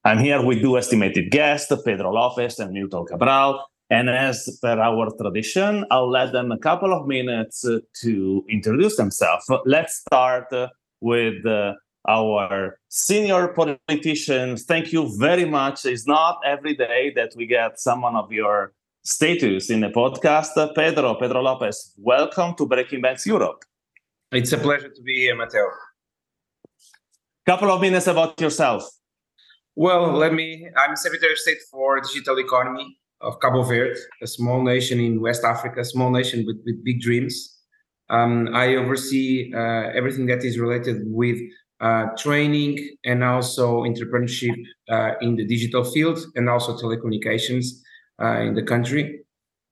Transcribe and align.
I'm 0.05 0.19
here 0.19 0.45
with 0.45 0.61
two 0.61 0.77
estimated 0.77 1.31
guests, 1.31 1.73
Pedro 1.87 2.11
Lopes 2.13 2.59
and 2.59 2.71
Milton 2.73 3.07
Cabral. 3.07 3.65
And 3.89 4.11
as 4.11 4.59
per 4.61 4.79
our 4.79 5.09
tradition, 5.19 5.87
I'll 5.91 6.11
let 6.11 6.33
them 6.33 6.53
a 6.53 6.59
couple 6.59 6.93
of 6.93 7.07
minutes 7.07 7.65
to 8.03 8.45
introduce 8.51 8.97
themselves. 8.99 9.47
Let's 9.65 10.03
start 10.07 10.53
with 11.01 11.47
uh, 11.47 11.73
our 12.09 12.79
senior 12.89 13.49
politicians. 13.49 14.65
Thank 14.65 14.93
you 14.93 15.11
very 15.19 15.45
much. 15.45 15.85
It's 15.85 16.07
not 16.07 16.41
every 16.45 16.75
day 16.75 17.13
that 17.17 17.33
we 17.37 17.47
get 17.47 17.81
someone 17.81 18.17
of 18.17 18.31
your 18.33 18.73
status 19.05 19.71
in 19.71 19.81
the 19.81 19.89
podcast. 19.89 20.75
Pedro, 20.75 21.15
Pedro 21.15 21.43
Lopes, 21.43 21.95
welcome 21.97 22.55
to 22.57 22.67
Breaking 22.67 23.01
Banks 23.01 23.27
Europe. 23.27 23.65
It's 24.33 24.53
a 24.53 24.59
pleasure 24.59 24.89
to 24.89 25.03
be 25.03 25.21
here, 25.21 25.37
Matteo. 25.37 25.69
Couple 27.47 27.71
of 27.71 27.81
minutes 27.81 28.07
about 28.07 28.41
yourself. 28.41 28.89
Well, 29.77 30.13
let 30.13 30.33
me. 30.33 30.69
I'm 30.77 30.97
Secretary 30.97 31.33
of 31.33 31.39
State 31.39 31.59
for 31.71 32.01
Digital 32.01 32.39
Economy 32.39 32.99
of 33.21 33.39
Cabo 33.41 33.63
Verde, 33.63 33.99
a 34.23 34.27
small 34.27 34.63
nation 34.63 35.01
in 35.01 35.21
West 35.21 35.45
Africa, 35.45 35.81
a 35.81 35.85
small 35.85 36.11
nation 36.11 36.45
with, 36.47 36.61
with 36.65 36.83
big 36.85 37.01
dreams. 37.01 37.57
Um, 38.09 38.49
I 38.55 38.77
oversee 38.77 39.53
uh, 39.55 39.91
everything 39.95 40.27
that 40.27 40.45
is 40.45 40.59
related 40.59 41.03
with 41.07 41.39
uh, 41.81 42.07
training 42.17 42.97
and 43.05 43.23
also 43.23 43.83
entrepreneurship 43.83 44.57
uh, 44.89 45.13
in 45.21 45.37
the 45.37 45.45
digital 45.45 45.85
field 45.85 46.19
and 46.35 46.49
also 46.49 46.77
telecommunications 46.77 47.67
uh, 48.23 48.41
in 48.41 48.55
the 48.55 48.63
country. 48.63 49.21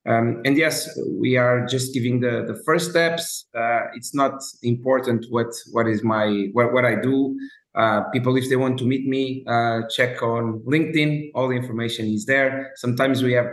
Um, 0.06 0.42
and 0.44 0.54
yes, 0.56 0.86
we 1.18 1.38
are 1.38 1.64
just 1.64 1.94
giving 1.94 2.20
the, 2.20 2.44
the 2.46 2.62
first 2.66 2.90
steps. 2.90 3.46
Uh, 3.56 3.86
it's 3.94 4.14
not 4.14 4.42
important 4.62 5.24
what 5.30 5.46
what 5.72 5.88
is 5.88 6.02
my 6.02 6.48
what, 6.52 6.74
what 6.74 6.84
I 6.84 6.96
do. 6.96 7.38
Uh, 7.74 8.02
people, 8.12 8.36
if 8.36 8.50
they 8.50 8.56
want 8.56 8.78
to 8.78 8.84
meet 8.84 9.06
me, 9.08 9.42
check 9.90 10.22
on 10.22 10.60
LinkedIn. 10.66 11.30
All 11.34 11.48
the 11.48 11.56
information 11.56 12.06
is 12.06 12.26
there. 12.26 12.72
Sometimes 12.76 13.22
we 13.22 13.32
have 13.32 13.46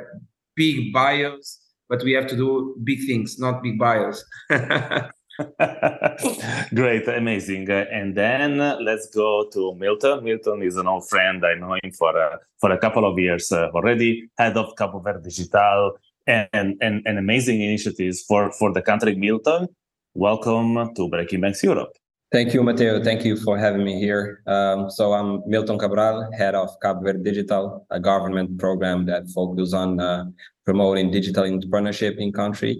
big 0.55 0.91
bios, 0.91 1.59
but 1.87 2.03
we 2.03 2.11
have 2.11 2.27
to 2.27 2.35
do 2.35 2.75
big 2.83 2.99
things, 3.07 3.39
not 3.39 3.63
big 3.63 3.79
bios. 3.79 4.25
Great, 6.73 7.07
amazing. 7.07 7.69
And 7.69 8.15
then 8.15 8.59
uh, 8.59 8.77
let's 8.81 9.09
go 9.09 9.47
to 9.53 9.75
Milton. 9.75 10.23
Milton 10.23 10.61
is 10.61 10.77
an 10.77 10.87
old 10.87 11.07
friend. 11.09 11.45
I 11.45 11.55
know 11.55 11.73
him 11.81 11.91
for 11.91 12.17
uh, 12.17 12.37
for 12.59 12.71
a 12.71 12.77
couple 12.77 13.05
of 13.05 13.17
years 13.17 13.51
uh, 13.51 13.69
already. 13.73 14.29
Head 14.37 14.57
of 14.57 14.75
Cabo 14.75 14.99
Verde 14.99 15.23
Digital 15.23 15.97
and, 16.27 16.75
and 16.81 17.01
and 17.05 17.17
amazing 17.17 17.61
initiatives 17.61 18.21
for 18.21 18.51
for 18.51 18.73
the 18.73 18.81
country. 18.81 19.15
Milton, 19.15 19.67
welcome 20.13 20.93
to 20.95 21.09
Breaking 21.09 21.41
Banks 21.41 21.63
Europe. 21.63 21.93
Thank 22.31 22.53
you, 22.53 22.63
Matteo. 22.63 23.03
Thank 23.03 23.25
you 23.25 23.35
for 23.35 23.57
having 23.57 23.83
me 23.83 23.99
here. 23.99 24.41
Um, 24.47 24.89
so 24.89 25.11
I'm 25.11 25.41
Milton 25.45 25.77
Cabral, 25.77 26.31
head 26.31 26.55
of 26.55 26.69
Cabo 26.81 27.01
Verde 27.01 27.23
Digital, 27.23 27.85
a 27.89 27.99
government 27.99 28.57
program 28.57 29.05
that 29.07 29.27
focuses 29.29 29.73
on 29.73 29.99
uh, 29.99 30.25
promoting 30.63 31.11
digital 31.11 31.43
entrepreneurship 31.43 32.17
in 32.17 32.31
country. 32.31 32.79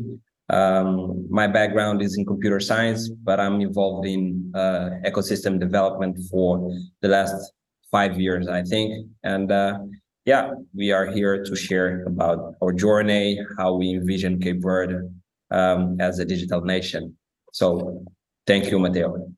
Um, 0.52 1.26
my 1.30 1.48
background 1.48 2.02
is 2.02 2.18
in 2.18 2.26
computer 2.26 2.60
science, 2.60 3.10
but 3.10 3.40
I'm 3.40 3.62
involved 3.62 4.06
in 4.06 4.52
uh, 4.54 4.90
ecosystem 5.06 5.60
development 5.60 6.20
for 6.30 6.70
the 7.02 7.08
last 7.08 7.54
five 7.90 8.20
years, 8.20 8.50
I 8.50 8.62
think. 8.64 9.08
And 9.24 9.50
uh, 9.50 9.80
yeah, 10.26 10.52
we 10.76 10.92
are 10.92 11.06
here 11.06 11.44
to 11.44 11.56
share 11.56 12.04
about 12.06 12.56
our 12.62 12.74
journey, 12.74 13.40
how 13.58 13.76
we 13.76 13.92
envision 13.92 14.40
Cape 14.42 14.62
Verde 14.62 15.08
um, 15.52 16.00
as 16.02 16.20
a 16.20 16.26
digital 16.26 16.62
nation. 16.62 17.16
So 17.54 18.04
thank 18.46 18.70
you, 18.70 18.78
Matteo. 18.78 19.32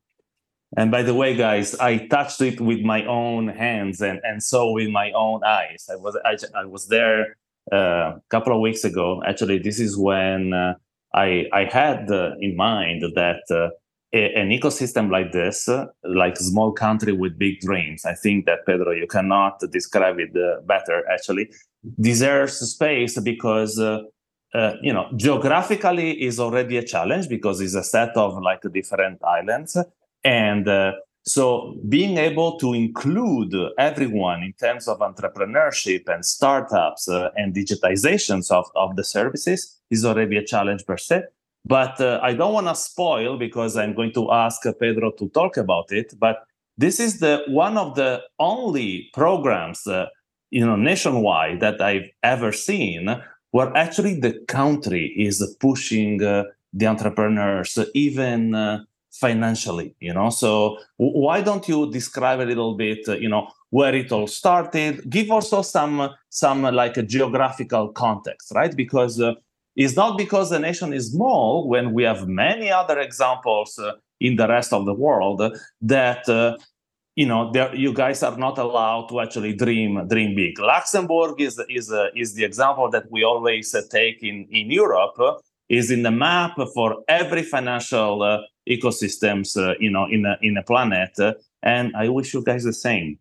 And 0.76 0.90
by 0.90 1.04
the 1.04 1.14
way, 1.14 1.36
guys, 1.36 1.76
I 1.76 2.08
touched 2.08 2.40
it 2.40 2.60
with 2.60 2.80
my 2.80 3.04
own 3.06 3.46
hands 3.46 4.00
and, 4.00 4.18
and 4.24 4.42
saw 4.42 4.72
with 4.72 4.90
my 4.90 5.12
own 5.12 5.44
eyes. 5.44 5.86
I 5.88 5.94
was 5.94 6.18
I, 6.24 6.36
I 6.58 6.64
was 6.64 6.88
there 6.88 7.36
uh, 7.72 8.16
a 8.16 8.22
couple 8.30 8.52
of 8.52 8.60
weeks 8.60 8.82
ago. 8.82 9.22
Actually, 9.24 9.58
this 9.60 9.78
is 9.78 9.96
when 9.96 10.52
uh, 10.52 10.74
I 11.14 11.46
I 11.52 11.64
had 11.64 12.10
uh, 12.10 12.32
in 12.40 12.56
mind 12.56 13.02
that 13.14 13.42
uh, 13.50 13.70
an 14.12 14.50
ecosystem 14.50 15.10
like 15.10 15.32
this, 15.32 15.68
uh, 15.68 15.86
like 16.04 16.36
small 16.36 16.72
country 16.72 17.12
with 17.12 17.38
big 17.38 17.60
dreams. 17.60 18.04
I 18.04 18.14
think 18.14 18.46
that 18.46 18.66
Pedro, 18.66 18.92
you 18.92 19.06
cannot 19.06 19.60
describe 19.70 20.18
it 20.18 20.36
uh, 20.36 20.60
better. 20.62 21.04
Actually, 21.10 21.50
deserves 22.00 22.54
space 22.58 23.18
because. 23.20 23.80
you 24.82 24.92
know, 24.92 25.06
geographically 25.16 26.10
is 26.22 26.38
already 26.38 26.76
a 26.76 26.84
challenge 26.84 27.28
because 27.28 27.60
it's 27.60 27.74
a 27.74 27.82
set 27.82 28.16
of 28.16 28.40
like 28.40 28.62
different 28.72 29.18
islands 29.24 29.76
and 30.24 30.68
uh, 30.68 30.92
so 31.26 31.76
being 31.88 32.18
able 32.18 32.58
to 32.58 32.74
include 32.74 33.54
everyone 33.78 34.42
in 34.42 34.52
terms 34.52 34.86
of 34.88 34.98
entrepreneurship 34.98 36.06
and 36.06 36.24
startups 36.24 37.08
uh, 37.08 37.30
and 37.36 37.54
digitizations 37.54 38.50
of, 38.50 38.66
of 38.76 38.96
the 38.96 39.04
services 39.04 39.80
is 39.90 40.04
already 40.04 40.36
a 40.36 40.44
challenge 40.44 40.84
per 40.84 40.98
se. 40.98 41.22
But 41.64 41.98
uh, 41.98 42.20
I 42.22 42.34
don't 42.34 42.52
want 42.52 42.66
to 42.66 42.74
spoil 42.74 43.38
because 43.38 43.76
I'm 43.76 43.94
going 43.94 44.12
to 44.12 44.30
ask 44.32 44.62
Pedro 44.78 45.12
to 45.12 45.28
talk 45.30 45.56
about 45.56 45.90
it. 45.92 46.12
But 46.18 46.44
this 46.76 47.00
is 47.00 47.20
the 47.20 47.42
one 47.48 47.78
of 47.78 47.94
the 47.94 48.20
only 48.38 49.08
programs, 49.14 49.86
uh, 49.86 50.06
you 50.50 50.66
know, 50.66 50.76
nationwide 50.76 51.60
that 51.60 51.80
I've 51.80 52.10
ever 52.22 52.52
seen 52.52 53.08
where 53.52 53.74
actually 53.76 54.18
the 54.20 54.32
country 54.48 55.14
is 55.16 55.56
pushing 55.60 56.22
uh, 56.22 56.42
the 56.72 56.86
entrepreneurs, 56.86 57.78
even 57.94 58.54
uh, 58.54 58.82
financially 59.20 59.94
you 60.00 60.12
know? 60.12 60.30
So 60.30 60.78
why 60.96 61.40
don't 61.40 61.66
you 61.68 61.90
describe 61.90 62.40
a 62.40 62.44
little 62.44 62.76
bit 62.76 63.08
uh, 63.08 63.16
you 63.16 63.28
know 63.28 63.48
where 63.70 63.94
it 63.94 64.12
all 64.12 64.26
started? 64.26 65.08
Give 65.08 65.30
also 65.30 65.62
some 65.62 66.10
some 66.28 66.64
uh, 66.64 66.72
like 66.72 66.96
a 66.96 67.02
geographical 67.02 67.88
context 67.92 68.52
right? 68.54 68.74
Because 68.74 69.20
uh, 69.20 69.34
it's 69.76 69.96
not 69.96 70.16
because 70.16 70.50
the 70.50 70.58
nation 70.58 70.92
is 70.92 71.12
small 71.12 71.68
when 71.68 71.92
we 71.92 72.04
have 72.04 72.28
many 72.28 72.70
other 72.70 72.98
examples 73.00 73.78
uh, 73.78 73.92
in 74.20 74.36
the 74.36 74.46
rest 74.48 74.72
of 74.72 74.86
the 74.86 74.94
world 74.94 75.42
that 75.80 76.28
uh, 76.28 76.56
you 77.16 77.26
know 77.26 77.52
there, 77.52 77.74
you 77.74 77.92
guys 77.92 78.22
are 78.22 78.36
not 78.36 78.58
allowed 78.58 79.08
to 79.08 79.20
actually 79.20 79.54
dream 79.54 80.06
dream 80.08 80.34
big. 80.34 80.58
Luxembourg 80.58 81.40
is 81.40 81.60
is 81.68 81.92
uh, 81.92 82.08
is 82.14 82.34
the 82.34 82.44
example 82.44 82.90
that 82.90 83.10
we 83.10 83.22
always 83.22 83.74
take 83.90 84.22
in 84.22 84.46
in 84.50 84.70
europe 84.70 85.18
is 85.76 85.90
in 85.90 86.02
the 86.02 86.10
map 86.10 86.56
for 86.74 87.02
every 87.08 87.42
financial 87.42 88.22
uh, 88.22 88.38
ecosystems, 88.68 89.56
uh, 89.56 89.74
you 89.80 89.90
know, 89.90 90.06
in 90.06 90.24
a, 90.24 90.36
in 90.42 90.56
a 90.56 90.62
planet. 90.62 91.10
Uh, 91.18 91.34
and 91.62 91.94
I 91.96 92.08
wish 92.08 92.34
you 92.34 92.42
guys 92.42 92.64
the 92.64 92.72
same, 92.72 93.18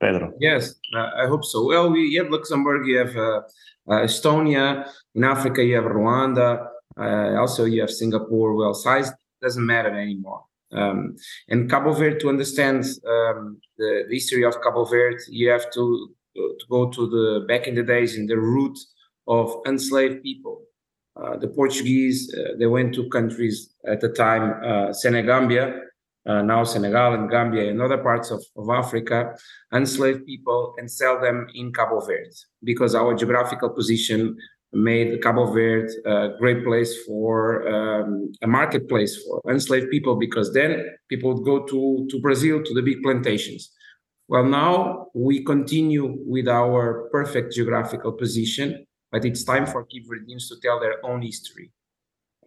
Pedro. 0.00 0.32
Yes, 0.38 0.74
I 0.94 1.26
hope 1.26 1.44
so. 1.44 1.66
Well, 1.66 1.90
we, 1.90 2.14
have 2.14 2.30
Luxembourg, 2.30 2.86
you 2.86 2.98
have 2.98 3.16
uh, 3.16 3.40
Estonia. 3.88 4.88
In 5.14 5.24
Africa, 5.24 5.64
you 5.64 5.76
have 5.76 5.84
Rwanda. 5.84 6.68
Uh, 6.98 7.40
also, 7.40 7.64
you 7.64 7.80
have 7.80 7.90
Singapore. 7.90 8.54
Well, 8.54 8.74
size 8.74 9.10
doesn't 9.42 9.64
matter 9.64 9.98
anymore. 9.98 10.44
Um, 10.72 11.16
and 11.48 11.70
Cabo 11.70 11.92
Verde, 11.92 12.18
to 12.18 12.28
understand 12.28 12.84
um, 13.06 13.58
the, 13.78 14.04
the, 14.08 14.14
history 14.14 14.44
of 14.44 14.60
Cabo 14.62 14.84
Verde, 14.84 15.22
you 15.28 15.48
have 15.48 15.70
to 15.72 16.10
to 16.34 16.66
go 16.68 16.90
to 16.90 17.08
the 17.08 17.46
back 17.48 17.66
in 17.66 17.74
the 17.74 17.82
days 17.82 18.18
in 18.18 18.26
the 18.26 18.36
root 18.36 18.76
of 19.26 19.62
enslaved 19.66 20.22
people 20.22 20.60
Uh, 20.60 20.65
the 21.40 21.48
Portuguese, 21.48 22.34
uh, 22.34 22.56
they 22.58 22.66
went 22.66 22.94
to 22.94 23.08
countries 23.08 23.74
at 23.86 24.00
the 24.00 24.08
time, 24.10 24.62
uh, 24.64 24.92
Senegambia, 24.92 25.80
uh, 26.26 26.42
now 26.42 26.64
Senegal 26.64 27.14
and 27.14 27.30
Gambia 27.30 27.70
and 27.70 27.80
other 27.80 27.98
parts 27.98 28.30
of, 28.30 28.44
of 28.56 28.68
Africa, 28.68 29.36
enslave 29.72 30.26
people 30.26 30.74
and 30.78 30.90
sell 30.90 31.20
them 31.20 31.46
in 31.54 31.72
Cabo 31.72 32.00
Verde 32.00 32.30
because 32.64 32.94
our 32.94 33.14
geographical 33.14 33.70
position 33.70 34.36
made 34.72 35.22
Cabo 35.22 35.52
Verde 35.52 35.92
a 36.04 36.30
great 36.38 36.64
place 36.64 37.04
for 37.04 37.66
um, 37.68 38.32
a 38.42 38.46
marketplace 38.46 39.16
for 39.24 39.40
enslaved 39.50 39.90
people 39.90 40.16
because 40.16 40.52
then 40.52 40.84
people 41.08 41.34
would 41.34 41.44
go 41.44 41.64
to, 41.64 42.06
to 42.10 42.20
Brazil 42.20 42.62
to 42.62 42.74
the 42.74 42.82
big 42.82 43.02
plantations. 43.02 43.70
Well, 44.28 44.44
now 44.44 45.06
we 45.14 45.44
continue 45.44 46.18
with 46.26 46.48
our 46.48 47.08
perfect 47.12 47.54
geographical 47.54 48.12
position 48.12 48.85
but 49.12 49.24
it's 49.24 49.44
time 49.44 49.66
for 49.66 49.84
Cape 49.84 50.06
Verdeans 50.08 50.48
to 50.48 50.56
tell 50.62 50.80
their 50.80 51.04
own 51.04 51.22
history. 51.22 51.70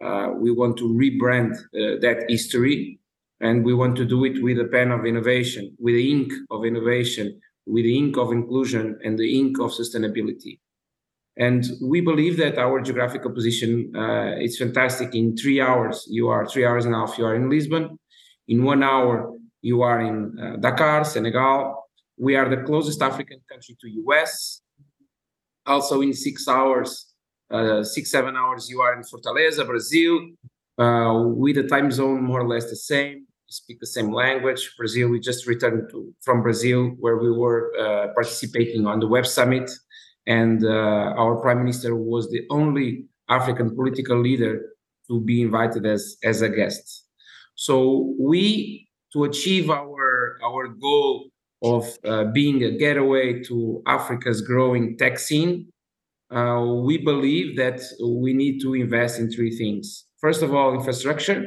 Uh, 0.04 0.30
we 0.34 0.50
want 0.50 0.76
to 0.78 0.84
rebrand 0.84 1.52
uh, 1.56 2.00
that 2.00 2.24
history, 2.28 2.98
and 3.40 3.64
we 3.64 3.74
want 3.74 3.96
to 3.96 4.04
do 4.04 4.24
it 4.24 4.42
with 4.42 4.58
a 4.58 4.64
pen 4.64 4.90
of 4.90 5.04
innovation, 5.04 5.76
with 5.78 5.94
the 5.94 6.10
ink 6.10 6.32
of 6.50 6.64
innovation, 6.64 7.40
with 7.66 7.84
the 7.84 7.96
ink 7.96 8.16
of 8.16 8.32
inclusion, 8.32 8.98
and 9.04 9.18
the 9.18 9.38
ink 9.38 9.58
of 9.58 9.70
sustainability. 9.70 10.58
And 11.36 11.64
we 11.82 12.00
believe 12.00 12.36
that 12.38 12.58
our 12.58 12.80
geographical 12.80 13.30
position 13.30 13.92
uh, 13.96 14.36
is 14.38 14.58
fantastic. 14.58 15.14
In 15.14 15.36
three 15.36 15.60
hours, 15.60 16.06
you 16.10 16.28
are 16.28 16.46
three 16.46 16.66
hours 16.66 16.84
and 16.84 16.94
a 16.94 16.98
half, 16.98 17.16
you 17.18 17.24
are 17.24 17.34
in 17.34 17.48
Lisbon. 17.48 17.98
In 18.48 18.64
one 18.64 18.82
hour, 18.82 19.32
you 19.62 19.82
are 19.82 20.00
in 20.00 20.38
uh, 20.38 20.56
Dakar, 20.56 21.04
Senegal. 21.04 21.88
We 22.18 22.36
are 22.36 22.48
the 22.48 22.62
closest 22.62 23.00
African 23.00 23.40
country 23.48 23.76
to 23.80 23.88
US 24.04 24.59
also 25.66 26.00
in 26.00 26.12
six 26.12 26.48
hours, 26.48 27.06
uh, 27.50 27.82
six, 27.82 28.10
seven 28.10 28.36
hours, 28.36 28.68
you 28.68 28.80
are 28.80 28.94
in 28.94 29.02
Fortaleza, 29.02 29.66
Brazil, 29.66 30.20
uh, 30.78 31.24
with 31.26 31.56
the 31.56 31.64
time 31.64 31.90
zone 31.90 32.22
more 32.22 32.40
or 32.40 32.48
less 32.48 32.70
the 32.70 32.76
same. 32.76 33.26
Speak 33.48 33.80
the 33.80 33.86
same 33.86 34.12
language. 34.12 34.74
Brazil, 34.78 35.08
we 35.08 35.18
just 35.18 35.46
returned 35.46 35.90
to, 35.90 36.14
from 36.22 36.40
Brazil, 36.42 36.90
where 37.00 37.16
we 37.16 37.32
were 37.32 37.72
uh, 37.78 38.12
participating 38.14 38.86
on 38.86 39.00
the 39.00 39.08
Web 39.08 39.26
Summit. 39.26 39.68
And 40.26 40.64
uh, 40.64 41.14
our 41.18 41.36
prime 41.36 41.58
minister 41.58 41.96
was 41.96 42.30
the 42.30 42.42
only 42.50 43.06
African 43.28 43.74
political 43.74 44.20
leader 44.20 44.66
to 45.08 45.20
be 45.20 45.42
invited 45.42 45.84
as, 45.84 46.16
as 46.22 46.42
a 46.42 46.48
guest. 46.48 47.06
So 47.56 48.14
we, 48.20 48.88
to 49.12 49.24
achieve 49.24 49.68
our, 49.68 50.38
our 50.44 50.68
goal 50.68 51.30
of 51.62 51.84
uh, 52.04 52.24
being 52.24 52.62
a 52.64 52.70
getaway 52.76 53.42
to 53.44 53.82
Africa's 53.86 54.40
growing 54.40 54.96
tech 54.96 55.18
scene, 55.18 55.70
uh, 56.30 56.64
we 56.84 56.96
believe 56.98 57.56
that 57.56 57.80
we 58.02 58.32
need 58.32 58.60
to 58.60 58.74
invest 58.74 59.18
in 59.18 59.30
three 59.30 59.54
things. 59.56 60.06
First 60.20 60.42
of 60.42 60.54
all, 60.54 60.74
infrastructure, 60.74 61.44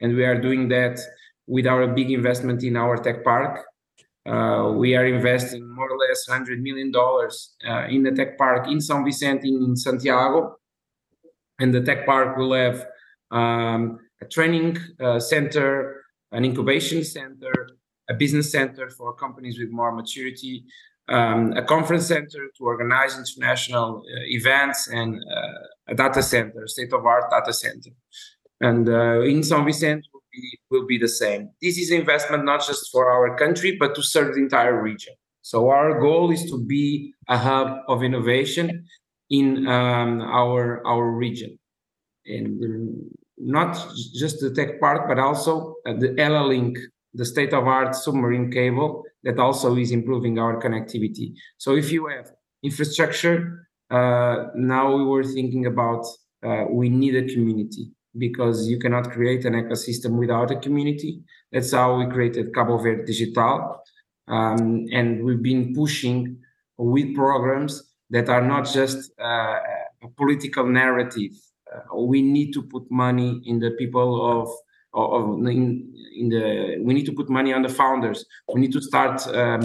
and 0.00 0.16
we 0.16 0.24
are 0.24 0.40
doing 0.40 0.68
that 0.68 0.98
with 1.46 1.66
our 1.66 1.86
big 1.86 2.10
investment 2.10 2.62
in 2.62 2.76
our 2.76 2.96
tech 2.96 3.24
park. 3.24 3.64
Uh, 4.26 4.72
we 4.76 4.94
are 4.94 5.06
investing 5.06 5.66
more 5.74 5.90
or 5.90 5.96
less 5.96 6.26
$100 6.28 6.60
million 6.60 6.92
uh, 6.94 7.86
in 7.88 8.02
the 8.02 8.12
tech 8.12 8.36
park 8.36 8.68
in 8.68 8.80
San 8.80 9.04
Vicente 9.04 9.48
in 9.48 9.74
Santiago. 9.74 10.56
And 11.58 11.74
the 11.74 11.80
tech 11.80 12.04
park 12.06 12.36
will 12.36 12.52
have 12.52 12.86
um, 13.30 13.98
a 14.20 14.26
training 14.26 14.78
uh, 15.00 15.18
center, 15.18 16.02
an 16.32 16.44
incubation 16.44 17.04
center, 17.04 17.70
a 18.08 18.14
business 18.14 18.50
center 18.50 18.88
for 18.90 19.14
companies 19.14 19.58
with 19.58 19.70
more 19.70 19.92
maturity, 19.92 20.64
um, 21.08 21.52
a 21.52 21.62
conference 21.62 22.06
center 22.06 22.40
to 22.56 22.64
organize 22.64 23.16
international 23.16 23.98
uh, 23.98 24.20
events, 24.26 24.88
and 24.88 25.16
uh, 25.16 25.92
a 25.92 25.94
data 25.94 26.22
center, 26.22 26.66
state 26.66 26.92
of 26.92 27.04
art 27.06 27.30
data 27.30 27.52
center. 27.52 27.90
And 28.60 28.88
uh, 28.88 29.20
in 29.22 29.42
San 29.42 29.64
Vicente 29.64 30.08
will 30.12 30.22
be, 30.32 30.58
will 30.70 30.86
be 30.86 30.98
the 30.98 31.08
same. 31.08 31.50
This 31.62 31.78
is 31.78 31.90
investment 31.90 32.44
not 32.44 32.66
just 32.66 32.90
for 32.92 33.10
our 33.10 33.36
country, 33.36 33.76
but 33.78 33.94
to 33.94 34.02
serve 34.02 34.34
the 34.34 34.40
entire 34.40 34.82
region. 34.82 35.14
So 35.42 35.68
our 35.70 35.98
goal 35.98 36.30
is 36.30 36.50
to 36.50 36.58
be 36.58 37.14
a 37.28 37.38
hub 37.38 37.78
of 37.88 38.02
innovation 38.02 38.86
in 39.30 39.66
um, 39.66 40.20
our 40.20 40.86
our 40.86 41.10
region, 41.10 41.58
and 42.26 42.62
um, 42.64 43.10
not 43.38 43.72
just 44.14 44.40
the 44.40 44.50
tech 44.52 44.80
park, 44.80 45.06
but 45.08 45.18
also 45.18 45.76
uh, 45.86 45.94
the 45.94 46.08
EllaLink 46.08 46.76
the 47.14 47.24
state 47.24 47.52
of 47.52 47.66
art 47.66 47.94
submarine 47.94 48.50
cable 48.50 49.04
that 49.22 49.38
also 49.38 49.76
is 49.76 49.90
improving 49.90 50.38
our 50.38 50.60
connectivity. 50.60 51.34
So 51.56 51.76
if 51.76 51.90
you 51.90 52.06
have 52.06 52.30
infrastructure, 52.62 53.68
uh, 53.90 54.46
now 54.54 54.94
we 54.94 55.04
were 55.04 55.24
thinking 55.24 55.66
about 55.66 56.04
uh, 56.44 56.64
we 56.70 56.88
need 56.88 57.16
a 57.16 57.32
community 57.32 57.90
because 58.16 58.68
you 58.68 58.78
cannot 58.78 59.10
create 59.10 59.44
an 59.44 59.54
ecosystem 59.54 60.18
without 60.18 60.50
a 60.50 60.56
community. 60.56 61.20
That's 61.52 61.72
how 61.72 61.98
we 61.98 62.06
created 62.06 62.54
Cabo 62.54 62.78
Verde 62.78 63.04
Digital. 63.04 63.82
Um, 64.26 64.86
and 64.92 65.24
we've 65.24 65.42
been 65.42 65.74
pushing 65.74 66.38
with 66.76 67.14
programs 67.14 67.82
that 68.10 68.28
are 68.28 68.42
not 68.42 68.66
just 68.66 69.10
uh, 69.20 69.58
a 70.02 70.08
political 70.16 70.66
narrative. 70.66 71.32
Uh, 71.72 71.96
we 71.96 72.22
need 72.22 72.52
to 72.52 72.62
put 72.62 72.90
money 72.90 73.42
in 73.46 73.58
the 73.58 73.72
people 73.72 74.40
of 74.40 74.48
of 74.98 75.46
in, 75.46 75.94
in 76.16 76.28
the 76.28 76.78
we 76.80 76.94
need 76.94 77.06
to 77.06 77.12
put 77.12 77.28
money 77.30 77.52
on 77.52 77.62
the 77.62 77.68
founders. 77.68 78.24
We 78.52 78.60
need 78.60 78.72
to 78.72 78.82
start 78.82 79.26
um, 79.28 79.62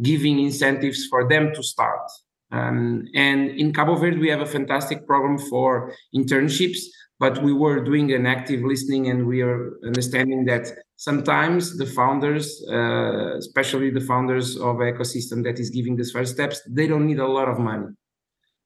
giving 0.00 0.38
incentives 0.40 1.06
for 1.06 1.28
them 1.28 1.52
to 1.54 1.62
start. 1.62 2.10
Um, 2.50 3.08
and 3.14 3.48
in 3.50 3.72
cabo 3.72 3.94
verde 3.94 4.18
we 4.18 4.28
have 4.28 4.42
a 4.42 4.46
fantastic 4.46 5.06
program 5.06 5.38
for 5.38 5.94
internships 6.14 6.80
but 7.18 7.42
we 7.42 7.52
were 7.52 7.82
doing 7.82 8.12
an 8.12 8.26
active 8.26 8.62
listening 8.62 9.08
and 9.08 9.26
we 9.26 9.40
are 9.42 9.78
understanding 9.86 10.44
that 10.46 10.64
sometimes 10.96 11.78
the 11.78 11.86
founders 11.86 12.62
uh, 12.68 13.36
especially 13.38 13.88
the 13.90 14.02
founders 14.02 14.56
of 14.56 14.76
ecosystem 14.76 15.42
that 15.44 15.58
is 15.58 15.70
giving 15.70 15.96
these 15.96 16.12
first 16.12 16.34
steps 16.34 16.60
they 16.68 16.86
don't 16.86 17.06
need 17.06 17.20
a 17.20 17.26
lot 17.26 17.48
of 17.48 17.58
money. 17.58 17.86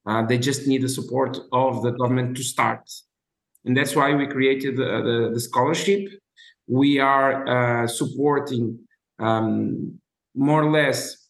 Uh, 0.04 0.22
they 0.24 0.38
just 0.38 0.66
need 0.66 0.82
the 0.82 0.88
support 0.88 1.38
of 1.52 1.82
the 1.82 1.92
government 1.92 2.36
to 2.36 2.42
start 2.42 2.82
and 3.66 3.76
that's 3.76 3.96
why 3.96 4.14
we 4.14 4.26
created 4.28 4.76
the, 4.76 4.84
the, 4.84 5.30
the 5.34 5.40
scholarship. 5.40 6.08
We 6.68 7.00
are 7.00 7.82
uh, 7.82 7.86
supporting 7.88 8.78
um, 9.18 9.98
more 10.34 10.62
or 10.62 10.70
less 10.70 11.28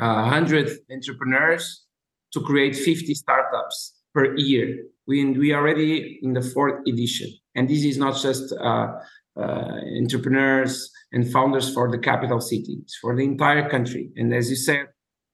uh, 0.00 0.22
100 0.22 0.70
entrepreneurs 0.90 1.84
to 2.32 2.40
create 2.40 2.74
50 2.74 3.14
startups 3.14 3.94
per 4.12 4.36
year. 4.36 4.84
We, 5.06 5.24
we 5.38 5.52
are 5.52 5.60
already 5.60 6.18
in 6.22 6.32
the 6.32 6.42
fourth 6.42 6.82
edition. 6.88 7.32
And 7.54 7.68
this 7.68 7.84
is 7.84 7.98
not 7.98 8.20
just 8.20 8.52
uh, 8.52 8.88
uh, 9.36 9.78
entrepreneurs 10.00 10.90
and 11.12 11.30
founders 11.30 11.72
for 11.72 11.88
the 11.88 11.98
capital 11.98 12.40
city, 12.40 12.78
it's 12.82 12.96
for 12.96 13.14
the 13.14 13.22
entire 13.22 13.68
country. 13.68 14.10
And 14.16 14.34
as 14.34 14.50
you 14.50 14.56
said, 14.56 14.86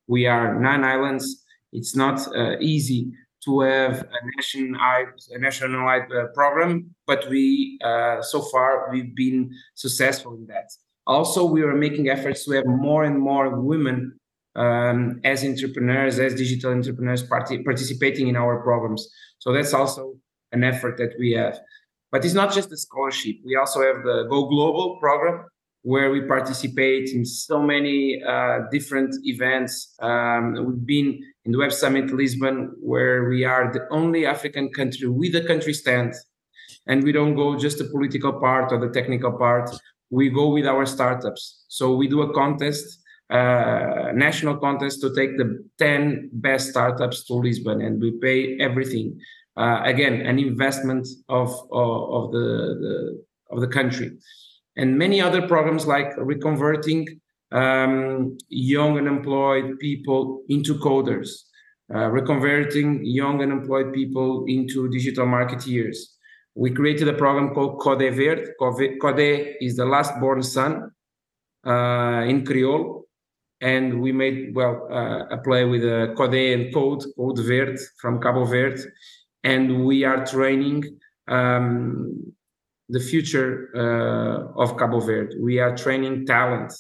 we 0.07 0.27
are 0.27 0.61
nine 0.61 0.85
islands. 0.85 1.45
It's 1.73 1.97
not 1.97 2.21
uh, 2.37 2.59
easy 2.61 3.13
to 3.45 3.61
have 3.61 4.03
a 4.03 4.37
nationwide, 4.37 5.07
a 5.31 5.39
nationwide 5.39 6.13
uh, 6.13 6.27
program, 6.35 6.95
but 7.07 7.29
we 7.31 7.79
uh, 7.83 8.21
so 8.23 8.43
far 8.43 8.91
we've 8.93 9.15
been 9.15 9.51
successful 9.75 10.35
in 10.35 10.47
that. 10.47 10.71
Also, 11.07 11.45
we 11.45 11.63
are 11.63 11.75
making 11.75 12.09
efforts 12.09 12.45
to 12.45 12.53
have 12.53 12.67
more 12.67 13.05
and 13.05 13.19
more 13.19 13.61
women 13.61 14.19
um, 14.57 15.21
as 15.25 15.45
entrepreneurs, 15.45 16.19
as 16.19 16.35
digital 16.35 16.73
entrepreneurs, 16.73 17.23
participating 17.23 18.29
in 18.29 18.37
our 18.37 18.63
programs. 18.63 19.09
So 19.39 19.53
that's 19.53 19.73
also 19.73 20.15
an 20.53 20.65
effort 20.65 20.99
that 20.99 21.15
we 21.19 21.33
have. 21.33 21.59
But 22.13 22.25
it's 22.25 22.35
not 22.35 22.53
just 22.53 22.71
the 22.71 22.77
scholarship. 22.77 23.37
We 23.45 23.57
also 23.57 23.83
have 23.83 24.03
the 24.05 24.27
Go 24.29 24.49
Global 24.49 24.99
program, 24.99 25.47
where 25.83 26.11
we 26.11 26.23
participate 26.23 27.11
in 27.11 27.25
so 27.25 27.63
many 27.63 28.23
uh, 28.23 28.61
different 28.71 29.15
events. 29.25 29.95
Um, 30.01 30.55
we've 30.67 30.87
been 30.87 31.21
in 31.45 31.53
the 31.53 31.59
Web 31.59 31.73
Summit 31.73 32.13
Lisbon, 32.13 32.75
where 32.81 33.29
we 33.29 33.45
are 33.45 33.73
the 33.73 33.87
only 33.91 34.27
African 34.27 34.71
country 34.73 35.09
with 35.09 35.35
a 35.35 35.45
country 35.47 35.73
stand. 35.73 36.15
And 36.87 37.03
we 37.03 37.13
don't 37.13 37.35
go 37.35 37.57
just 37.57 37.79
the 37.79 37.85
political 37.85 38.33
part 38.41 38.73
or 38.73 38.79
the 38.79 38.93
technical 38.93 39.33
part. 39.33 39.71
We 40.11 40.29
go 40.29 40.49
with 40.49 40.67
our 40.67 40.85
startups. 40.85 41.65
So 41.69 41.95
we 41.95 42.09
do 42.09 42.23
a 42.23 42.35
contest, 42.35 43.01
uh, 43.31 44.13
national 44.13 44.59
contest 44.59 45.01
to 45.01 45.15
take 45.15 45.39
the 45.39 45.65
10 45.79 46.31
best 46.33 46.71
startups 46.71 47.25
to 47.27 47.35
Lisbon 47.35 47.81
and 47.81 48.01
we 48.01 48.13
pay 48.21 48.59
everything. 48.59 49.19
Uh, 49.57 49.81
again, 49.85 50.21
an 50.23 50.39
investment 50.39 51.07
of, 51.29 51.49
of, 51.73 52.25
of 52.25 52.33
the, 52.33 52.77
the, 52.81 53.25
of 53.51 53.61
the 53.61 53.69
country 53.69 54.13
and 54.81 54.97
many 54.97 55.21
other 55.21 55.43
programs 55.47 55.87
like 55.87 56.11
reconverting 56.17 57.03
um, 57.53 58.39
young 58.49 58.97
unemployed 58.97 59.79
people 59.79 60.43
into 60.49 60.73
coders, 60.87 61.29
uh, 61.95 62.09
reconverting 62.19 63.01
young 63.03 63.43
unemployed 63.43 63.93
people 63.93 64.45
into 64.49 64.89
digital 64.89 65.27
marketeers. 65.27 65.99
We 66.55 66.71
created 66.71 67.09
a 67.09 67.13
program 67.13 67.55
called 67.55 67.81
Code 67.81 68.15
Verde. 68.15 68.45
Code 68.59 69.57
is 69.61 69.77
the 69.77 69.85
last 69.85 70.19
born 70.19 70.43
son 70.43 70.91
uh, 71.67 72.25
in 72.27 72.47
Creole. 72.47 73.05
And 73.61 74.01
we 74.01 74.13
made, 74.13 74.55
well, 74.55 74.89
uh, 74.91 75.37
a 75.37 75.39
play 75.45 75.67
with 75.67 75.85
uh, 75.85 76.15
Code 76.15 76.35
and 76.35 76.73
Code, 76.73 77.05
Code 77.19 77.41
Verde 77.41 77.79
from 78.01 78.19
Cabo 78.19 78.47
Verde. 78.47 78.83
and 79.45 79.85
we 79.85 80.05
are 80.05 80.25
training 80.27 80.85
um, 81.29 82.33
the 82.91 83.01
future 83.01 83.71
uh, 83.75 84.61
of 84.61 84.77
Cabo 84.77 85.01
Verde. 85.01 85.37
We 85.39 85.59
are 85.59 85.77
training 85.77 86.27
talent, 86.27 86.73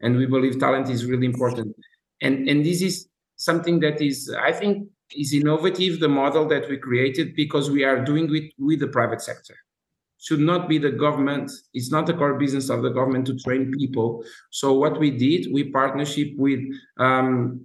and 0.00 0.16
we 0.16 0.26
believe 0.26 0.58
talent 0.58 0.88
is 0.88 1.04
really 1.04 1.26
important. 1.26 1.74
And 2.22 2.48
and 2.48 2.64
this 2.64 2.80
is 2.82 3.08
something 3.36 3.80
that 3.80 4.00
is, 4.00 4.34
I 4.40 4.52
think, 4.52 4.88
is 5.16 5.32
innovative. 5.32 6.00
The 6.00 6.08
model 6.08 6.46
that 6.48 6.68
we 6.68 6.78
created 6.78 7.34
because 7.34 7.70
we 7.70 7.84
are 7.84 8.04
doing 8.04 8.34
it 8.34 8.52
with 8.58 8.80
the 8.80 8.88
private 8.88 9.20
sector. 9.20 9.56
Should 10.20 10.40
not 10.40 10.68
be 10.68 10.78
the 10.78 10.90
government. 10.90 11.50
It's 11.74 11.92
not 11.92 12.06
the 12.06 12.14
core 12.14 12.34
business 12.34 12.70
of 12.70 12.82
the 12.82 12.90
government 12.90 13.26
to 13.28 13.36
train 13.38 13.72
people. 13.72 14.24
So 14.50 14.72
what 14.72 14.98
we 14.98 15.10
did, 15.12 15.52
we 15.52 15.70
partnership 15.70 16.32
with 16.36 16.60
um, 16.98 17.64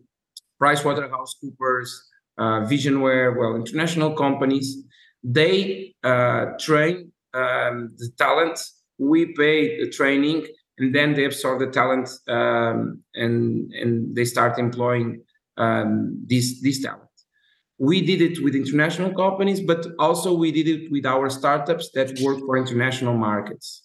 PricewaterhouseCoopers, 0.61 1.89
uh, 2.37 2.59
Visionware, 2.69 3.35
well, 3.35 3.55
international 3.55 4.13
companies. 4.13 4.83
They 5.23 5.95
uh, 6.03 6.45
train 6.59 7.12
um, 7.33 7.89
the 7.97 8.09
talent. 8.17 8.59
We 8.97 9.33
pay 9.33 9.79
the 9.83 9.89
training, 9.89 10.45
and 10.77 10.93
then 10.93 11.13
they 11.13 11.25
absorb 11.25 11.59
the 11.59 11.67
talent, 11.67 12.09
um, 12.27 13.03
and 13.15 13.71
and 13.73 14.15
they 14.15 14.25
start 14.25 14.59
employing 14.59 15.23
um, 15.57 16.23
this 16.25 16.61
this 16.61 16.81
talent. 16.81 17.09
We 17.79 18.01
did 18.01 18.21
it 18.21 18.43
with 18.43 18.55
international 18.55 19.13
companies, 19.13 19.59
but 19.59 19.85
also 19.99 20.33
we 20.33 20.51
did 20.51 20.67
it 20.67 20.91
with 20.91 21.05
our 21.05 21.29
startups 21.29 21.89
that 21.95 22.19
work 22.21 22.39
for 22.39 22.55
international 22.55 23.15
markets. 23.17 23.83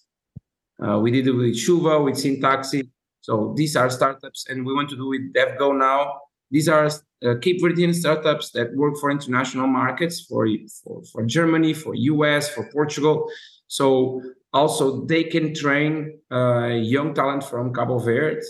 Uh, 0.81 0.99
we 0.99 1.11
did 1.11 1.27
it 1.27 1.31
with 1.31 1.55
Shuva, 1.55 2.03
with 2.03 2.15
Syntaxi. 2.15 2.89
So 3.21 3.53
these 3.57 3.75
are 3.75 3.89
startups, 3.89 4.45
and 4.47 4.65
we 4.65 4.73
want 4.73 4.89
to 4.91 4.95
do 4.95 5.11
it 5.11 5.19
with 5.19 5.33
DevGo 5.33 5.77
now. 5.77 6.13
These 6.51 6.69
are 6.69 6.89
uh, 7.25 7.35
Cape 7.41 7.61
Verdean 7.61 7.93
startups 7.93 8.51
that 8.51 8.73
work 8.75 8.95
for 8.99 9.11
international 9.11 9.67
markets, 9.67 10.21
for, 10.21 10.47
for, 10.83 11.03
for 11.11 11.25
Germany, 11.25 11.73
for 11.73 11.93
US, 11.95 12.49
for 12.49 12.69
Portugal. 12.71 13.29
So 13.67 14.21
also 14.53 15.05
they 15.05 15.23
can 15.23 15.53
train 15.53 16.19
uh, 16.31 16.67
young 16.67 17.13
talent 17.13 17.43
from 17.43 17.73
Cabo 17.73 17.99
Verde, 17.99 18.41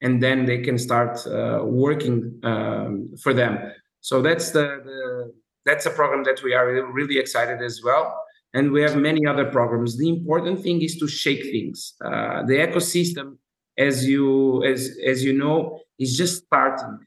and 0.00 0.22
then 0.22 0.46
they 0.46 0.58
can 0.58 0.78
start 0.78 1.26
uh, 1.26 1.60
working 1.64 2.40
um, 2.42 3.14
for 3.22 3.32
them. 3.32 3.58
So 4.00 4.20
that's 4.20 4.50
the, 4.50 4.82
the, 4.84 5.32
that's 5.64 5.86
a 5.86 5.90
program 5.90 6.24
that 6.24 6.42
we 6.42 6.54
are 6.54 6.92
really 6.92 7.18
excited 7.18 7.62
as 7.62 7.82
well. 7.84 8.20
And 8.52 8.70
we 8.70 8.82
have 8.82 8.96
many 8.96 9.26
other 9.26 9.46
programs. 9.46 9.98
The 9.98 10.08
important 10.08 10.62
thing 10.62 10.80
is 10.82 10.96
to 10.98 11.08
shake 11.08 11.42
things. 11.42 11.94
Uh, 12.04 12.44
the 12.44 12.54
ecosystem, 12.54 13.36
as 13.76 14.06
you 14.06 14.62
as 14.62 14.96
as 15.04 15.24
you 15.24 15.32
know, 15.32 15.80
is 15.98 16.16
just 16.16 16.44
starting 16.44 17.00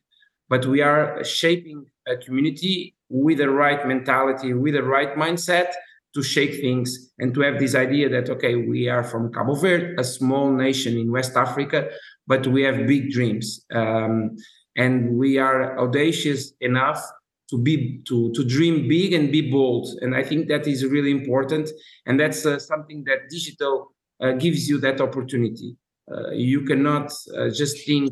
but 0.49 0.65
we 0.65 0.81
are 0.81 1.23
shaping 1.23 1.85
a 2.07 2.17
community 2.17 2.95
with 3.09 3.37
the 3.37 3.49
right 3.49 3.87
mentality, 3.87 4.53
with 4.53 4.73
the 4.73 4.83
right 4.83 5.15
mindset 5.15 5.71
to 6.13 6.23
shake 6.23 6.59
things 6.61 7.11
and 7.19 7.33
to 7.33 7.41
have 7.41 7.59
this 7.59 7.75
idea 7.75 8.09
that 8.09 8.29
okay, 8.29 8.55
we 8.55 8.89
are 8.89 9.03
from 9.03 9.31
Cabo 9.31 9.55
Verde, 9.55 9.95
a 9.97 10.03
small 10.03 10.51
nation 10.51 10.97
in 10.97 11.11
West 11.11 11.35
Africa, 11.35 11.89
but 12.25 12.47
we 12.47 12.63
have 12.63 12.87
big 12.87 13.11
dreams, 13.11 13.65
um, 13.73 14.35
and 14.75 15.17
we 15.17 15.37
are 15.37 15.79
audacious 15.79 16.53
enough 16.61 17.01
to 17.49 17.57
be 17.57 18.01
to 18.07 18.31
to 18.33 18.43
dream 18.43 18.87
big 18.87 19.13
and 19.13 19.31
be 19.31 19.49
bold. 19.49 19.87
And 20.01 20.15
I 20.15 20.23
think 20.23 20.47
that 20.47 20.67
is 20.67 20.85
really 20.85 21.11
important, 21.11 21.69
and 22.05 22.19
that's 22.19 22.45
uh, 22.45 22.59
something 22.59 23.03
that 23.05 23.29
digital 23.29 23.93
uh, 24.21 24.33
gives 24.33 24.67
you 24.67 24.79
that 24.79 24.99
opportunity. 25.01 25.75
Uh, 26.11 26.31
you 26.31 26.61
cannot 26.61 27.11
uh, 27.37 27.49
just 27.49 27.85
think 27.85 28.11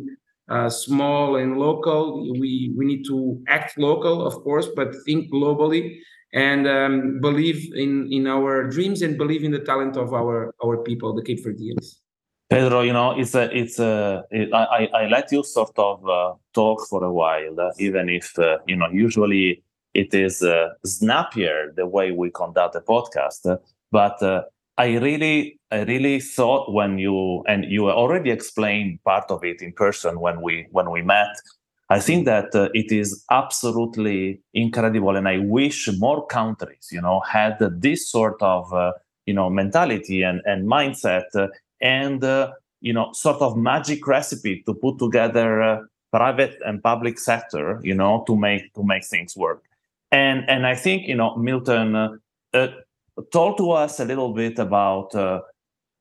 uh, 0.49 0.69
small 0.69 1.35
and 1.35 1.57
local. 1.57 2.31
We 2.33 2.73
we 2.77 2.85
need 2.85 3.03
to 3.05 3.41
act 3.47 3.77
local, 3.77 4.25
of 4.25 4.33
course, 4.43 4.67
but 4.75 4.95
think 5.05 5.31
globally 5.31 5.97
and 6.33 6.67
um, 6.67 7.19
believe 7.21 7.73
in 7.75 8.07
in 8.11 8.27
our 8.27 8.67
dreams 8.69 9.01
and 9.01 9.17
believe 9.17 9.43
in 9.43 9.51
the 9.51 9.59
talent 9.59 9.97
of 9.97 10.13
our 10.13 10.53
our 10.63 10.77
people, 10.83 11.15
the 11.15 11.23
Cape 11.23 11.43
Verdeans. 11.43 11.99
Pedro, 12.49 12.81
you 12.81 12.93
know, 12.93 13.19
it's 13.19 13.33
a, 13.33 13.49
it's 13.57 13.79
a, 13.79 14.23
it, 14.29 14.53
I, 14.53 14.87
I 14.93 15.07
let 15.07 15.31
you 15.31 15.43
sort 15.43 15.77
of 15.79 16.07
uh, 16.07 16.33
talk 16.53 16.87
for 16.87 17.03
a 17.03 17.11
while, 17.11 17.59
uh, 17.59 17.71
even 17.79 18.07
if, 18.07 18.37
uh, 18.37 18.59
you 18.67 18.75
know, 18.75 18.87
usually 18.91 19.63
it 19.95 20.13
is 20.13 20.43
uh, 20.43 20.69
snappier 20.85 21.73
the 21.75 21.87
way 21.87 22.11
we 22.11 22.29
conduct 22.29 22.75
a 22.75 22.81
podcast. 22.81 23.57
But 23.91 24.21
uh, 24.21 24.43
I 24.77 24.97
really, 24.97 25.59
I 25.71 25.83
really 25.83 26.19
thought 26.19 26.73
when 26.73 26.97
you 26.99 27.43
and 27.47 27.65
you 27.65 27.89
already 27.89 28.29
explained 28.29 28.99
part 29.05 29.31
of 29.31 29.43
it 29.43 29.61
in 29.61 29.71
person 29.71 30.19
when 30.19 30.41
we 30.41 30.67
when 30.71 30.91
we 30.91 31.01
met. 31.01 31.35
I 31.89 31.99
think 31.99 32.25
that 32.25 32.53
uh, 32.55 32.69
it 32.73 32.91
is 32.91 33.23
absolutely 33.31 34.41
incredible, 34.53 35.15
and 35.15 35.27
I 35.27 35.37
wish 35.37 35.87
more 35.99 36.25
countries, 36.25 36.89
you 36.91 36.99
know, 36.99 37.19
had 37.21 37.57
this 37.59 38.09
sort 38.09 38.41
of 38.41 38.73
uh, 38.73 38.93
you 39.25 39.33
know 39.33 39.49
mentality 39.49 40.23
and 40.23 40.41
and 40.45 40.67
mindset, 40.67 41.33
uh, 41.35 41.47
and 41.81 42.23
uh, 42.23 42.51
you 42.81 42.91
know, 42.93 43.11
sort 43.13 43.41
of 43.41 43.55
magic 43.57 44.05
recipe 44.07 44.61
to 44.65 44.73
put 44.73 44.99
together 44.99 45.61
uh, 45.61 45.81
private 46.11 46.57
and 46.65 46.83
public 46.83 47.17
sector, 47.17 47.79
you 47.83 47.95
know, 47.95 48.23
to 48.27 48.35
make 48.35 48.73
to 48.73 48.83
make 48.83 49.05
things 49.05 49.37
work. 49.37 49.63
And 50.11 50.43
and 50.49 50.67
I 50.67 50.75
think 50.75 51.07
you 51.07 51.15
know, 51.15 51.35
Milton 51.37 51.95
uh, 51.95 52.67
talk 53.31 53.57
to 53.57 53.71
us 53.71 53.99
a 53.99 54.05
little 54.05 54.33
bit 54.33 54.59
about 54.59 55.15
uh, 55.15 55.41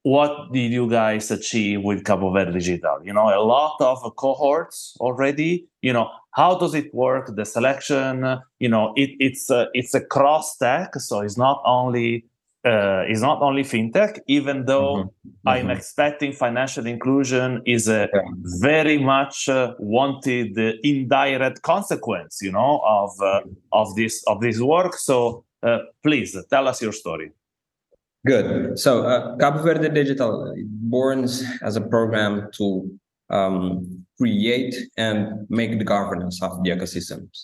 what 0.02 0.52
did 0.52 0.71
you 0.71 0.88
guys 0.88 1.30
achieve 1.30 1.83
with 1.83 2.04
Cabo 2.04 2.30
Verde 2.30 2.52
Digital? 2.52 2.99
You 3.02 3.14
know, 3.14 3.28
a 3.28 3.40
lot 3.40 3.76
of 3.80 3.99
cohorts 4.16 4.97
already. 5.00 5.66
You 5.80 5.94
know, 5.94 6.11
how 6.33 6.59
does 6.59 6.75
it 6.75 6.94
work? 6.94 7.35
The 7.35 7.44
selection. 7.44 8.38
You 8.59 8.68
know, 8.68 8.92
it, 8.97 9.11
it's 9.18 9.49
a, 9.50 9.68
it's 9.73 9.94
a 9.94 10.00
cross 10.00 10.54
stack, 10.54 10.97
so 10.97 11.21
it's 11.21 11.38
not 11.38 11.62
only 11.64 12.26
uh, 12.66 13.04
it's 13.09 13.21
not 13.21 13.40
only 13.40 13.62
fintech. 13.62 14.18
Even 14.26 14.66
though 14.66 14.94
mm-hmm. 14.97 15.28
Mm-hmm. 15.28 15.49
I'm 15.49 15.71
expecting 15.71 16.33
financial 16.33 16.87
inclusion 16.87 17.62
is 17.64 17.88
a 17.88 18.09
yeah. 18.12 18.21
very 18.61 18.99
much 18.99 19.49
uh, 19.49 19.75
wanted 19.78 20.59
indirect 20.83 21.62
consequence. 21.62 22.40
You 22.42 22.52
know, 22.52 22.83
of 22.85 23.11
uh, 23.23 23.40
of 23.73 23.94
this 23.97 24.23
of 24.26 24.42
this 24.42 24.61
work. 24.61 24.97
So 24.97 25.44
uh, 25.64 25.78
please 26.02 26.37
tell 26.50 26.68
us 26.68 26.80
your 26.83 26.92
story. 26.92 27.30
Good. 28.26 28.78
So, 28.78 29.04
uh, 29.04 29.37
Cabo 29.37 29.62
Verde 29.62 29.88
Digital 29.88 30.54
born 30.66 31.25
as 31.62 31.76
a 31.76 31.80
program 31.80 32.49
to 32.54 32.99
um, 33.30 34.06
create 34.18 34.75
and 34.97 35.47
make 35.50 35.78
the 35.78 35.85
governance 35.85 36.42
of 36.42 36.62
the 36.62 36.71
ecosystems. 36.71 37.42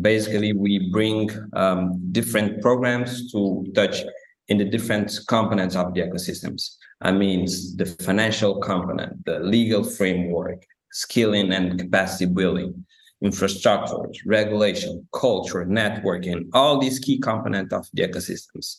Basically, 0.00 0.52
we 0.52 0.90
bring 0.90 1.30
um, 1.52 2.00
different 2.12 2.62
programs 2.62 3.30
to 3.32 3.66
touch 3.74 4.02
in 4.48 4.58
the 4.58 4.64
different 4.64 5.18
components 5.28 5.76
of 5.76 5.94
the 5.94 6.00
ecosystems. 6.00 6.76
I 7.02 7.12
mean, 7.12 7.44
the 7.76 7.86
financial 8.00 8.60
component, 8.60 9.24
the 9.24 9.40
legal 9.40 9.84
framework, 9.84 10.64
skilling 10.92 11.52
and 11.52 11.78
capacity 11.78 12.26
building, 12.26 12.84
infrastructures, 13.24 14.16
regulation, 14.26 15.06
culture, 15.12 15.64
networking, 15.64 16.48
all 16.52 16.78
these 16.78 16.98
key 16.98 17.18
components 17.18 17.72
of 17.72 17.86
the 17.94 18.06
ecosystems. 18.06 18.76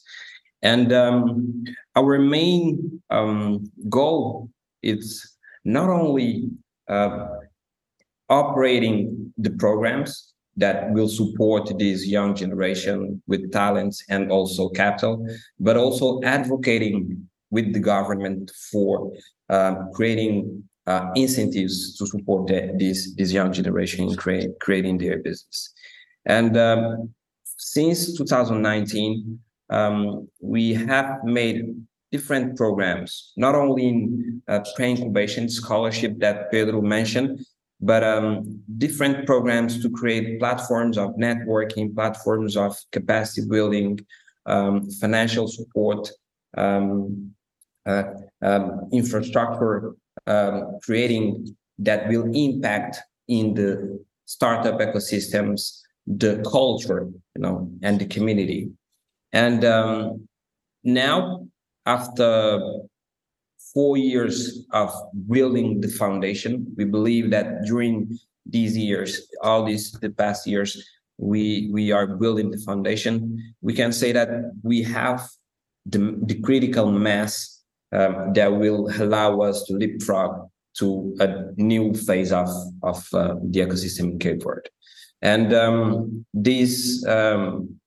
And 0.62 0.94
um, 0.94 1.64
our 1.96 2.20
main 2.20 3.02
um, 3.10 3.70
goal 3.90 4.50
is 4.84 5.36
not 5.64 5.90
only 5.90 6.50
uh, 6.88 7.28
operating 8.30 9.34
the 9.38 9.52
programs 9.52 10.34
that 10.58 10.92
will 10.92 11.10
support 11.10 11.72
this 11.78 12.08
young 12.08 12.36
generation 12.36 13.22
with 13.28 13.52
talents 13.52 14.04
and 14.10 14.32
also 14.32 14.70
capital, 14.70 15.28
but 15.60 15.76
also 15.76 16.22
advocating 16.24 17.28
with 17.50 17.74
the 17.74 17.80
government 17.80 18.52
for 18.72 19.12
uh, 19.50 19.76
creating 19.94 20.64
uh, 20.88 21.10
incentives 21.16 21.98
to 21.98 22.06
support 22.06 22.48
the, 22.48 22.76
this 22.78 23.16
this 23.16 23.32
young 23.32 23.52
generation 23.52 24.08
in 24.08 24.16
create, 24.16 24.52
creating 24.60 24.98
their 24.98 25.20
business. 25.20 25.74
And 26.26 26.58
um, 26.58 27.14
since 27.58 28.18
2019, 28.18 29.40
um, 29.70 30.28
we 30.42 30.74
have 30.74 31.24
made 31.24 31.76
different 32.12 32.56
programs, 32.56 33.34
not 33.36 33.56
only 33.56 33.88
in 33.88 34.42
uh, 34.48 34.62
pre-incubation 34.76 35.50
scholarship 35.50 36.20
that 36.20 36.52
Pedro 36.52 36.82
mentioned, 36.82 37.46
but 37.82 38.04
um, 38.04 38.62
different 38.78 39.26
programs 39.26 39.82
to 39.82 39.90
create 39.90 40.40
platforms 40.40 40.98
of 40.98 41.10
networking, 41.16 41.94
platforms 41.94 42.56
of 42.56 42.78
capacity 42.92 43.48
building, 43.48 44.00
um, 44.46 44.90
financial 44.92 45.48
support, 45.48 46.10
um, 46.58 47.32
uh, 47.86 48.04
um, 48.42 48.88
infrastructure 48.92 49.96
um, 50.28 50.80
creating 50.84 51.56
that 51.80 52.08
will 52.08 52.30
impact 52.34 52.98
in 53.28 53.54
the 53.54 54.04
startup 54.26 54.80
ecosystems, 54.80 55.82
the 56.08 56.44
culture, 56.50 57.10
you 57.36 57.42
know, 57.42 57.70
and 57.82 58.00
the 58.00 58.06
community. 58.06 58.70
And 59.34 59.66
um, 59.66 60.28
now, 60.84 61.48
after 61.86 62.62
four 63.74 63.98
years 63.98 64.66
of 64.72 64.94
building 65.30 65.82
the 65.82 65.90
foundation, 65.90 66.74
we 66.78 66.86
believe 66.86 67.32
that 67.32 67.66
during 67.66 68.18
these 68.46 68.78
years, 68.78 69.28
all 69.42 69.66
these 69.66 69.92
the 69.92 70.10
past 70.10 70.48
years, 70.48 70.88
we 71.18 71.70
we 71.72 71.92
are 71.92 72.08
building 72.08 72.52
the 72.52 72.58
foundation. 72.58 73.54
We 73.62 73.74
can 73.74 73.92
say 73.92 74.12
that 74.12 74.30
we 74.64 74.84
have 74.84 75.28
the, 75.86 76.18
the 76.26 76.40
critical 76.42 76.92
mass 76.92 77.55
um, 77.96 78.34
that 78.34 78.52
will 78.52 78.90
allow 79.02 79.40
us 79.40 79.64
to 79.64 79.74
leapfrog 79.74 80.50
to 80.78 81.16
a 81.20 81.28
new 81.56 81.94
phase 81.94 82.32
of 82.32 82.50
of 82.84 83.08
uh, 83.14 83.36
the 83.52 83.60
ecosystem 83.60 84.12
in 84.12 84.20
Cape 84.20 84.44
Verde. 84.44 84.70
And 85.22 85.54
um, 85.54 86.26
these 86.34 87.06
um, 87.08 87.80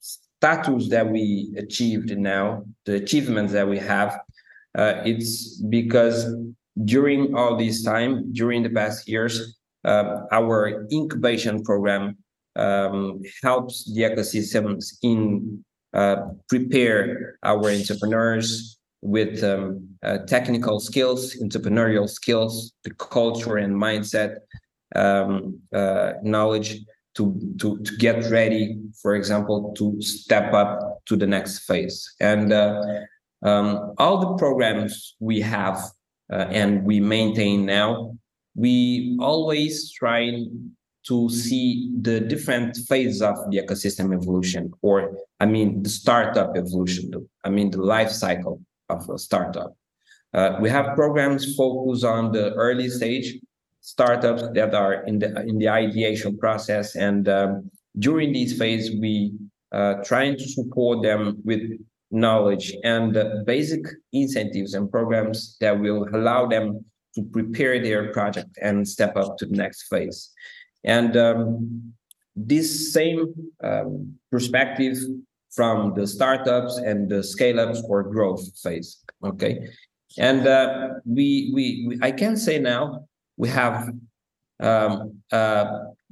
status 0.00 0.88
that 0.88 1.08
we 1.08 1.54
achieved 1.56 2.10
now, 2.18 2.64
the 2.84 2.96
achievements 2.96 3.52
that 3.52 3.68
we 3.68 3.78
have, 3.78 4.18
uh, 4.76 4.94
it's 5.04 5.62
because 5.62 6.26
during 6.84 7.34
all 7.36 7.56
this 7.56 7.84
time, 7.84 8.32
during 8.32 8.64
the 8.64 8.70
past 8.70 9.08
years, 9.08 9.56
uh, 9.84 10.22
our 10.32 10.86
incubation 10.92 11.62
program 11.62 12.16
um, 12.56 13.22
helps 13.42 13.92
the 13.94 14.02
ecosystems 14.02 14.98
in 15.02 15.64
uh, 15.94 16.16
prepare 16.48 17.38
our 17.44 17.70
entrepreneurs 17.70 18.73
with 19.04 19.44
um, 19.44 19.86
uh, 20.02 20.18
technical 20.26 20.80
skills, 20.80 21.36
entrepreneurial 21.36 22.08
skills, 22.08 22.72
the 22.84 22.94
culture 22.94 23.58
and 23.58 23.74
mindset 23.74 24.38
um, 24.96 25.60
uh, 25.74 26.14
knowledge 26.22 26.80
to, 27.14 27.54
to, 27.60 27.78
to 27.80 27.96
get 27.98 28.28
ready, 28.30 28.78
for 29.02 29.14
example, 29.14 29.74
to 29.76 30.00
step 30.00 30.54
up 30.54 31.04
to 31.04 31.16
the 31.16 31.26
next 31.26 31.60
phase. 31.60 32.14
And 32.18 32.52
uh, 32.52 32.82
um, 33.42 33.94
all 33.98 34.18
the 34.18 34.34
programs 34.38 35.16
we 35.20 35.40
have 35.42 35.78
uh, 36.32 36.46
and 36.50 36.82
we 36.82 36.98
maintain 36.98 37.66
now, 37.66 38.16
we 38.56 39.18
always 39.20 39.92
try 39.92 40.44
to 41.08 41.28
see 41.28 41.92
the 42.00 42.20
different 42.20 42.78
phases 42.88 43.20
of 43.20 43.36
the 43.50 43.58
ecosystem 43.58 44.14
evolution, 44.14 44.72
or 44.80 45.18
I 45.40 45.44
mean, 45.44 45.82
the 45.82 45.90
startup 45.90 46.56
evolution, 46.56 47.12
I 47.44 47.50
mean, 47.50 47.70
the 47.70 47.82
life 47.82 48.10
cycle 48.10 48.62
of 48.88 49.08
a 49.08 49.18
startup. 49.18 49.76
Uh, 50.32 50.58
we 50.60 50.68
have 50.68 50.94
programs 50.94 51.54
focused 51.54 52.04
on 52.04 52.32
the 52.32 52.52
early 52.54 52.88
stage 52.88 53.38
startups 53.80 54.42
that 54.54 54.74
are 54.74 55.04
in 55.04 55.18
the 55.18 55.42
in 55.42 55.58
the 55.58 55.68
ideation 55.68 56.36
process, 56.38 56.96
and 56.96 57.28
um, 57.28 57.70
during 57.98 58.32
this 58.32 58.58
phase, 58.58 58.90
we 59.00 59.32
uh, 59.72 59.94
trying 60.04 60.36
to 60.36 60.48
support 60.48 61.02
them 61.02 61.36
with 61.44 61.60
knowledge 62.10 62.72
and 62.84 63.16
uh, 63.16 63.42
basic 63.44 63.84
incentives 64.12 64.74
and 64.74 64.90
programs 64.90 65.56
that 65.60 65.78
will 65.78 66.08
allow 66.14 66.46
them 66.46 66.84
to 67.14 67.22
prepare 67.32 67.82
their 67.82 68.12
project 68.12 68.48
and 68.62 68.86
step 68.86 69.16
up 69.16 69.36
to 69.36 69.46
the 69.46 69.56
next 69.56 69.88
phase. 69.88 70.30
And 70.84 71.16
um, 71.16 71.94
this 72.36 72.92
same 72.92 73.34
um, 73.62 74.14
perspective 74.30 74.96
from 75.54 75.94
the 75.94 76.06
startups 76.06 76.78
and 76.78 77.08
the 77.08 77.22
scale 77.22 77.60
ups 77.60 77.82
or 77.88 78.02
growth 78.02 78.44
phase. 78.58 79.04
Okay. 79.22 79.68
And 80.18 80.46
uh, 80.46 80.88
we, 81.04 81.52
we, 81.54 81.86
we, 81.88 81.98
I 82.02 82.12
can 82.12 82.36
say 82.36 82.58
now 82.58 83.06
we 83.36 83.48
have 83.48 83.90
um, 84.60 85.20
uh, 85.32 85.66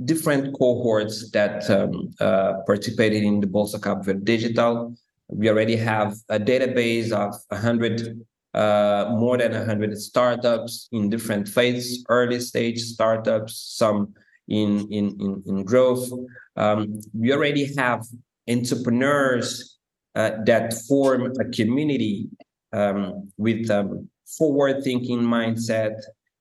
different 0.04 0.56
cohorts 0.58 1.30
that 1.30 1.68
um, 1.70 2.10
uh, 2.20 2.54
participated 2.66 3.22
in 3.22 3.40
the 3.40 3.46
Bolsa 3.46 3.80
Cabo 3.80 4.02
Verde 4.02 4.24
Digital. 4.24 4.94
We 5.28 5.48
already 5.48 5.76
have 5.76 6.16
a 6.28 6.38
database 6.38 7.12
of 7.12 7.34
100, 7.48 8.20
uh, 8.54 9.14
more 9.16 9.38
than 9.38 9.52
100 9.52 9.96
startups 9.98 10.88
in 10.92 11.08
different 11.08 11.48
phases, 11.48 12.04
early 12.08 12.40
stage 12.40 12.80
startups, 12.80 13.74
some 13.76 14.14
in 14.48 14.88
in 14.90 15.16
in, 15.20 15.42
in 15.46 15.64
growth. 15.64 16.10
Um, 16.56 17.00
we 17.14 17.32
already 17.32 17.72
have 17.76 18.04
entrepreneurs 18.48 19.78
uh, 20.14 20.32
that 20.44 20.74
form 20.88 21.32
a 21.40 21.44
community 21.50 22.28
um, 22.72 23.30
with 23.36 23.70
um, 23.70 24.08
forward-thinking 24.38 25.20
mindset, 25.20 25.94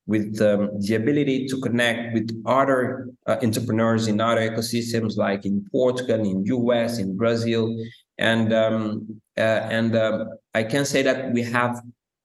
with 0.06 0.40
um, 0.42 0.70
the 0.80 0.94
ability 0.94 1.46
to 1.46 1.60
connect 1.60 2.12
with 2.12 2.42
other 2.44 3.08
uh, 3.26 3.36
entrepreneurs 3.42 4.08
in 4.08 4.20
other 4.20 4.50
ecosystems, 4.50 5.16
like 5.16 5.46
in 5.46 5.64
Portugal, 5.70 6.20
in 6.20 6.44
US, 6.46 6.98
in 6.98 7.16
Brazil, 7.16 7.74
and 8.18 8.52
um, 8.52 9.20
uh, 9.38 9.40
and 9.70 9.96
um, 9.96 10.28
I 10.54 10.64
can 10.64 10.84
say 10.84 11.02
that 11.02 11.32
we 11.32 11.42
have 11.42 11.80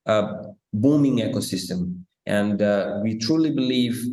a 0.05 0.27
booming 0.73 1.17
ecosystem, 1.17 2.01
and 2.25 2.61
uh, 2.61 2.99
we 3.03 3.17
truly 3.17 3.51
believe 3.51 4.03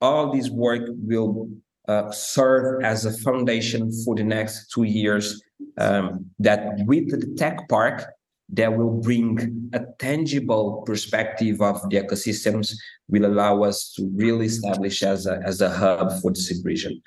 all 0.00 0.32
this 0.32 0.48
work 0.48 0.82
will 0.88 1.48
uh, 1.90 2.10
serve 2.12 2.84
as 2.84 3.04
a 3.04 3.12
foundation 3.26 3.90
for 4.04 4.14
the 4.14 4.22
next 4.22 4.70
two 4.72 4.84
years. 4.84 5.42
Um, 5.76 6.26
that 6.38 6.60
with 6.86 7.10
the 7.10 7.34
tech 7.36 7.68
park, 7.68 8.04
that 8.52 8.76
will 8.76 9.00
bring 9.00 9.70
a 9.72 9.80
tangible 9.98 10.82
perspective 10.86 11.60
of 11.60 11.76
the 11.90 11.96
ecosystems, 12.02 12.74
will 13.08 13.26
allow 13.26 13.62
us 13.62 13.92
to 13.94 14.10
really 14.14 14.46
establish 14.46 15.02
as 15.02 15.26
a, 15.26 15.40
as 15.44 15.60
a 15.60 15.70
hub 15.70 16.20
for 16.20 16.30
this 16.32 16.62
region. 16.64 17.00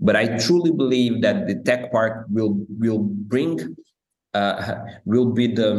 But 0.00 0.16
I 0.16 0.38
truly 0.38 0.72
believe 0.72 1.22
that 1.22 1.46
the 1.48 1.56
tech 1.68 1.90
park 1.90 2.26
will 2.30 2.54
will 2.78 3.00
bring 3.32 3.76
uh, 4.34 4.74
will 5.04 5.30
be 5.32 5.46
the, 5.48 5.70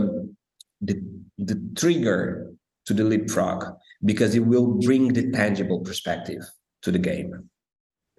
the 0.81 0.95
the 1.37 1.55
trigger 1.75 2.51
to 2.85 2.93
the 2.93 3.03
leapfrog 3.03 3.63
because 4.03 4.35
it 4.35 4.45
will 4.45 4.67
bring 4.87 5.13
the 5.13 5.31
tangible 5.31 5.79
perspective 5.79 6.43
to 6.81 6.91
the 6.91 6.99
game. 6.99 7.48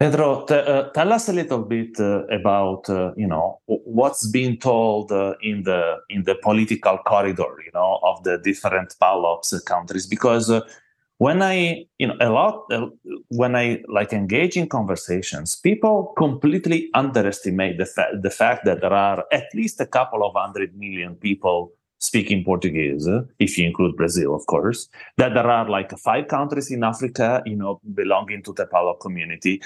Pedro, 0.00 0.46
t- 0.46 0.54
uh, 0.54 0.84
tell 0.94 1.12
us 1.12 1.28
a 1.28 1.32
little 1.34 1.62
bit 1.62 2.00
uh, 2.00 2.24
about 2.28 2.88
uh, 2.88 3.12
you 3.18 3.26
know 3.26 3.60
what's 3.66 4.26
being 4.30 4.56
told 4.56 5.12
in 5.42 5.62
the 5.64 5.98
in 6.08 6.24
the 6.24 6.36
political 6.42 6.96
corridor, 7.06 7.56
you 7.62 7.70
know, 7.74 8.00
of 8.02 8.24
the 8.24 8.38
different 8.38 8.96
PALOPS 8.98 9.62
countries. 9.66 10.06
Because 10.06 10.50
when 11.18 11.42
I 11.42 11.84
you 11.98 12.06
know 12.06 12.16
a 12.18 12.30
lot 12.30 12.64
when 13.28 13.54
I 13.54 13.82
like 13.88 14.14
engage 14.14 14.56
in 14.56 14.70
conversations, 14.70 15.54
people 15.54 16.14
completely 16.16 16.88
underestimate 16.94 17.76
the 17.76 17.84
fa- 17.84 18.18
the 18.18 18.30
fact 18.30 18.64
that 18.64 18.80
there 18.80 18.94
are 18.94 19.24
at 19.30 19.48
least 19.54 19.82
a 19.82 19.86
couple 19.86 20.24
of 20.24 20.32
hundred 20.34 20.74
million 20.78 21.14
people 21.14 21.74
speaking 22.00 22.42
Portuguese, 22.42 23.06
if 23.38 23.58
you 23.58 23.66
include 23.66 23.94
Brazil, 23.94 24.34
of 24.34 24.46
course, 24.46 24.88
that 25.18 25.34
there 25.34 25.46
are 25.46 25.68
like 25.68 25.96
five 25.98 26.28
countries 26.28 26.70
in 26.70 26.82
Africa, 26.82 27.42
you 27.44 27.56
know, 27.56 27.78
belonging 27.94 28.42
to 28.42 28.54
the 28.54 28.64
PALOP 28.64 29.00
community. 29.00 29.60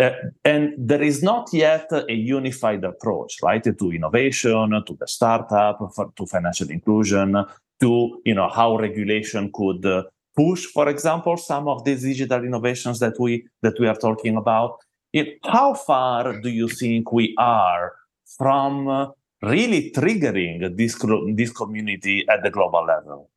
Uh, 0.00 0.12
and 0.44 0.72
there 0.78 1.02
is 1.02 1.22
not 1.22 1.50
yet 1.52 1.86
a 1.92 2.12
unified 2.12 2.82
approach, 2.84 3.36
right, 3.42 3.62
to 3.62 3.92
innovation, 3.92 4.82
to 4.86 4.96
the 4.98 5.06
startup, 5.06 5.78
for, 5.94 6.10
to 6.16 6.24
financial 6.26 6.70
inclusion, 6.70 7.44
to 7.80 8.20
you 8.24 8.34
know 8.34 8.48
how 8.48 8.78
regulation 8.78 9.50
could 9.52 9.84
uh, 9.84 10.04
push, 10.34 10.64
for 10.64 10.88
example, 10.88 11.36
some 11.36 11.68
of 11.68 11.84
these 11.84 12.02
digital 12.02 12.42
innovations 12.44 12.98
that 13.00 13.14
we 13.18 13.44
that 13.62 13.74
we 13.78 13.86
are 13.86 13.96
talking 13.96 14.36
about. 14.36 14.78
It, 15.12 15.38
how 15.44 15.74
far 15.74 16.40
do 16.40 16.48
you 16.48 16.68
think 16.68 17.12
we 17.12 17.34
are 17.36 17.92
from 18.38 18.88
uh, 18.88 19.08
really 19.42 19.90
triggering 19.90 20.76
this 20.78 20.96
this 21.34 21.52
community 21.52 22.26
at 22.28 22.42
the 22.42 22.50
global 22.50 22.86
level? 22.86 23.28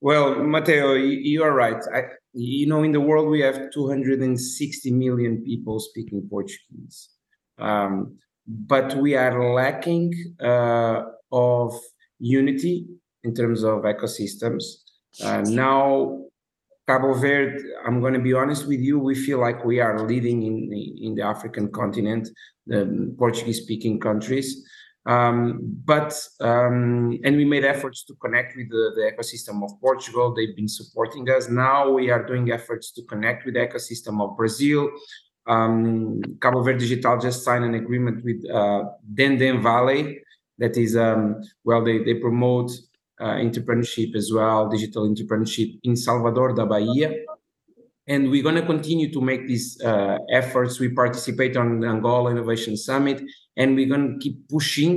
Well, 0.00 0.36
Matteo, 0.36 0.94
you 0.94 1.42
are 1.42 1.52
right. 1.52 1.82
I, 1.92 2.02
you 2.32 2.66
know, 2.66 2.82
in 2.82 2.92
the 2.92 3.00
world 3.00 3.28
we 3.28 3.40
have 3.40 3.70
260 3.72 4.90
million 4.92 5.42
people 5.42 5.80
speaking 5.80 6.26
Portuguese, 6.30 7.10
um, 7.58 8.16
but 8.46 8.94
we 8.96 9.16
are 9.16 9.52
lacking 9.54 10.12
uh, 10.42 11.02
of 11.32 11.74
unity 12.18 12.86
in 13.24 13.34
terms 13.34 13.62
of 13.64 13.82
ecosystems. 13.82 14.64
Uh, 15.22 15.42
now, 15.42 16.24
Cabo 16.86 17.14
Verde, 17.14 17.62
I'm 17.86 18.00
going 18.00 18.14
to 18.14 18.20
be 18.20 18.32
honest 18.32 18.66
with 18.66 18.80
you, 18.80 18.98
we 18.98 19.14
feel 19.14 19.40
like 19.40 19.64
we 19.64 19.80
are 19.80 20.06
leading 20.06 20.42
in 20.42 20.68
the, 20.68 21.06
in 21.06 21.14
the 21.14 21.22
African 21.22 21.70
continent, 21.70 22.28
the 22.66 23.14
Portuguese-speaking 23.18 24.00
countries. 24.00 24.66
Um, 25.06 25.60
but 25.84 26.12
um, 26.40 27.18
and 27.24 27.36
we 27.36 27.44
made 27.44 27.64
efforts 27.64 28.04
to 28.04 28.14
connect 28.16 28.54
with 28.56 28.68
the, 28.68 28.92
the, 28.96 29.12
ecosystem 29.12 29.64
of 29.64 29.80
Portugal. 29.80 30.34
They've 30.34 30.54
been 30.54 30.68
supporting 30.68 31.28
us. 31.30 31.48
Now 31.48 31.90
we 31.90 32.10
are 32.10 32.22
doing 32.22 32.52
efforts 32.52 32.92
to 32.92 33.02
connect 33.04 33.46
with 33.46 33.54
the 33.54 33.60
ecosystem 33.60 34.20
of 34.22 34.36
Brazil. 34.36 34.90
Um, 35.46 36.20
Cabo 36.40 36.62
Verde 36.62 36.80
Digital 36.80 37.18
just 37.18 37.44
signed 37.44 37.64
an 37.64 37.74
agreement 37.74 38.22
with 38.24 38.44
uh, 38.50 38.84
Dendem 39.14 39.62
Valley. 39.62 40.20
That 40.58 40.76
is 40.76 40.96
um, 40.96 41.42
well, 41.64 41.82
they 41.82 42.04
they 42.04 42.14
promote 42.14 42.70
uh, 43.20 43.36
entrepreneurship 43.36 44.14
as 44.14 44.30
well, 44.32 44.68
digital 44.68 45.08
entrepreneurship 45.08 45.78
in 45.82 45.96
Salvador 45.96 46.54
da 46.54 46.66
Bahia. 46.66 47.14
And 48.06 48.30
we're 48.30 48.42
going 48.42 48.56
to 48.56 48.66
continue 48.66 49.12
to 49.12 49.20
make 49.20 49.46
these 49.46 49.80
uh, 49.82 50.18
efforts. 50.32 50.80
We 50.80 50.88
participate 50.88 51.56
on 51.56 51.80
the 51.80 51.88
Angola 51.88 52.30
Innovation 52.30 52.76
Summit 52.76 53.22
and 53.60 53.76
we're 53.76 53.94
going 53.94 54.14
to 54.14 54.18
keep 54.18 54.48
pushing 54.48 54.94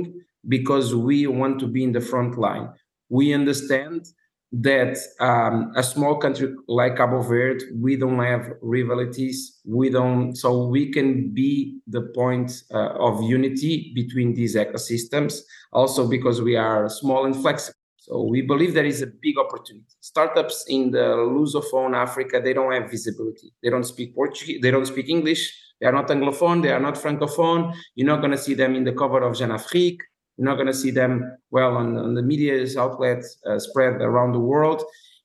because 0.48 0.94
we 0.94 1.26
want 1.26 1.60
to 1.60 1.66
be 1.66 1.84
in 1.84 1.92
the 1.92 2.00
front 2.00 2.38
line. 2.38 2.68
We 3.10 3.34
understand 3.34 4.06
that 4.52 4.96
um, 5.20 5.72
a 5.76 5.82
small 5.82 6.16
country 6.16 6.54
like 6.66 6.96
Cabo 6.96 7.20
Verde, 7.20 7.64
we 7.74 7.96
don't 7.96 8.18
have 8.20 8.52
rivalities. 8.62 9.60
We 9.66 9.90
don't, 9.90 10.34
so 10.34 10.66
we 10.66 10.90
can 10.90 11.34
be 11.34 11.80
the 11.86 12.02
point 12.14 12.62
uh, 12.72 13.06
of 13.08 13.22
unity 13.22 13.92
between 13.94 14.32
these 14.34 14.56
ecosystems. 14.56 15.40
Also, 15.72 16.08
because 16.08 16.40
we 16.40 16.56
are 16.56 16.88
small 16.88 17.26
and 17.26 17.36
flexible. 17.36 17.76
So 17.98 18.22
we 18.22 18.42
believe 18.42 18.74
there 18.74 18.84
is 18.84 19.02
a 19.02 19.06
big 19.06 19.38
opportunity. 19.38 19.86
Startups 20.00 20.64
in 20.68 20.90
the 20.90 21.06
Lusophone 21.34 21.96
Africa, 21.96 22.40
they 22.42 22.54
don't 22.54 22.72
have 22.72 22.90
visibility. 22.90 23.52
They 23.62 23.70
don't 23.70 23.84
speak 23.84 24.14
Portuguese. 24.14 24.60
They 24.62 24.70
don't 24.70 24.86
speak 24.86 25.08
English. 25.08 25.52
They 25.84 25.88
are 25.88 25.92
not 25.92 26.08
Anglophone. 26.08 26.62
They 26.62 26.72
are 26.72 26.80
not 26.80 26.94
Francophone. 26.94 27.74
You're 27.94 28.06
not 28.06 28.20
going 28.20 28.30
to 28.30 28.38
see 28.38 28.54
them 28.54 28.74
in 28.74 28.84
the 28.84 28.92
cover 28.94 29.20
of 29.20 29.36
Jeune 29.36 29.50
Afrique. 29.50 30.00
You're 30.38 30.46
not 30.46 30.54
going 30.54 30.68
to 30.68 30.72
see 30.72 30.90
them 30.90 31.36
well 31.50 31.76
on, 31.76 31.98
on 31.98 32.14
the 32.14 32.22
media 32.22 32.66
outlets 32.80 33.36
uh, 33.46 33.58
spread 33.58 34.00
around 34.00 34.32
the 34.32 34.40
world. 34.40 34.82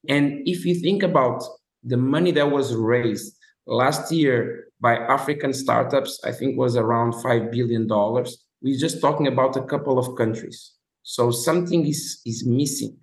And 0.09 0.45
if 0.45 0.65
you 0.65 0.75
think 0.75 1.01
about 1.01 1.41
the 1.81 1.95
money 1.95 2.31
that 2.31 2.51
was 2.51 2.75
raised 2.75 3.37
last 3.67 4.11
year 4.11 4.65
by 4.81 4.97
African 4.97 5.53
startups, 5.53 6.19
I 6.25 6.33
think 6.33 6.57
was 6.57 6.75
around 6.75 7.13
$5 7.13 7.53
billion. 7.53 7.87
We're 8.61 8.77
just 8.77 8.99
talking 8.99 9.27
about 9.27 9.55
a 9.55 9.63
couple 9.63 9.97
of 9.97 10.17
countries. 10.17 10.73
So 11.03 11.31
something 11.31 11.87
is, 11.87 12.19
is 12.25 12.45
missing. 12.45 12.97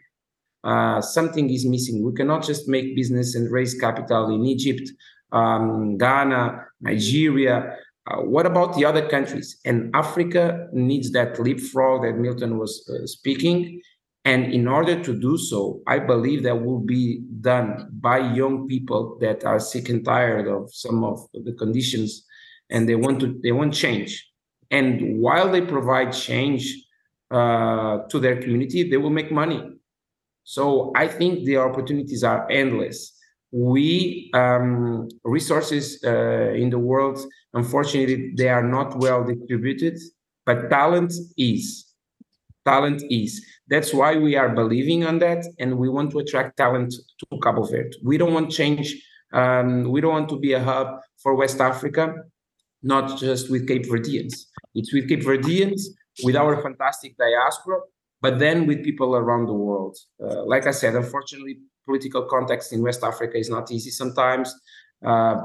Uh, 0.63 1.01
something 1.01 1.49
is 1.49 1.65
missing. 1.65 2.05
We 2.05 2.13
cannot 2.13 2.45
just 2.45 2.69
make 2.69 2.95
business 2.95 3.35
and 3.35 3.51
raise 3.51 3.73
capital 3.73 4.35
in 4.35 4.45
Egypt, 4.45 4.91
um, 5.33 5.97
Ghana, 5.99 6.67
Nigeria, 6.81 7.77
uh, 8.09 8.19
what 8.19 8.47
about 8.47 8.77
the 8.77 8.85
other 8.85 9.09
countries? 9.09 9.59
And 9.65 9.95
Africa 9.95 10.69
needs 10.73 11.11
that 11.13 11.41
leapfrog 11.41 12.03
that 12.03 12.17
Milton 12.19 12.59
was 12.59 12.89
uh, 12.89 13.07
speaking. 13.07 13.81
And 14.25 14.53
in 14.53 14.67
order 14.69 15.01
to 15.03 15.15
do 15.15 15.39
so, 15.39 15.81
I 15.87 15.99
believe 15.99 16.43
that 16.45 16.65
will 16.65 16.81
be 16.81 17.23
done 17.41 17.89
by 17.93 18.19
young 18.19 18.67
people 18.67 19.19
that 19.21 19.45
are 19.45 19.61
sick 19.61 19.89
and 19.89 20.05
tired 20.05 20.49
of 20.49 20.73
some 20.73 21.05
of 21.05 21.21
the 21.33 21.53
conditions, 21.53 22.25
and 22.71 22.89
they 22.89 22.97
want 22.97 23.21
to 23.21 23.39
they 23.43 23.53
want 23.53 23.73
change. 23.73 24.29
And 24.73 25.21
while 25.21 25.51
they 25.51 25.61
provide 25.61 26.13
change 26.13 26.75
uh, 27.31 27.99
to 28.09 28.19
their 28.19 28.41
community, 28.43 28.89
they 28.91 28.97
will 28.97 29.11
make 29.11 29.31
money. 29.31 29.63
So 30.43 30.93
I 30.97 31.07
think 31.07 31.45
the 31.45 31.59
opportunities 31.59 32.25
are 32.25 32.51
endless 32.51 33.16
we 33.57 34.31
um, 34.35 35.09
resources 35.25 35.99
uh, 36.05 36.53
in 36.53 36.69
the 36.69 36.79
world 36.79 37.19
unfortunately 37.55 38.35
they 38.37 38.51
are 38.51 38.63
not 38.63 38.99
well 38.99 39.25
distributed 39.25 39.99
but 40.45 40.69
talent 40.69 41.13
is. 41.39 41.87
Talent 42.67 43.03
is. 43.11 43.45
That's 43.69 43.95
why 43.95 44.17
we 44.17 44.37
are 44.37 44.51
believing 44.51 45.07
on 45.07 45.19
that 45.21 45.45
and 45.59 45.79
we 45.79 45.89
want 45.89 46.11
to 46.11 46.19
attract 46.19 46.59
talent 46.59 46.93
to 46.93 47.39
cabo 47.43 47.65
verde. 47.65 47.97
We 48.05 48.19
don't 48.19 48.35
want 48.35 48.51
change 48.51 48.95
um, 49.33 49.85
we 49.85 50.03
don't 50.03 50.13
want 50.13 50.29
to 50.29 50.39
be 50.39 50.53
a 50.53 50.63
hub 50.63 51.01
for 51.23 51.35
west 51.35 51.61
africa 51.61 52.15
not 52.83 53.19
just 53.19 53.51
with 53.51 53.67
cape 53.67 53.87
verdeans. 53.87 54.35
It's 54.75 54.93
with 54.93 55.09
cape 55.09 55.23
verdeans 55.23 55.81
with 56.23 56.37
our 56.37 56.63
fantastic 56.63 57.17
diaspora 57.17 57.81
but 58.21 58.39
then 58.39 58.67
with 58.67 58.83
people 58.83 59.17
around 59.17 59.47
the 59.47 59.53
world 59.53 59.97
uh, 60.23 60.45
like 60.45 60.67
i 60.67 60.71
said 60.71 60.95
unfortunately 60.95 61.59
political 61.87 62.25
context 62.25 62.73
in 62.73 62.83
West 62.83 63.03
Africa 63.03 63.39
is 63.39 63.49
not 63.49 63.71
easy 63.71 63.91
sometimes. 63.91 64.55
Uh, 65.05 65.37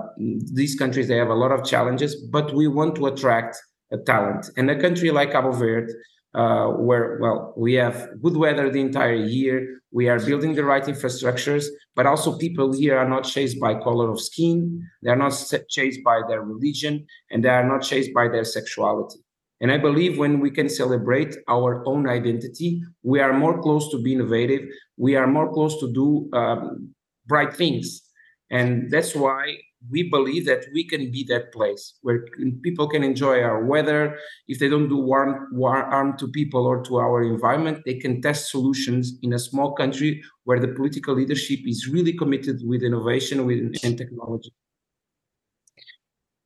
these 0.53 0.75
countries 0.75 1.07
they 1.07 1.17
have 1.17 1.29
a 1.29 1.41
lot 1.43 1.51
of 1.51 1.63
challenges, 1.63 2.15
but 2.15 2.53
we 2.53 2.67
want 2.67 2.95
to 2.95 3.05
attract 3.05 3.55
a 3.91 3.97
talent. 3.97 4.49
And 4.57 4.69
a 4.69 4.79
country 4.79 5.11
like 5.11 5.31
Cabo 5.31 5.51
Verde, 5.51 5.93
uh, 6.33 6.67
where 6.87 7.19
well 7.21 7.53
we 7.55 7.73
have 7.75 8.09
good 8.21 8.35
weather 8.35 8.69
the 8.69 8.81
entire 8.81 9.21
year, 9.37 9.81
we 9.91 10.09
are 10.09 10.19
building 10.19 10.55
the 10.55 10.63
right 10.63 10.83
infrastructures, 10.83 11.65
but 11.95 12.05
also 12.05 12.37
people 12.37 12.73
here 12.73 12.97
are 12.97 13.07
not 13.07 13.23
chased 13.23 13.59
by 13.59 13.75
color 13.75 14.09
of 14.09 14.19
skin, 14.19 14.81
they 15.03 15.11
are 15.11 15.21
not 15.25 15.33
chased 15.69 16.03
by 16.03 16.21
their 16.27 16.41
religion, 16.41 17.05
and 17.29 17.43
they 17.43 17.49
are 17.49 17.67
not 17.67 17.83
chased 17.83 18.13
by 18.13 18.27
their 18.29 18.45
sexuality. 18.45 19.19
And 19.61 19.71
I 19.71 19.77
believe 19.77 20.17
when 20.17 20.39
we 20.39 20.49
can 20.49 20.67
celebrate 20.67 21.35
our 21.47 21.87
own 21.87 22.09
identity, 22.09 22.81
we 23.03 23.19
are 23.19 23.31
more 23.31 23.61
close 23.61 23.89
to 23.91 24.01
be 24.01 24.13
innovative. 24.13 24.67
We 24.97 25.15
are 25.15 25.27
more 25.27 25.53
close 25.53 25.79
to 25.79 25.93
do 25.93 26.29
um, 26.33 26.93
bright 27.27 27.55
things. 27.55 28.01
And 28.49 28.89
that's 28.91 29.15
why 29.15 29.59
we 29.89 30.09
believe 30.09 30.45
that 30.45 30.65
we 30.73 30.83
can 30.83 31.11
be 31.11 31.23
that 31.29 31.53
place 31.53 31.95
where 32.01 32.25
people 32.63 32.87
can 32.87 33.03
enjoy 33.03 33.41
our 33.41 33.63
weather. 33.63 34.17
If 34.47 34.59
they 34.59 34.67
don't 34.67 34.89
do 34.89 34.97
warm, 34.97 35.47
harm 35.61 36.17
to 36.17 36.27
people 36.27 36.65
or 36.65 36.83
to 36.83 36.97
our 36.97 37.23
environment, 37.23 37.83
they 37.85 37.95
can 37.95 38.21
test 38.21 38.51
solutions 38.51 39.13
in 39.21 39.33
a 39.33 39.39
small 39.39 39.73
country 39.73 40.21
where 40.43 40.59
the 40.59 40.69
political 40.69 41.15
leadership 41.15 41.59
is 41.65 41.87
really 41.87 42.13
committed 42.13 42.61
with 42.63 42.83
innovation 42.83 43.45
with, 43.45 43.59
and 43.83 43.97
technology. 43.97 44.53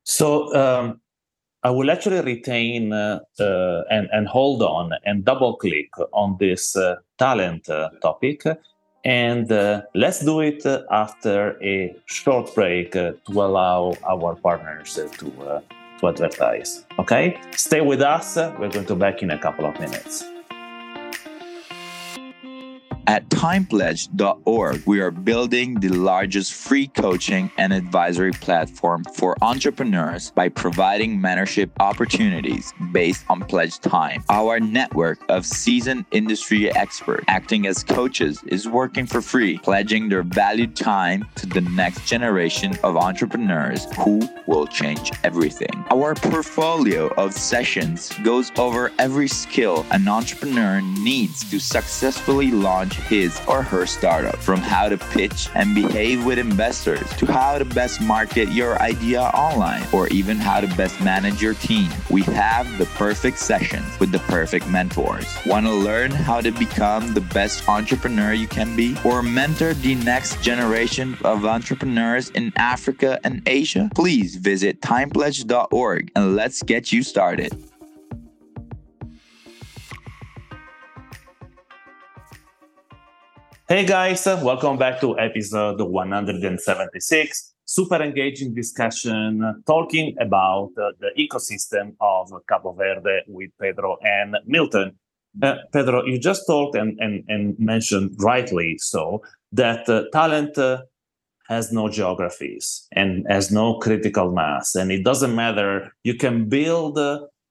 So, 0.04 0.56
um, 0.56 1.02
I 1.66 1.72
will 1.72 1.90
actually 1.90 2.22
retain 2.22 2.94
uh, 2.94 3.22
uh, 3.40 3.82
and, 3.90 4.08
and 4.12 4.28
hold 4.28 4.62
on 4.62 4.92
and 5.04 5.26
double 5.26 5.56
click 5.56 5.90
on 6.14 6.38
this 6.40 6.76
uh, 6.76 6.98
talent 7.18 7.68
uh, 7.68 7.90
topic. 8.04 8.44
And 9.04 9.52
uh, 9.52 9.82
let's 9.96 10.24
do 10.24 10.42
it 10.42 10.64
after 10.92 11.58
a 11.64 11.96
short 12.06 12.54
break 12.54 12.92
to 12.92 13.18
allow 13.32 13.96
our 14.08 14.36
partners 14.36 14.94
to, 14.94 15.32
to 16.00 16.08
advertise. 16.08 16.86
Okay? 17.00 17.36
Stay 17.54 17.82
with 17.82 18.02
us. 18.02 18.36
We're 18.36 18.70
going 18.70 18.86
to 18.86 18.96
back 18.96 19.24
in 19.24 19.32
a 19.32 19.40
couple 19.40 19.66
of 19.66 19.80
minutes. 19.80 20.24
At 23.08 23.30
timepledge.org, 23.30 24.82
we 24.88 25.00
are 25.00 25.12
building 25.12 25.80
the 25.80 25.90
largest 25.90 26.54
free 26.54 26.88
coaching 26.88 27.52
and 27.58 27.72
advisory 27.72 28.32
platform 28.32 29.04
for 29.14 29.38
entrepreneurs 29.44 30.32
by 30.32 30.50
providing 30.50 31.20
mentorship 31.20 31.70
opportunities 31.80 32.74
based 32.92 33.24
on 33.30 33.42
pledged 33.42 33.84
time. 33.84 34.24
Our 34.30 34.60
network 34.60 35.20
of 35.30 35.46
seasoned 35.46 36.06
industry 36.12 36.74
experts 36.74 37.26
acting 37.28 37.68
as 37.68 37.84
coaches 37.84 38.42
is 38.48 38.68
working 38.68 39.06
for 39.06 39.22
free, 39.22 39.60
pledging 39.60 40.10
their 40.10 40.24
valued 40.24 40.76
time 40.76 41.28
to 41.36 41.46
the 41.46 41.62
next 41.62 42.08
generation 42.08 42.76
of 42.84 42.98
entrepreneurs 42.98 43.86
who 43.98 44.28
will 44.48 44.66
change 44.66 45.12
everything. 45.24 45.86
Our 45.92 46.16
portfolio 46.16 47.14
of 47.18 47.34
sessions 47.34 48.12
goes 48.24 48.52
over 48.58 48.92
every 48.98 49.28
skill 49.28 49.86
an 49.92 50.08
entrepreneur 50.08 50.82
needs 50.82 51.48
to 51.52 51.60
successfully 51.60 52.50
launch 52.50 52.95
his 52.96 53.40
or 53.48 53.62
her 53.62 53.86
startup. 53.86 54.38
From 54.38 54.60
how 54.60 54.90
to 54.90 54.98
pitch 54.98 55.50
and 55.56 55.76
behave 55.76 56.26
with 56.26 56.38
investors 56.38 57.08
to 57.18 57.26
how 57.26 57.58
to 57.58 57.66
best 57.66 58.02
market 58.02 58.50
your 58.50 58.82
idea 58.82 59.22
online 59.22 59.84
or 59.94 60.08
even 60.10 60.38
how 60.38 60.62
to 60.62 60.68
best 60.76 61.00
manage 61.02 61.42
your 61.42 61.54
team. 61.56 61.90
We 62.10 62.24
have 62.24 62.78
the 62.78 62.86
perfect 62.98 63.40
sessions 63.40 64.00
with 64.00 64.12
the 64.12 64.20
perfect 64.20 64.68
mentors. 64.70 65.28
Want 65.46 65.66
to 65.66 65.74
learn 65.74 66.12
how 66.12 66.42
to 66.42 66.52
become 66.52 67.14
the 67.14 67.22
best 67.22 67.68
entrepreneur 67.68 68.34
you 68.34 68.48
can 68.48 68.76
be 68.76 68.98
or 69.04 69.22
mentor 69.22 69.74
the 69.74 69.96
next 69.96 70.42
generation 70.42 71.18
of 71.24 71.46
entrepreneurs 71.46 72.30
in 72.32 72.54
Africa 72.58 73.20
and 73.24 73.42
Asia? 73.46 73.90
Please 73.96 74.36
visit 74.36 74.82
timepledge.org 74.82 76.12
and 76.16 76.36
let's 76.36 76.64
get 76.64 76.92
you 76.92 77.04
started. 77.04 77.54
Hey 83.68 83.84
guys, 83.84 84.24
welcome 84.28 84.78
back 84.78 85.02
to 85.02 85.18
episode 85.18 85.82
176. 85.82 87.54
Super 87.66 87.96
engaging 87.96 88.54
discussion 88.54 89.64
talking 89.66 90.16
about 90.22 90.70
uh, 90.78 90.92
the 91.00 91.10
ecosystem 91.18 91.96
of 92.00 92.32
Cabo 92.48 92.74
Verde 92.74 93.24
with 93.28 93.50
Pedro 93.60 93.98
and 94.04 94.38
Milton. 94.46 95.00
Uh, 95.42 95.56
Pedro, 95.74 96.06
you 96.06 96.20
just 96.20 96.46
talked 96.46 96.76
and, 96.76 96.96
and, 97.00 97.24
and 97.28 97.58
mentioned 97.58 98.12
rightly 98.20 98.78
so 98.78 99.24
that 99.52 99.90
uh, 99.90 100.04
talent 100.14 100.56
uh, 100.60 100.84
has 101.48 101.72
no 101.72 101.90
geographies 101.90 102.88
and 102.92 103.26
has 103.28 103.52
no 103.52 103.80
critical 103.80 104.32
mass. 104.32 104.76
And 104.76 104.92
it 104.92 105.04
doesn't 105.04 105.34
matter, 105.34 105.92
you 106.04 106.14
can 106.14 106.48
build 106.48 107.00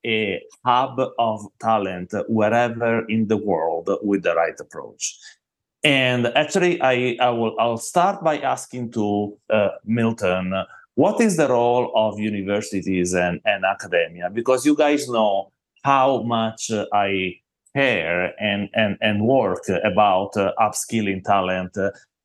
a 0.07 0.41
hub 0.65 1.01
of 1.19 1.41
talent 1.61 2.15
wherever 2.29 3.05
in 3.09 3.27
the 3.27 3.37
world 3.37 3.91
with 4.05 4.23
the 4.23 4.37
right 4.37 4.55
approach. 4.61 5.19
And 5.85 6.27
actually, 6.35 6.81
I, 6.81 7.17
I 7.21 7.29
will 7.31 7.55
I'll 7.61 7.77
start 7.77 8.25
by 8.25 8.39
asking 8.39 8.93
to 8.93 9.37
uh, 9.51 9.69
Milton, 9.85 10.55
what 10.95 11.21
is 11.21 11.37
the 11.37 11.49
role 11.49 11.93
of 11.95 12.19
universities 12.19 13.15
and, 13.15 13.41
and 13.45 13.65
academia? 13.65 14.31
Because 14.31 14.65
you 14.65 14.77
guys 14.77 15.09
know 15.09 15.53
how 15.83 16.23
much 16.23 16.71
I 16.93 17.35
care 17.77 18.33
and, 18.41 18.71
and, 18.73 18.97
and 19.01 19.27
work 19.27 19.65
about 19.85 20.37
uh, 20.37 20.53
upskilling 20.59 21.23
talent. 21.25 21.77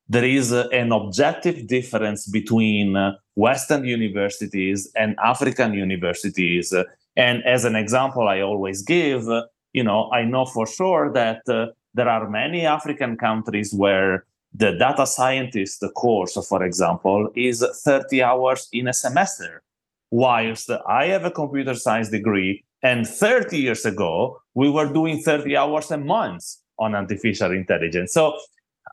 There 0.08 0.24
is 0.24 0.52
an 0.52 0.92
objective 0.92 1.68
difference 1.68 2.28
between 2.28 2.96
Western 3.36 3.84
universities 3.86 4.90
and 4.96 5.16
African 5.24 5.74
universities. 5.74 6.74
And 7.16 7.44
as 7.44 7.66
an 7.66 7.76
example, 7.76 8.28
I 8.28 8.42
always 8.42 8.84
give, 8.84 9.26
you 9.74 9.84
know, 9.84 10.10
I 10.12 10.24
know 10.24 10.46
for 10.46 10.66
sure 10.66 11.12
that 11.14 11.42
uh, 11.50 11.68
there 12.00 12.08
are 12.08 12.30
many 12.30 12.66
African 12.66 13.18
countries 13.18 13.74
where 13.74 14.24
the 14.54 14.72
data 14.72 15.06
scientist 15.06 15.84
course, 15.96 16.38
for 16.48 16.64
example, 16.64 17.30
is 17.36 17.62
30 17.84 18.24
hours 18.24 18.70
in 18.72 18.88
a 18.88 18.94
semester, 18.94 19.62
whilst 20.10 20.72
I 20.88 21.08
have 21.08 21.26
a 21.26 21.32
computer 21.32 21.76
science 21.76 22.10
degree. 22.10 22.64
And 22.82 23.06
30 23.06 23.58
years 23.58 23.86
ago, 23.86 24.42
we 24.56 24.70
were 24.70 24.92
doing 24.92 25.22
30 25.22 25.58
hours 25.58 25.92
a 25.92 25.98
month 25.98 26.46
on 26.80 26.96
artificial 26.96 27.52
intelligence. 27.52 28.14
So 28.14 28.40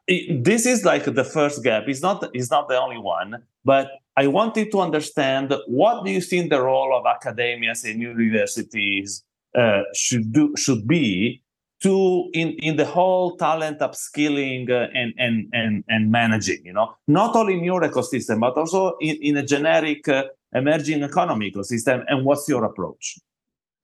this 0.08 0.66
is 0.66 0.84
like 0.84 1.04
the 1.04 1.24
first 1.24 1.62
gap. 1.62 1.84
It's 1.86 2.02
not, 2.02 2.28
it's 2.34 2.50
not 2.50 2.68
the 2.68 2.80
only 2.80 2.98
one, 2.98 3.44
but 3.64 3.86
I 4.16 4.26
wanted 4.26 4.72
to 4.72 4.80
understand 4.80 5.54
what 5.68 6.04
do 6.04 6.10
you 6.10 6.20
think 6.20 6.50
the 6.50 6.60
role 6.60 6.92
of 6.98 7.04
academias 7.04 7.88
and 7.88 8.02
universities 8.02 9.22
uh, 9.56 9.82
should 9.94 10.32
do 10.32 10.52
should 10.56 10.86
be 10.86 11.42
to 11.86 12.28
in 12.32 12.48
in 12.68 12.74
the 12.76 12.84
whole 12.84 13.36
talent 13.36 13.78
upskilling 13.78 14.64
uh, 14.70 14.88
and 15.00 15.10
and 15.24 15.34
and 15.52 15.84
and 15.88 16.10
managing 16.10 16.60
you 16.64 16.72
know 16.72 16.88
not 17.06 17.36
only 17.36 17.54
in 17.58 17.64
your 17.64 17.82
ecosystem 17.82 18.40
but 18.40 18.54
also 18.56 18.96
in, 19.00 19.16
in 19.28 19.36
a 19.36 19.44
generic 19.54 20.08
uh, 20.08 20.24
emerging 20.52 21.02
economy 21.02 21.50
ecosystem 21.50 22.02
and 22.08 22.24
what's 22.24 22.48
your 22.48 22.64
approach 22.64 23.18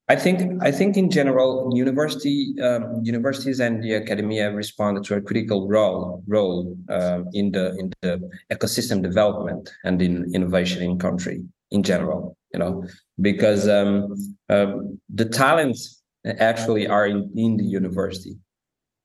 I 0.08 0.16
think 0.16 0.62
I 0.62 0.72
think 0.72 0.96
in 0.96 1.10
general, 1.10 1.70
university 1.72 2.54
um, 2.60 3.00
universities 3.04 3.60
and 3.60 3.82
the 3.82 3.94
academia 3.94 4.50
respond 4.52 5.04
to 5.04 5.14
a 5.14 5.20
critical 5.20 5.68
role 5.68 6.22
role 6.26 6.76
uh, 6.90 7.20
in 7.32 7.52
the 7.52 7.64
in 7.80 7.92
the 8.02 8.12
ecosystem 8.50 9.00
development 9.00 9.70
and 9.84 10.02
in 10.02 10.34
innovation 10.34 10.82
in 10.82 10.98
country 10.98 11.38
in 11.70 11.82
general. 11.84 12.36
You 12.52 12.58
know, 12.58 12.84
because 13.20 13.68
um, 13.68 14.14
um, 14.50 14.98
the 15.08 15.24
talents 15.24 16.01
actually 16.24 16.86
are 16.86 17.06
in, 17.06 17.30
in 17.36 17.56
the 17.56 17.64
university. 17.64 18.36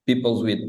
People 0.06 0.44
with 0.44 0.60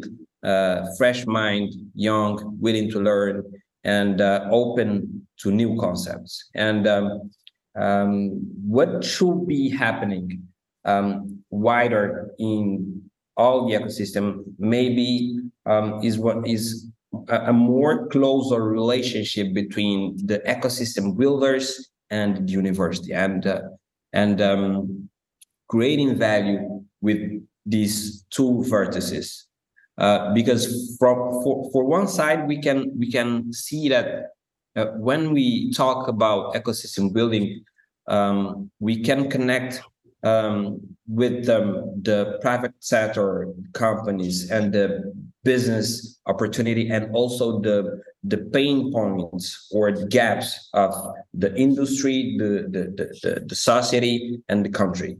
uh, 0.42 0.86
fresh 0.96 1.26
mind, 1.26 1.72
young, 1.94 2.56
willing 2.60 2.90
to 2.90 3.00
learn, 3.00 3.44
and 3.84 4.20
uh, 4.20 4.48
open 4.50 5.26
to 5.40 5.50
new 5.50 5.78
concepts. 5.78 6.48
And 6.54 6.86
um, 6.86 7.30
um, 7.76 8.40
what 8.66 9.04
should 9.04 9.46
be 9.46 9.70
happening 9.70 10.42
um, 10.84 11.42
wider 11.50 12.30
in 12.38 13.02
all 13.36 13.68
the 13.68 13.74
ecosystem 13.74 14.42
maybe 14.58 15.38
um, 15.66 16.00
is 16.02 16.18
what 16.18 16.46
is 16.46 16.88
a, 17.28 17.46
a, 17.46 17.52
more 17.52 18.08
closer 18.08 18.62
relationship 18.62 19.54
between 19.54 20.16
the 20.26 20.40
ecosystem 20.40 21.16
builders 21.16 21.90
and 22.10 22.48
the 22.48 22.52
university 22.52 23.12
and 23.12 23.46
uh, 23.46 23.60
and 24.12 24.40
um, 24.40 25.07
creating 25.68 26.16
value 26.16 26.82
with 27.00 27.42
these 27.64 28.24
two 28.30 28.64
vertices. 28.66 29.44
Uh, 29.98 30.32
because 30.32 30.96
from 30.98 31.16
for, 31.42 31.68
for 31.72 31.84
one 31.84 32.06
side 32.06 32.46
we 32.46 32.56
can 32.56 32.96
we 32.96 33.10
can 33.10 33.52
see 33.52 33.88
that 33.88 34.30
uh, 34.76 34.86
when 34.98 35.32
we 35.32 35.72
talk 35.72 36.06
about 36.06 36.54
ecosystem 36.54 37.12
building 37.12 37.64
um, 38.06 38.70
we 38.78 39.02
can 39.02 39.28
connect 39.28 39.82
um, 40.22 40.80
with 41.08 41.48
um, 41.48 42.00
the 42.02 42.38
private 42.40 42.74
sector 42.78 43.48
companies 43.72 44.52
and 44.52 44.72
the 44.72 45.12
business 45.42 46.20
opportunity 46.26 46.88
and 46.90 47.12
also 47.12 47.60
the 47.60 48.00
the 48.22 48.38
pain 48.52 48.92
points 48.92 49.66
or 49.72 49.90
the 49.90 50.06
gaps 50.06 50.70
of 50.74 50.94
the 51.34 51.52
industry 51.56 52.36
the 52.38 52.68
the, 52.70 52.82
the, 53.22 53.44
the 53.48 53.54
society 53.54 54.40
and 54.48 54.64
the 54.64 54.70
country 54.70 55.18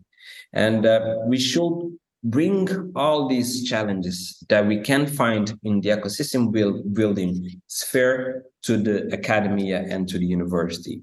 and 0.53 0.87
uh, 0.87 1.17
we 1.27 1.39
should 1.39 1.97
bring 2.25 2.69
all 2.97 3.29
these 3.29 3.69
challenges 3.69 4.43
that 4.49 4.67
we 4.67 4.81
can 4.81 5.07
find 5.07 5.57
in 5.63 5.81
the 5.81 5.91
ecosystem 5.91 6.51
build, 6.51 6.93
building 6.93 7.61
sphere 7.69 8.43
to 8.63 8.77
the 8.77 9.09
academia 9.13 9.85
and 9.89 10.09
to 10.09 10.19
the 10.19 10.27
university 10.27 11.01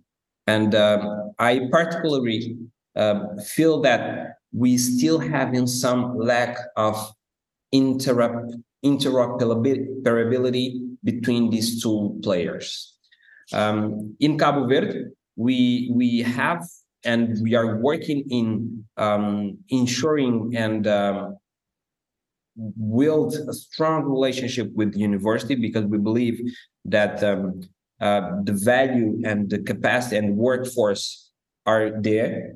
and 0.47 0.73
um, 0.75 1.33
I 1.39 1.67
particularly 1.71 2.57
uh, 2.95 3.35
feel 3.43 3.81
that 3.81 4.35
we 4.53 4.77
still 4.77 5.17
having 5.19 5.65
some 5.67 6.17
lack 6.17 6.57
of 6.75 7.11
interrupt 7.71 8.55
interoperability 8.83 10.95
between 11.03 11.49
these 11.49 11.81
two 11.81 12.19
players. 12.21 12.93
Um, 13.51 14.15
in 14.19 14.37
Cabo 14.37 14.67
Verde, 14.67 15.05
we 15.35 15.89
we 15.93 16.19
have 16.19 16.63
and 17.05 17.37
we 17.41 17.55
are 17.55 17.77
working 17.77 18.23
in 18.29 18.83
um, 18.97 19.57
ensuring 19.69 20.53
and 20.55 20.87
um, 20.87 21.37
build 22.95 23.35
a 23.35 23.53
strong 23.53 24.03
relationship 24.03 24.71
with 24.73 24.93
the 24.93 24.99
university 24.99 25.55
because 25.55 25.85
we 25.85 25.97
believe 25.97 26.39
that 26.85 27.23
um, 27.23 27.61
uh, 28.01 28.31
the 28.43 28.53
value 28.53 29.21
and 29.25 29.49
the 29.49 29.59
capacity 29.59 30.17
and 30.17 30.35
workforce 30.35 31.31
are 31.65 32.01
there. 32.01 32.53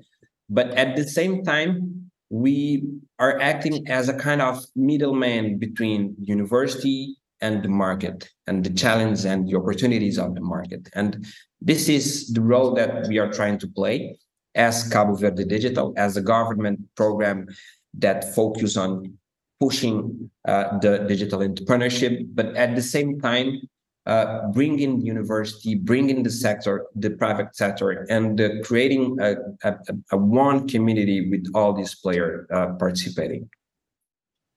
But 0.50 0.72
at 0.72 0.96
the 0.96 1.04
same 1.04 1.44
time, 1.44 2.12
we 2.30 2.84
are 3.18 3.40
acting 3.40 3.88
as 3.90 4.10
a 4.10 4.14
kind 4.14 4.42
of 4.42 4.64
middleman 4.76 5.58
between 5.58 6.16
university 6.22 7.16
and 7.42 7.64
the 7.64 7.70
market 7.70 8.30
and 8.48 8.64
the 8.64 8.70
challenge 8.70 9.26
and 9.26 9.48
the 9.48 9.56
opportunities 9.56 10.18
of 10.18 10.36
the 10.36 10.42
market. 10.42 10.90
And 10.94 11.26
this 11.62 11.90
is 11.90 12.32
the 12.34 12.42
role 12.42 12.74
that 12.76 13.08
we 13.08 13.18
are 13.18 13.32
trying 13.32 13.58
to 13.60 13.68
play 13.68 14.18
as 14.56 14.88
Cabo 14.90 15.16
Verde 15.16 15.46
Digital, 15.46 15.94
as 15.98 16.18
a 16.18 16.22
government 16.22 16.80
program 16.96 17.48
that 17.94 18.34
focus 18.36 18.78
on 18.78 19.14
pushing 19.60 20.30
uh, 20.48 20.78
the 20.80 21.00
digital 21.08 21.40
entrepreneurship, 21.40 22.28
but 22.34 22.56
at 22.56 22.76
the 22.76 22.82
same 22.82 23.20
time, 23.20 23.62
uh, 24.06 24.48
bringing 24.48 25.02
university, 25.02 25.76
bringing 25.76 26.24
the 26.24 26.32
sector, 26.32 26.88
the 26.96 27.12
private 27.12 27.56
sector, 27.56 27.92
and 28.10 28.42
uh, 28.42 28.50
creating 28.64 29.18
a, 29.20 29.36
a, 29.64 29.76
a, 30.12 30.18
one 30.18 30.68
community 30.68 31.30
with 31.30 31.46
all 31.54 31.74
these 31.74 31.94
players 31.96 32.48
uh, 32.52 32.68
participating. 32.80 33.50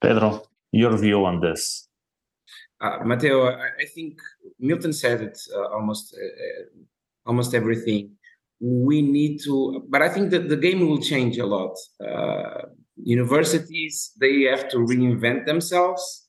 Pedro, 0.01 0.43
your 0.71 0.97
view 0.97 1.25
on 1.27 1.41
this? 1.41 1.89
Uh, 2.81 2.99
Matteo, 3.05 3.47
I, 3.47 3.69
I, 3.81 3.85
think 3.95 4.21
Milton 4.59 4.93
said 4.93 5.21
it 5.21 5.39
uh, 5.55 5.69
almost 5.69 6.15
uh, 6.15 6.65
almost 7.27 7.55
everything. 7.55 8.13
We 8.63 9.03
need 9.03 9.41
to, 9.45 9.85
but 9.89 10.03
I 10.03 10.09
think 10.09 10.31
that 10.31 10.49
the 10.49 10.57
game 10.57 10.89
will 10.89 11.01
change 11.01 11.37
a 11.39 11.47
lot. 11.47 11.75
universities 13.05 14.13
they 14.21 14.43
have 14.43 14.69
to 14.71 14.77
reinvent 14.79 15.47
themselves, 15.47 16.29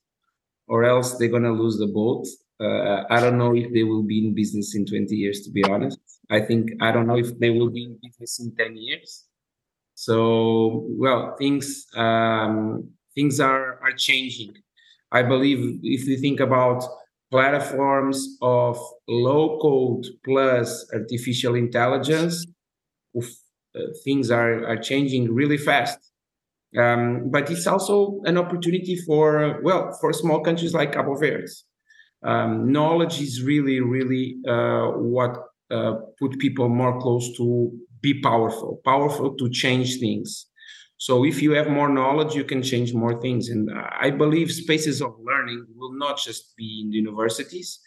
or 0.68 0.84
else 0.84 1.18
they're 1.18 1.36
gonna 1.36 1.52
lose 1.52 1.78
the 1.78 1.88
boat 1.88 2.26
uh, 2.60 3.04
I 3.10 3.20
don't 3.20 3.38
know 3.38 3.56
if 3.56 3.72
they 3.74 3.84
will 3.84 4.04
be 4.04 4.26
in 4.28 4.36
business 4.36 4.76
in 4.76 4.86
20 4.86 5.16
years, 5.16 5.42
to 5.42 5.52
be 5.52 5.64
honest. 5.64 6.00
I 6.30 6.40
think 6.40 6.72
I 6.82 6.92
don't 6.92 7.08
know 7.08 7.18
if 7.18 7.38
they 7.40 7.50
will 7.50 7.70
be 7.70 7.84
in 7.84 8.00
business 8.02 8.40
in 8.40 8.56
10 8.56 8.78
years. 8.78 9.26
So, 9.96 10.86
well, 10.88 11.36
things 11.38 11.86
um, 11.96 12.90
things 13.16 13.40
are 13.40 13.80
are 13.84 13.92
changing. 13.92 14.54
I 15.12 15.22
believe 15.24 15.80
if 15.84 16.08
you 16.08 16.18
think 16.18 16.40
about 16.40 16.84
platforms 17.34 18.18
of 18.42 18.78
low 19.08 19.58
code 19.66 20.06
plus 20.24 20.68
artificial 20.94 21.56
intelligence, 21.56 22.46
oof, 23.18 23.30
uh, 23.76 23.80
things 24.06 24.26
are 24.40 24.56
are 24.70 24.82
changing 24.92 25.24
really 25.40 25.58
fast. 25.70 26.00
Um, 26.84 27.30
but 27.34 27.44
it's 27.54 27.68
also 27.74 27.96
an 28.26 28.38
opportunity 28.44 28.96
for 29.08 29.60
well 29.68 29.84
for 30.00 30.10
small 30.14 30.40
countries 30.48 30.74
like 30.74 30.90
Cabo 30.96 31.16
Verde 31.16 31.54
um, 32.24 32.72
knowledge 32.72 33.22
is 33.22 33.44
really, 33.44 33.80
really 33.82 34.38
uh, 34.48 34.88
what 34.98 35.38
uh, 35.72 35.94
put 36.20 36.40
people 36.40 36.70
more 36.70 37.00
close 37.00 37.36
to 37.38 37.72
be 38.02 38.22
powerful, 38.22 38.82
powerful 38.86 39.36
to 39.36 39.50
change 39.50 40.00
things. 40.00 40.48
So 41.04 41.26
if 41.26 41.42
you 41.42 41.52
have 41.52 41.70
more 41.70 41.90
knowledge, 41.90 42.34
you 42.34 42.46
can 42.46 42.64
change 42.64 42.94
more 42.94 43.20
things. 43.20 43.50
And 43.50 43.70
I 44.00 44.10
believe 44.10 44.50
spaces 44.50 45.02
of 45.02 45.12
learning 45.22 45.66
will 45.76 45.92
not 45.92 46.18
just 46.18 46.56
be 46.56 46.80
in 46.82 46.92
the 46.92 46.96
universities. 46.96 47.80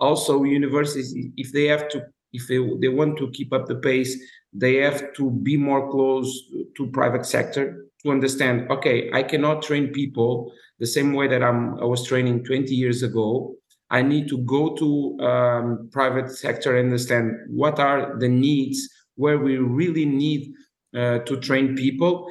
Also, 0.00 0.44
universities, 0.44 1.14
if 1.36 1.52
they 1.52 1.66
have 1.66 1.90
to, 1.90 1.98
if 2.32 2.48
they, 2.48 2.56
they 2.80 2.88
want 2.88 3.18
to 3.18 3.30
keep 3.32 3.52
up 3.52 3.66
the 3.66 3.74
pace, 3.74 4.16
they 4.54 4.76
have 4.76 5.12
to 5.18 5.30
be 5.30 5.58
more 5.58 5.90
close 5.90 6.30
to 6.78 6.86
private 6.92 7.26
sector 7.26 7.84
to 8.02 8.10
understand. 8.10 8.70
Okay, 8.70 9.10
I 9.12 9.22
cannot 9.22 9.60
train 9.60 9.88
people 9.88 10.50
the 10.78 10.86
same 10.86 11.12
way 11.12 11.28
that 11.28 11.42
I'm, 11.42 11.78
I 11.78 11.84
was 11.84 12.06
training 12.06 12.44
20 12.44 12.74
years 12.74 13.02
ago 13.02 13.54
I 13.90 14.00
need 14.00 14.26
to 14.28 14.38
go 14.38 14.74
to 14.76 15.20
um, 15.20 15.90
private 15.92 16.30
sector 16.30 16.78
and 16.78 16.86
understand 16.86 17.32
what 17.48 17.78
are 17.78 18.18
the 18.18 18.28
needs 18.28 18.88
where 19.16 19.38
we 19.38 19.58
really 19.58 20.06
need 20.06 20.54
uh, 20.96 21.18
to 21.18 21.36
train 21.36 21.76
people 21.76 22.26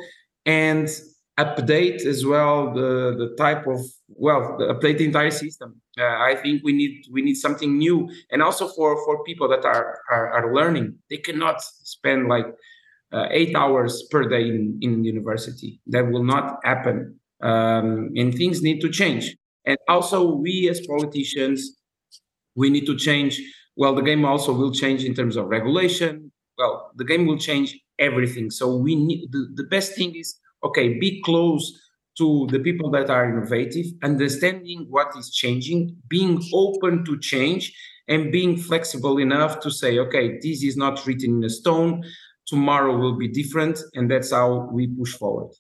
and 0.45 0.87
update 1.39 2.05
as 2.05 2.25
well 2.25 2.73
the, 2.73 3.15
the 3.17 3.35
type 3.37 3.65
of 3.67 3.79
well 4.09 4.57
the, 4.57 4.65
update 4.65 4.97
the 4.97 5.05
entire 5.05 5.31
system. 5.31 5.81
Uh, 5.99 6.03
i 6.03 6.35
think 6.35 6.61
we 6.63 6.73
need 6.73 7.05
we 7.11 7.21
need 7.21 7.35
something 7.35 7.77
new. 7.77 8.09
And 8.31 8.41
also 8.41 8.67
for 8.67 9.03
for 9.05 9.23
people 9.23 9.47
that 9.49 9.65
are 9.65 9.99
are, 10.11 10.29
are 10.31 10.53
learning 10.53 10.95
they 11.09 11.17
cannot 11.17 11.61
spend 11.61 12.27
like 12.27 12.47
uh, 13.13 13.27
eight 13.31 13.55
hours 13.55 14.03
per 14.09 14.27
day 14.27 14.47
in, 14.47 14.77
in 14.81 15.03
university. 15.03 15.81
That 15.87 16.09
will 16.11 16.23
not 16.23 16.59
happen. 16.63 17.19
Um, 17.41 18.11
and 18.15 18.33
things 18.33 18.61
need 18.61 18.81
to 18.81 18.89
change. 18.89 19.35
And 19.65 19.77
also, 19.87 20.35
we 20.35 20.69
as 20.69 20.85
politicians, 20.85 21.77
we 22.55 22.69
need 22.69 22.85
to 22.85 22.95
change. 22.95 23.41
Well, 23.75 23.95
the 23.95 24.01
game 24.01 24.25
also 24.25 24.53
will 24.53 24.71
change 24.71 25.03
in 25.03 25.13
terms 25.13 25.35
of 25.35 25.47
regulation. 25.47 26.31
Well, 26.57 26.91
the 26.95 27.05
game 27.05 27.25
will 27.25 27.37
change 27.37 27.77
everything. 28.01 28.49
So 28.49 28.75
we 28.75 28.95
need 28.95 29.31
the, 29.31 29.47
the 29.53 29.63
best 29.63 29.95
thing 29.95 30.15
is 30.15 30.37
okay, 30.63 30.99
be 30.99 31.21
close 31.23 31.79
to 32.17 32.47
the 32.51 32.59
people 32.59 32.91
that 32.91 33.09
are 33.09 33.29
innovative, 33.29 33.85
understanding 34.03 34.85
what 34.89 35.07
is 35.17 35.31
changing, 35.31 35.95
being 36.09 36.41
open 36.53 37.05
to 37.05 37.17
change, 37.19 37.73
and 38.07 38.31
being 38.31 38.57
flexible 38.57 39.17
enough 39.17 39.59
to 39.61 39.71
say, 39.71 39.97
okay, 39.97 40.37
this 40.41 40.63
is 40.63 40.75
not 40.75 41.05
written 41.07 41.37
in 41.37 41.43
a 41.45 41.49
stone. 41.49 42.03
Tomorrow 42.47 42.97
will 42.97 43.17
be 43.17 43.29
different, 43.29 43.79
and 43.95 44.11
that's 44.11 44.31
how 44.31 44.69
we 44.71 44.87
push 44.87 45.13
forward. 45.13 45.53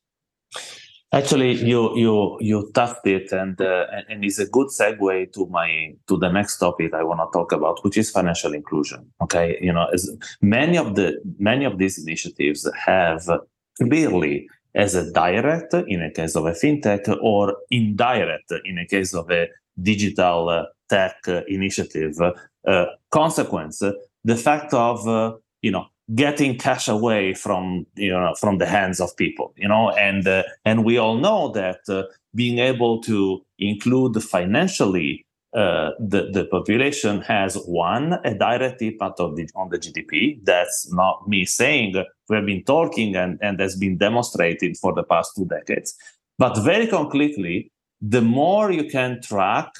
Actually, 1.13 1.51
you 1.53 1.97
you 1.97 2.37
you 2.39 2.71
touched 2.73 3.05
it, 3.05 3.33
and 3.33 3.59
uh, 3.59 3.85
and 4.07 4.23
it's 4.23 4.39
a 4.39 4.47
good 4.47 4.67
segue 4.67 5.33
to 5.33 5.45
my 5.47 5.93
to 6.07 6.17
the 6.17 6.29
next 6.29 6.57
topic 6.57 6.93
I 6.93 7.03
want 7.03 7.19
to 7.19 7.27
talk 7.37 7.51
about, 7.51 7.83
which 7.83 7.97
is 7.97 8.09
financial 8.09 8.53
inclusion. 8.53 9.11
Okay, 9.21 9.57
you 9.61 9.73
know, 9.73 9.87
as 9.93 10.09
many 10.41 10.77
of 10.77 10.95
the 10.95 11.21
many 11.37 11.65
of 11.65 11.77
these 11.77 11.97
initiatives 12.01 12.65
have 12.85 13.29
clearly 13.77 14.47
as 14.73 14.95
a 14.95 15.11
direct 15.11 15.73
in 15.73 16.01
a 16.01 16.11
case 16.11 16.35
of 16.35 16.45
a 16.45 16.51
fintech 16.51 17.13
or 17.21 17.57
indirect 17.69 18.53
in 18.63 18.77
a 18.77 18.85
case 18.87 19.13
of 19.13 19.29
a 19.29 19.47
digital 19.81 20.47
uh, 20.47 20.63
tech 20.89 21.15
uh, 21.27 21.41
initiative 21.47 22.15
uh, 22.21 22.85
consequence 23.09 23.81
the 24.23 24.35
fact 24.35 24.73
of 24.73 25.07
uh, 25.07 25.33
you 25.61 25.71
know 25.71 25.85
getting 26.15 26.57
cash 26.57 26.87
away 26.87 27.33
from 27.33 27.85
you 27.95 28.11
know 28.11 28.33
from 28.39 28.57
the 28.57 28.65
hands 28.65 28.99
of 28.99 29.15
people 29.17 29.53
you 29.55 29.67
know 29.67 29.91
and 29.91 30.27
uh, 30.27 30.43
and 30.65 30.83
we 30.83 30.97
all 30.97 31.17
know 31.17 31.49
that 31.51 31.79
uh, 31.89 32.03
being 32.35 32.59
able 32.59 33.01
to 33.01 33.41
include 33.59 34.21
financially 34.23 35.25
uh, 35.53 35.91
the, 35.99 36.29
the 36.31 36.45
population 36.45 37.21
has 37.21 37.55
one 37.65 38.13
a 38.23 38.33
direct 38.33 38.81
impact 38.81 39.19
of 39.19 39.35
the, 39.35 39.47
on 39.53 39.67
the 39.69 39.77
GDP. 39.77 40.39
That's 40.43 40.91
not 40.93 41.27
me 41.27 41.43
saying. 41.43 41.93
We 42.29 42.35
have 42.37 42.45
been 42.45 42.63
talking 42.63 43.17
and, 43.17 43.37
and 43.41 43.59
has 43.59 43.75
been 43.75 43.97
demonstrated 43.97 44.77
for 44.77 44.93
the 44.93 45.03
past 45.03 45.33
two 45.35 45.45
decades. 45.45 45.93
But 46.37 46.57
very 46.59 46.87
concretely, 46.87 47.69
the 47.99 48.21
more 48.21 48.71
you 48.71 48.85
can 48.85 49.21
track 49.21 49.73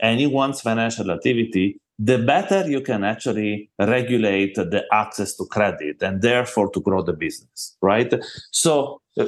anyone's 0.00 0.60
financial 0.60 1.10
activity, 1.10 1.80
the 1.98 2.18
better 2.18 2.68
you 2.68 2.80
can 2.82 3.04
actually 3.04 3.70
regulate 3.78 4.54
the 4.54 4.84
access 4.92 5.34
to 5.36 5.46
credit 5.46 6.02
and 6.02 6.20
therefore 6.20 6.70
to 6.70 6.80
grow 6.80 7.02
the 7.02 7.12
business, 7.14 7.76
right? 7.80 8.12
So, 8.50 9.00
uh, 9.18 9.26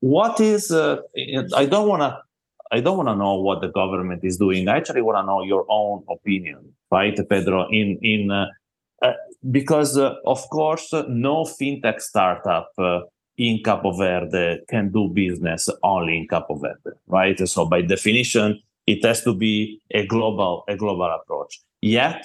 what 0.00 0.40
is, 0.40 0.70
uh, 0.70 0.98
I 1.56 1.66
don't 1.66 1.88
want 1.88 2.02
to 2.02 2.18
I 2.70 2.80
don't 2.80 2.98
want 2.98 3.08
to 3.08 3.16
know 3.16 3.40
what 3.40 3.62
the 3.62 3.68
government 3.68 4.24
is 4.24 4.36
doing. 4.36 4.68
I 4.68 4.76
actually 4.76 5.00
want 5.02 5.16
to 5.16 5.26
know 5.26 5.42
your 5.42 5.64
own 5.70 6.04
opinion, 6.10 6.74
right, 6.90 7.16
Pedro? 7.28 7.66
In 7.70 7.98
in 8.02 8.30
uh, 8.30 8.46
uh, 9.02 9.12
because 9.50 9.96
uh, 9.96 10.14
of 10.26 10.48
course 10.50 10.92
no 11.08 11.44
fintech 11.44 12.00
startup 12.00 12.70
in 13.38 13.62
Capo 13.62 13.92
Verde 13.92 14.60
can 14.68 14.90
do 14.90 15.08
business 15.08 15.68
only 15.82 16.18
in 16.18 16.26
Capo 16.26 16.56
Verde, 16.56 16.98
right? 17.06 17.48
So 17.48 17.64
by 17.66 17.82
definition, 17.82 18.60
it 18.88 19.04
has 19.04 19.22
to 19.24 19.34
be 19.34 19.80
a 19.90 20.06
global 20.06 20.64
a 20.68 20.76
global 20.76 21.10
approach. 21.18 21.60
Yet, 21.80 22.24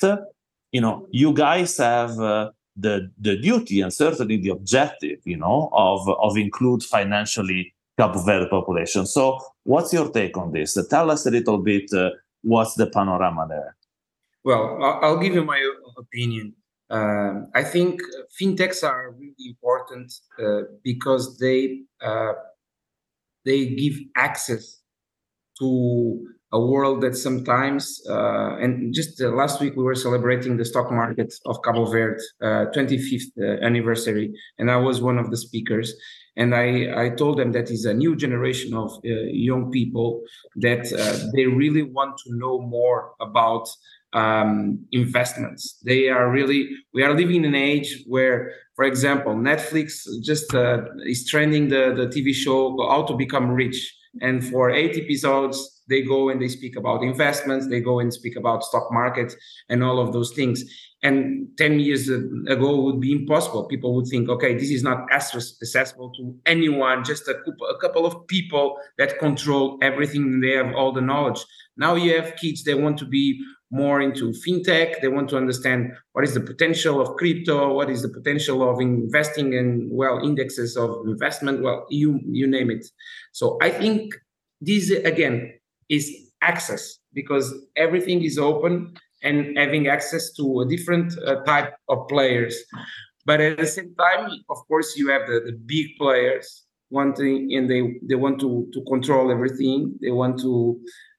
you 0.72 0.82
know, 0.82 1.08
you 1.12 1.34
guys 1.34 1.78
have 1.78 2.20
uh, 2.20 2.52
the 2.76 3.12
the 3.20 3.36
duty 3.38 3.82
and 3.82 3.94
certainly 3.94 4.38
the 4.38 4.50
objective, 4.50 5.20
you 5.26 5.38
know, 5.38 5.70
of 5.74 6.08
of 6.10 6.38
include 6.38 6.84
financially 6.84 7.74
Capo 7.98 8.20
Verde 8.20 8.50
population. 8.50 9.06
So, 9.06 9.40
what's 9.64 9.94
your 9.94 10.10
take 10.10 10.38
on 10.38 10.52
this? 10.52 10.78
Tell 10.90 11.12
us 11.12 11.26
a 11.26 11.32
little 11.32 11.60
bit 11.60 11.94
uh, 11.94 12.10
what's 12.42 12.76
the 12.76 12.88
panorama 12.88 13.46
there. 13.48 13.76
Well, 14.44 14.84
I'll 15.02 15.20
give 15.20 15.34
you 15.34 15.44
my 15.44 15.62
opinion. 15.98 16.54
Um, 16.90 17.50
I 17.56 17.64
think 17.64 18.02
fintechs 18.40 18.84
are 18.84 19.12
really 19.12 19.46
important 19.48 20.14
uh, 20.40 20.64
because 20.84 21.38
they 21.38 21.82
uh, 22.02 22.34
they 23.46 23.76
give 23.76 23.96
access 24.16 24.82
to 25.60 26.28
a 26.54 26.60
world 26.60 27.02
that 27.02 27.16
sometimes 27.18 27.84
uh, 28.10 28.56
and 28.64 28.94
just 28.94 29.22
uh, 29.22 29.30
last 29.30 29.60
week 29.60 29.76
we 29.76 29.84
were 29.84 29.96
celebrating 29.96 30.56
the 30.58 30.66
stock 30.66 30.92
market 30.92 31.34
of 31.46 31.62
Cabo 31.64 31.86
Verde 31.86 32.22
25th 32.42 33.32
uh, 33.40 33.66
anniversary, 33.66 34.32
and 34.60 34.72
I 34.72 34.78
was 34.78 35.02
one 35.02 35.18
of 35.18 35.32
the 35.32 35.38
speakers 35.38 35.94
and 36.36 36.56
I, 36.56 37.06
I 37.06 37.10
told 37.10 37.38
them 37.38 37.52
that 37.52 37.70
is 37.70 37.86
a 37.86 37.94
new 37.94 38.16
generation 38.16 38.74
of 38.74 38.92
uh, 39.06 39.10
young 39.32 39.72
people 39.72 40.22
that 40.58 40.92
uh, 40.92 41.30
they 41.36 41.46
really 41.46 41.84
want 41.84 42.18
to 42.26 42.36
know 42.36 42.60
more 42.60 43.14
about 43.22 43.70
um, 44.14 44.86
investments. 44.92 45.80
They 45.84 46.10
are 46.10 46.32
really, 46.32 46.70
we 46.94 47.04
are 47.04 47.14
living 47.14 47.38
in 47.38 47.46
an 47.46 47.56
age 47.56 48.04
where, 48.08 48.54
for 48.76 48.86
example, 48.86 49.34
Netflix 49.36 50.06
just 50.24 50.54
uh, 50.54 50.82
is 51.06 51.28
trending 51.28 51.70
the, 51.70 51.94
the 51.96 52.08
TV 52.08 52.34
show 52.34 52.76
How 52.90 53.04
to 53.04 53.16
Become 53.16 53.52
Rich. 53.52 53.96
And 54.22 54.44
for 54.48 54.70
eight 54.70 54.96
episodes, 54.96 55.73
they 55.90 56.02
go 56.02 56.30
and 56.30 56.42
they 56.42 56.48
speak 56.48 56.76
about 56.76 57.04
investments, 57.04 57.68
they 57.68 57.80
go 57.80 58.00
and 58.00 58.14
speak 58.14 58.36
about 58.36 58.64
stock 58.64 58.92
market 58.92 59.34
and 59.70 59.84
all 59.84 60.00
of 60.00 60.14
those 60.14 60.34
things. 60.34 60.64
And 61.02 61.50
10 61.58 61.80
years 61.80 62.08
ago 62.08 62.82
would 62.82 63.02
be 63.02 63.12
impossible. 63.12 63.68
People 63.68 63.94
would 63.96 64.08
think 64.08 64.30
okay 64.30 64.54
this 64.56 64.72
is 64.72 64.84
not 64.84 65.12
accessible 65.12 66.12
to 66.14 66.36
anyone 66.46 67.04
just 67.04 67.28
a, 67.28 67.36
a 67.36 67.78
couple 67.80 68.06
of 68.06 68.26
people 68.28 68.78
that 68.98 69.20
control 69.20 69.78
everything 69.82 70.40
they 70.40 70.52
have 70.52 70.74
all 70.74 70.94
the 70.94 71.02
knowledge. 71.02 71.44
Now 71.76 71.96
you 71.96 72.16
have 72.16 72.38
kids 72.38 72.64
they 72.64 72.76
want 72.76 72.98
to 73.00 73.06
be 73.06 73.44
more 73.74 74.02
into 74.02 74.32
fintech 74.46 75.02
they 75.02 75.08
want 75.08 75.28
to 75.28 75.36
understand 75.36 75.92
what 76.12 76.24
is 76.24 76.36
the 76.36 76.40
potential 76.40 77.02
of 77.02 77.18
crypto 77.18 77.74
what 77.74 77.90
is 77.90 78.04
the 78.04 78.10
potential 78.10 78.70
of 78.70 78.80
investing 78.80 79.54
in 79.54 79.90
well 79.92 80.24
indexes 80.24 80.78
of 80.78 80.90
investment 81.08 81.64
well 81.64 81.86
you 81.90 82.20
you 82.30 82.46
name 82.46 82.70
it. 82.70 82.86
So 83.32 83.58
i 83.62 83.72
think 83.72 84.14
this 84.62 84.92
again 84.92 85.54
is 85.96 86.06
access 86.42 87.00
because 87.14 87.54
everything 87.76 88.24
is 88.24 88.38
open 88.38 88.94
and 89.24 89.58
having 89.58 89.88
access 89.88 90.34
to 90.34 90.62
a 90.62 90.66
different 90.68 91.14
uh, 91.26 91.42
type 91.44 91.74
of 91.88 92.08
players. 92.08 92.56
But 93.26 93.40
at 93.40 93.58
the 93.58 93.66
same 93.66 93.96
time, 93.96 94.30
of 94.50 94.58
course, 94.68 94.98
you 94.98 95.10
have 95.10 95.28
the, 95.28 95.40
the 95.46 95.54
big 95.54 95.88
players 95.98 96.66
wanting, 96.90 97.54
and 97.56 97.70
they 97.70 97.82
they 98.08 98.16
want 98.16 98.40
to 98.42 98.68
to 98.74 98.82
control 98.84 99.32
everything. 99.32 99.96
They 100.02 100.12
want 100.12 100.40
to, 100.42 100.54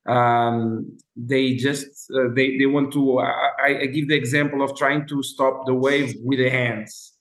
um, 0.06 0.98
they 1.16 1.54
just 1.54 1.86
uh, 2.12 2.28
they 2.36 2.58
they 2.58 2.66
want 2.66 2.92
to. 2.92 3.20
I, 3.20 3.70
I 3.82 3.86
give 3.86 4.08
the 4.08 4.16
example 4.16 4.60
of 4.62 4.76
trying 4.76 5.08
to 5.08 5.22
stop 5.22 5.64
the 5.64 5.74
wave 5.74 6.14
with 6.22 6.38
the 6.38 6.50
hands. 6.50 7.14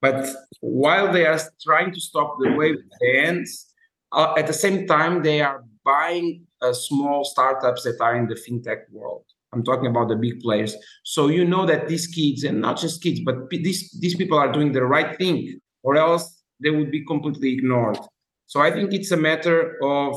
But 0.00 0.28
while 0.60 1.12
they 1.12 1.26
are 1.26 1.40
trying 1.62 1.92
to 1.92 2.00
stop 2.00 2.36
the 2.38 2.52
wave 2.52 2.76
with 2.76 2.92
the 3.00 3.22
hands, 3.22 3.72
uh, 4.12 4.34
at 4.38 4.46
the 4.46 4.52
same 4.52 4.86
time 4.86 5.22
they 5.22 5.40
are 5.40 5.64
buying 5.84 6.46
uh, 6.62 6.72
small 6.72 7.24
startups 7.24 7.82
that 7.84 8.00
are 8.00 8.16
in 8.16 8.26
the 8.26 8.34
fintech 8.34 8.82
world 8.90 9.24
I'm 9.54 9.62
talking 9.62 9.86
about 9.86 10.08
the 10.08 10.16
big 10.16 10.40
players. 10.40 10.76
So 11.04 11.28
you 11.28 11.44
know 11.44 11.64
that 11.66 11.88
these 11.88 12.06
kids, 12.08 12.44
and 12.44 12.60
not 12.60 12.78
just 12.78 13.02
kids, 13.02 13.20
but 13.20 13.48
these 13.50 13.90
these 14.00 14.16
people 14.16 14.36
are 14.36 14.52
doing 14.52 14.72
the 14.72 14.84
right 14.84 15.16
thing, 15.16 15.60
or 15.82 15.96
else 15.96 16.42
they 16.62 16.70
would 16.70 16.90
be 16.90 17.04
completely 17.04 17.52
ignored. 17.52 17.98
So 18.46 18.60
I 18.60 18.70
think 18.70 18.92
it's 18.92 19.12
a 19.12 19.16
matter 19.16 19.78
of 19.82 20.12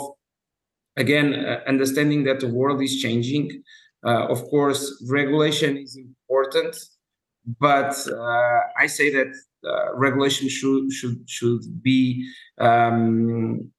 again 0.98 1.34
uh, 1.34 1.60
understanding 1.68 2.24
that 2.24 2.40
the 2.40 2.50
world 2.50 2.82
is 2.82 3.00
changing. 3.00 3.64
Uh, 4.06 4.26
of 4.28 4.44
course, 4.50 4.82
regulation 5.10 5.78
is 5.78 5.98
important, 5.98 6.76
but 7.60 7.94
uh, 8.08 8.60
I 8.78 8.88
say 8.88 9.12
that 9.14 9.32
uh, 9.68 9.96
regulation 9.96 10.50
should 10.50 10.92
should 10.92 11.30
should 11.30 11.64
be 11.82 12.28
um, 12.60 13.72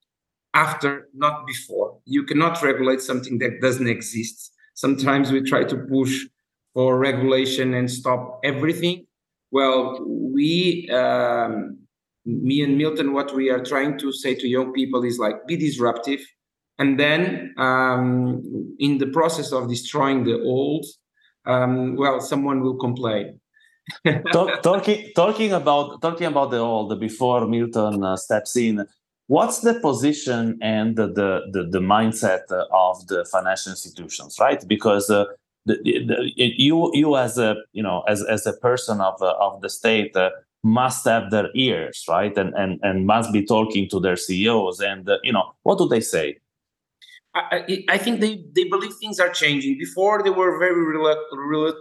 after, 0.65 1.09
not 1.15 1.47
before. 1.47 1.89
You 2.05 2.23
cannot 2.25 2.55
regulate 2.63 3.01
something 3.01 3.39
that 3.39 3.61
doesn't 3.61 3.91
exist. 3.97 4.37
Sometimes 4.75 5.27
we 5.35 5.41
try 5.43 5.63
to 5.73 5.77
push 5.95 6.15
for 6.75 6.99
regulation 6.99 7.75
and 7.75 7.87
stop 8.01 8.41
everything. 8.45 9.07
Well, 9.51 9.81
we, 10.37 10.89
um, 11.03 11.79
me 12.25 12.57
and 12.63 12.77
Milton, 12.77 13.09
what 13.13 13.35
we 13.35 13.51
are 13.55 13.65
trying 13.73 13.99
to 14.03 14.13
say 14.13 14.35
to 14.35 14.47
young 14.57 14.73
people 14.73 15.05
is 15.11 15.19
like 15.19 15.37
be 15.47 15.57
disruptive. 15.57 16.23
And 16.81 16.91
then 16.99 17.55
um, 17.57 18.43
in 18.79 18.99
the 18.99 19.09
process 19.19 19.53
of 19.53 19.69
destroying 19.69 20.25
the 20.25 20.37
old, 20.43 20.85
um, 21.47 21.97
well, 21.97 22.21
someone 22.21 22.61
will 22.65 22.77
complain. 22.77 23.41
Talk, 24.33 24.63
talking 24.63 25.01
talking 25.17 25.53
about 25.61 26.03
talking 26.03 26.27
about 26.27 26.51
the 26.51 26.59
old 26.59 27.01
before 27.01 27.47
Milton 27.47 28.05
uh, 28.05 28.17
steps 28.17 28.55
in 28.57 28.87
what's 29.29 29.61
the 29.61 29.75
position 29.75 30.59
and 30.61 30.97
the, 30.97 31.07
the, 31.07 31.69
the, 31.71 31.79
mindset 31.79 32.51
of 32.73 33.07
the 33.07 33.25
financial 33.31 33.71
institutions, 33.71 34.39
right? 34.41 34.67
Because 34.67 35.09
uh, 35.11 35.27
the, 35.67 35.77
the, 35.83 36.33
you 36.37 36.91
you 36.95 37.17
as 37.17 37.39
a 37.39 37.57
you 37.73 37.83
know 37.83 38.03
as, 38.09 38.25
as 38.25 38.47
a 38.47 38.55
person 38.55 39.01
of 39.01 39.23
uh, 39.23 39.35
of 39.39 39.61
the 39.61 39.69
state 39.69 40.17
uh, 40.17 40.31
must 40.65 41.05
have 41.05 41.31
their 41.31 41.51
ears, 41.55 42.05
right? 42.09 42.37
And 42.37 42.55
and 42.55 42.81
and 42.83 43.07
must 43.07 43.33
be 43.33 43.45
talking 43.45 43.89
to 43.91 44.01
their 44.01 44.17
CEOs. 44.17 44.81
And 44.81 45.09
uh, 45.09 45.19
you 45.23 45.33
know 45.33 45.53
what 45.63 45.79
do 45.79 45.87
they 45.87 46.01
say? 46.01 46.39
I, 47.35 47.85
I, 47.89 47.99
think 47.99 48.21
they, 48.21 48.43
they 48.53 48.65
believe 48.65 48.95
things 48.95 49.21
are 49.21 49.29
changing. 49.29 49.79
Before 49.79 50.23
they 50.25 50.31
were 50.31 50.59
very 50.59 50.85
reluctant, 50.85 51.39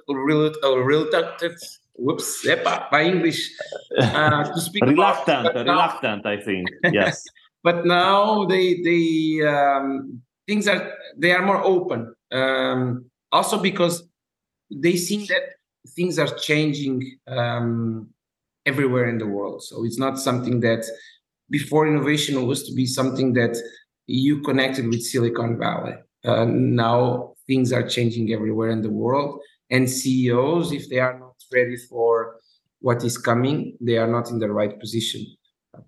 reluctant, 0.08 1.64
whoops, 1.98 2.46
epa, 2.46 2.90
by 2.90 3.04
English, 3.04 3.52
uh, 4.00 4.44
to 4.44 4.62
speak. 4.62 4.84
reluctant, 4.86 5.48
about, 5.48 5.66
reluctant, 5.66 6.26
now, 6.26 6.32
I 6.32 6.42
think. 6.42 6.68
Yes. 6.92 7.24
but 7.64 7.86
now 7.86 8.46
they 8.46 8.82
they 8.82 9.46
um, 9.46 10.22
things 10.48 10.68
are 10.68 10.94
they 11.18 11.32
are 11.32 11.46
more 11.46 11.64
open. 11.64 12.14
Um, 12.32 13.06
also 13.32 13.60
because 13.60 14.04
they 14.72 14.96
see 14.96 15.26
that 15.28 15.44
things 15.96 16.20
are 16.20 16.28
changing 16.28 17.18
um, 17.28 18.10
everywhere 18.66 19.10
in 19.10 19.18
the 19.18 19.28
world. 19.28 19.64
So 19.64 19.86
it's 19.86 19.98
not 19.98 20.20
something 20.20 20.60
that 20.62 20.86
before 21.50 21.88
innovation 21.88 22.46
was 22.46 22.64
to 22.68 22.74
be 22.74 22.86
something 22.86 23.34
that 23.34 23.58
you 24.08 24.42
connected 24.42 24.88
with 24.88 25.02
Silicon 25.02 25.58
Valley. 25.58 25.96
Uh, 26.26 26.46
now 26.46 27.34
things 27.48 27.72
are 27.72 27.88
changing 27.88 28.34
everywhere 28.34 28.70
in 28.70 28.82
the 28.82 28.90
world, 28.90 29.40
and 29.70 29.90
CEOs, 29.90 30.72
if 30.72 30.90
they 30.90 31.00
are 31.00 31.18
not 31.20 31.27
ready 31.54 31.78
for 31.78 32.38
what 32.80 33.04
is 33.04 33.18
coming, 33.18 33.78
they 33.82 33.98
are 33.98 34.08
not 34.08 34.30
in 34.30 34.40
the 34.40 34.52
right 34.52 34.80
position. 34.80 35.26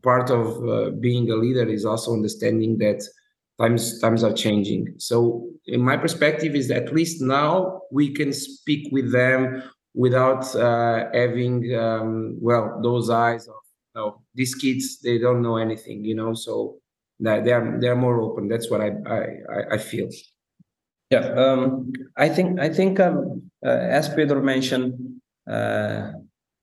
Part 0.01 0.29
of 0.29 0.67
uh, 0.67 0.89
being 0.91 1.29
a 1.31 1.35
leader 1.35 1.67
is 1.67 1.85
also 1.85 2.13
understanding 2.13 2.77
that 2.79 3.03
times 3.59 3.99
times 3.99 4.23
are 4.23 4.33
changing. 4.33 4.95
So, 4.97 5.49
in 5.65 5.81
my 5.81 5.97
perspective, 5.97 6.55
is 6.55 6.71
at 6.71 6.93
least 6.93 7.21
now 7.21 7.81
we 7.91 8.13
can 8.13 8.31
speak 8.33 8.89
with 8.91 9.11
them 9.11 9.63
without 9.93 10.55
uh, 10.55 11.09
having 11.13 11.75
um, 11.75 12.37
well 12.39 12.79
those 12.83 13.09
eyes 13.09 13.47
of 13.47 13.55
no 13.95 14.21
these 14.35 14.55
kids 14.55 14.99
they 14.99 15.17
don't 15.17 15.41
know 15.41 15.57
anything 15.57 16.03
you 16.03 16.15
know 16.15 16.33
so 16.33 16.77
they 17.19 17.51
are 17.51 17.77
they're 17.79 17.95
more 17.95 18.21
open 18.21 18.47
that's 18.47 18.69
what 18.69 18.81
i 18.81 18.91
i 19.07 19.75
i 19.75 19.77
feel 19.77 20.07
yeah 21.09 21.25
um, 21.33 21.91
i 22.17 22.29
think 22.29 22.59
i 22.59 22.69
think 22.69 22.99
um, 22.99 23.41
uh, 23.65 23.69
as 23.69 24.07
pedro 24.09 24.41
mentioned 24.41 25.18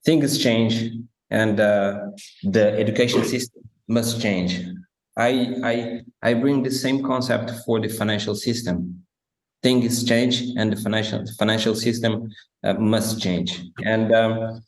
things 0.05 0.37
change 0.37 0.91
and 1.29 1.59
uh, 1.59 1.99
the 2.43 2.71
education 2.79 3.23
system 3.23 3.63
must 3.87 4.21
change. 4.21 4.65
I 5.17 5.31
i 5.63 6.01
i 6.21 6.33
bring 6.33 6.63
the 6.63 6.71
same 6.71 7.03
concept 7.03 7.51
for 7.65 7.79
the 7.79 7.89
financial 7.89 8.35
system. 8.35 9.03
Things 9.63 10.03
change 10.03 10.35
and 10.57 10.71
the 10.71 10.79
financial 10.85 11.25
financial 11.39 11.75
system 11.75 12.29
uh, 12.63 12.73
must 12.73 13.21
change. 13.21 13.49
And 13.83 14.13
um, 14.13 14.61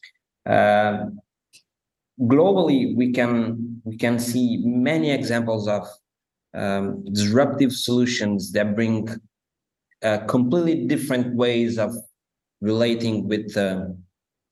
uh, 0.46 1.06
globally 2.20 2.96
we 2.96 3.12
can 3.12 3.82
we 3.86 3.96
can 3.98 4.20
see 4.20 4.62
many 4.66 5.12
examples 5.12 5.68
of 5.68 5.88
um, 6.54 7.06
disruptive 7.14 7.72
solutions 7.72 8.52
that 8.54 8.76
bring 8.76 9.08
uh, 10.04 10.18
completely 10.26 10.88
different 10.88 11.36
ways 11.36 11.78
of 11.78 11.96
relating 12.62 13.28
with 13.28 13.56
uh, 13.56 13.86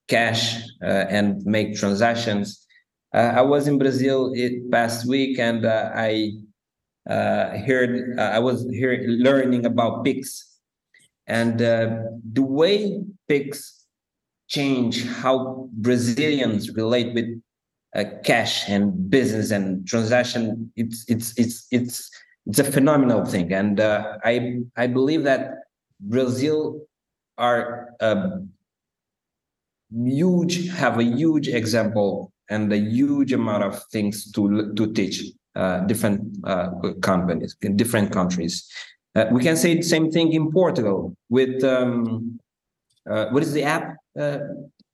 cash 0.08 0.56
uh, 0.82 1.06
and 1.10 1.44
make 1.46 1.76
transactions 1.76 2.66
uh, 3.14 3.34
i 3.36 3.42
was 3.42 3.68
in 3.68 3.78
brazil 3.78 4.32
it 4.36 4.70
past 4.72 5.08
week 5.08 5.40
and 5.40 5.66
i 5.66 6.32
uh, 7.10 7.58
heard 7.60 8.20
uh, 8.20 8.22
I 8.22 8.40
was 8.40 8.68
here 8.70 9.02
learning 9.08 9.66
about 9.66 10.04
Pix, 10.04 10.60
and 11.26 11.62
uh, 11.62 12.00
the 12.34 12.42
way 12.42 13.02
Pix 13.28 13.86
change 14.50 15.06
how 15.08 15.70
Brazilians 15.74 16.70
relate 16.72 17.14
with 17.14 17.42
uh, 17.96 18.04
cash 18.24 18.68
and 18.68 19.10
business 19.10 19.52
and 19.52 19.88
transaction. 19.88 20.72
It's 20.76 21.06
it's 21.08 21.38
it's 21.38 21.68
it's 21.72 22.12
it's 22.46 22.60
a 22.60 22.66
phenomenal 22.66 23.26
thing, 23.26 23.54
and 23.54 23.80
uh, 23.80 24.18
I 24.26 24.60
I 24.76 24.88
believe 24.88 25.24
that 25.24 25.52
Brazil 26.02 26.82
are 27.38 27.94
um, 28.02 28.50
huge 29.92 30.70
have 30.70 31.00
a 31.00 31.04
huge 31.04 31.48
example 31.48 32.32
and 32.50 32.72
a 32.72 32.78
huge 32.78 33.34
amount 33.34 33.64
of 33.64 33.84
things 33.92 34.32
to 34.32 34.74
to 34.76 34.94
teach 34.94 35.24
uh, 35.56 35.80
different 35.82 36.22
uh, 36.44 36.70
companies 37.02 37.56
in 37.62 37.76
different 37.76 38.12
countries. 38.12 38.70
Uh, 39.16 39.26
we 39.32 39.42
can 39.42 39.58
say 39.58 39.76
the 39.76 39.82
same 39.82 40.12
thing 40.12 40.32
in 40.32 40.52
Portugal 40.52 41.16
with 41.30 41.64
um, 41.64 42.40
what 43.04 43.42
is 43.42 43.54
the 43.54 43.64
app? 43.64 43.96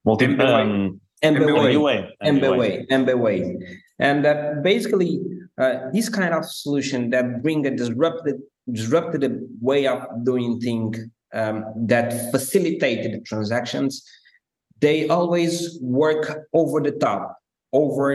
Multi, 0.06 0.26
um, 0.26 1.02
MBWay. 1.24 2.10
MBWay. 2.24 2.88
MBWay. 2.90 3.58
And 4.00 4.26
uh, 4.26 4.56
basically, 4.62 5.22
uh, 5.58 5.90
this 5.94 6.10
kind 6.10 6.34
of 6.34 6.46
solution 6.46 7.10
that 7.12 7.42
bring 7.42 7.66
a 7.66 7.72
disrupted, 7.72 8.36
disrupted 8.72 9.42
way 9.62 9.88
of 9.88 10.06
doing 10.24 10.60
things 10.60 11.00
um, 11.34 11.64
that 11.88 12.32
facilitated 12.32 13.14
the 13.14 13.22
transactions, 13.22 14.06
they 14.84 15.08
always 15.08 15.80
work 15.82 16.24
over 16.52 16.82
the 16.82 16.92
top, 16.92 17.38
over 17.72 18.10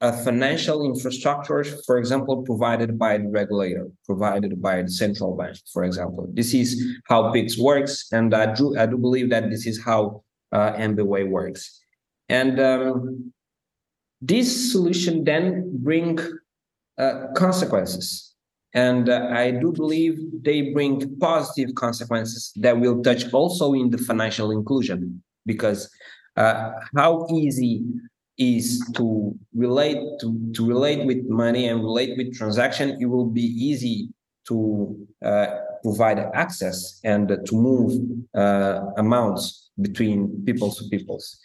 a 0.00 0.12
financial 0.12 0.84
infrastructure, 0.84 1.64
for 1.86 1.98
example, 1.98 2.42
provided 2.42 2.96
by 2.96 3.18
the 3.18 3.28
regulator, 3.28 3.88
provided 4.06 4.62
by 4.62 4.80
the 4.82 4.88
central 4.88 5.36
bank, 5.36 5.56
for 5.72 5.82
example. 5.82 6.28
This 6.32 6.54
is 6.54 6.68
how 7.08 7.32
PIX 7.32 7.58
works, 7.58 8.12
and 8.12 8.32
I 8.32 8.54
do, 8.54 8.78
I 8.78 8.86
do 8.86 8.96
believe 8.96 9.28
that 9.30 9.50
this 9.50 9.66
is 9.66 9.82
how 9.82 10.22
uh, 10.52 10.72
MBWay 10.74 11.28
works. 11.28 11.80
And 12.28 12.60
um, 12.60 13.32
this 14.20 14.72
solution 14.72 15.24
then 15.24 15.44
bring 15.88 16.20
uh, 16.96 17.14
consequences. 17.34 18.34
And 18.72 19.08
uh, 19.08 19.30
I 19.32 19.50
do 19.50 19.72
believe 19.72 20.14
they 20.42 20.72
bring 20.72 21.18
positive 21.18 21.74
consequences 21.74 22.52
that 22.56 22.78
will 22.78 23.02
touch 23.02 23.32
also 23.32 23.72
in 23.74 23.90
the 23.90 23.98
financial 23.98 24.50
inclusion, 24.52 25.22
because 25.46 25.90
uh, 26.36 26.72
how 26.96 27.26
easy 27.30 27.84
is 28.36 28.84
to 28.96 29.36
relate 29.54 29.98
to, 30.20 30.52
to 30.54 30.66
relate 30.66 31.06
with 31.06 31.24
money 31.28 31.68
and 31.68 31.84
relate 31.84 32.16
with 32.16 32.34
transaction 32.36 32.96
it 33.00 33.06
will 33.06 33.26
be 33.26 33.42
easy 33.42 34.08
to 34.46 35.06
uh, 35.24 35.46
provide 35.82 36.18
access 36.34 37.00
and 37.04 37.28
to 37.28 37.54
move 37.54 37.92
uh, 38.34 38.80
amounts 38.98 39.70
between 39.80 40.44
peoples 40.44 40.78
to 40.78 40.88
peoples. 40.88 41.38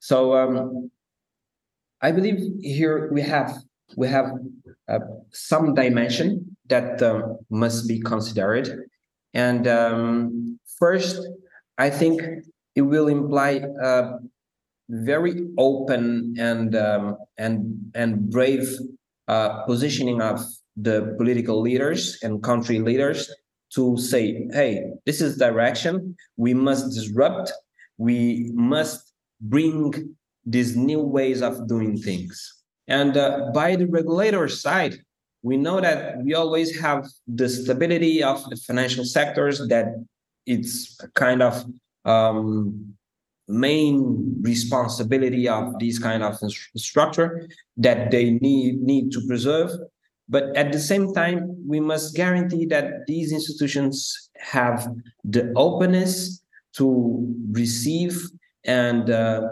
So 0.00 0.34
um, 0.36 0.90
i 2.02 2.10
believe 2.10 2.40
here 2.62 3.12
we 3.12 3.20
have 3.20 3.52
we 3.96 4.08
have 4.08 4.32
uh, 4.88 5.00
some 5.32 5.74
dimension 5.74 6.56
that 6.68 7.02
um, 7.02 7.36
must 7.50 7.86
be 7.86 8.00
considered. 8.00 8.86
And 9.34 9.68
um, 9.68 10.58
first 10.78 11.20
i 11.78 11.90
think 11.90 12.22
it 12.74 12.82
will 12.82 13.08
imply 13.08 13.62
uh, 13.82 14.18
very 14.88 15.48
open 15.58 16.34
and 16.38 16.74
um, 16.74 17.16
and 17.38 17.90
and 17.94 18.30
brave 18.30 18.68
uh, 19.28 19.62
positioning 19.64 20.20
of 20.20 20.44
the 20.76 21.14
political 21.18 21.60
leaders 21.60 22.18
and 22.22 22.42
country 22.42 22.80
leaders 22.80 23.32
to 23.74 23.96
say, 23.96 24.48
"Hey, 24.52 24.90
this 25.06 25.20
is 25.20 25.36
direction. 25.36 26.16
We 26.36 26.54
must 26.54 26.92
disrupt. 26.92 27.52
We 27.98 28.50
must 28.54 29.12
bring 29.40 30.16
these 30.44 30.76
new 30.76 31.00
ways 31.00 31.42
of 31.42 31.68
doing 31.68 31.96
things." 31.96 32.34
And 32.88 33.16
uh, 33.16 33.50
by 33.54 33.76
the 33.76 33.86
regulator 33.86 34.48
side, 34.48 34.98
we 35.42 35.56
know 35.56 35.80
that 35.80 36.22
we 36.24 36.34
always 36.34 36.78
have 36.80 37.06
the 37.28 37.48
stability 37.48 38.22
of 38.22 38.44
the 38.50 38.56
financial 38.56 39.04
sectors 39.04 39.66
that 39.68 39.86
it's 40.46 40.98
kind 41.14 41.40
of 41.42 41.64
um, 42.04 42.94
main 43.48 44.36
responsibility 44.42 45.48
of 45.48 45.78
this 45.78 45.98
kind 45.98 46.22
of 46.22 46.38
structure 46.76 47.48
that 47.76 48.10
they 48.10 48.30
need 48.30 48.80
need 48.80 49.10
to 49.12 49.20
preserve. 49.26 49.70
But 50.28 50.56
at 50.56 50.72
the 50.72 50.78
same 50.78 51.12
time 51.12 51.56
we 51.66 51.80
must 51.80 52.14
guarantee 52.14 52.66
that 52.66 53.06
these 53.06 53.32
institutions 53.32 54.30
have 54.38 54.86
the 55.24 55.52
openness 55.56 56.42
to 56.76 57.26
receive 57.50 58.22
and 58.64 59.10
uh, 59.10 59.42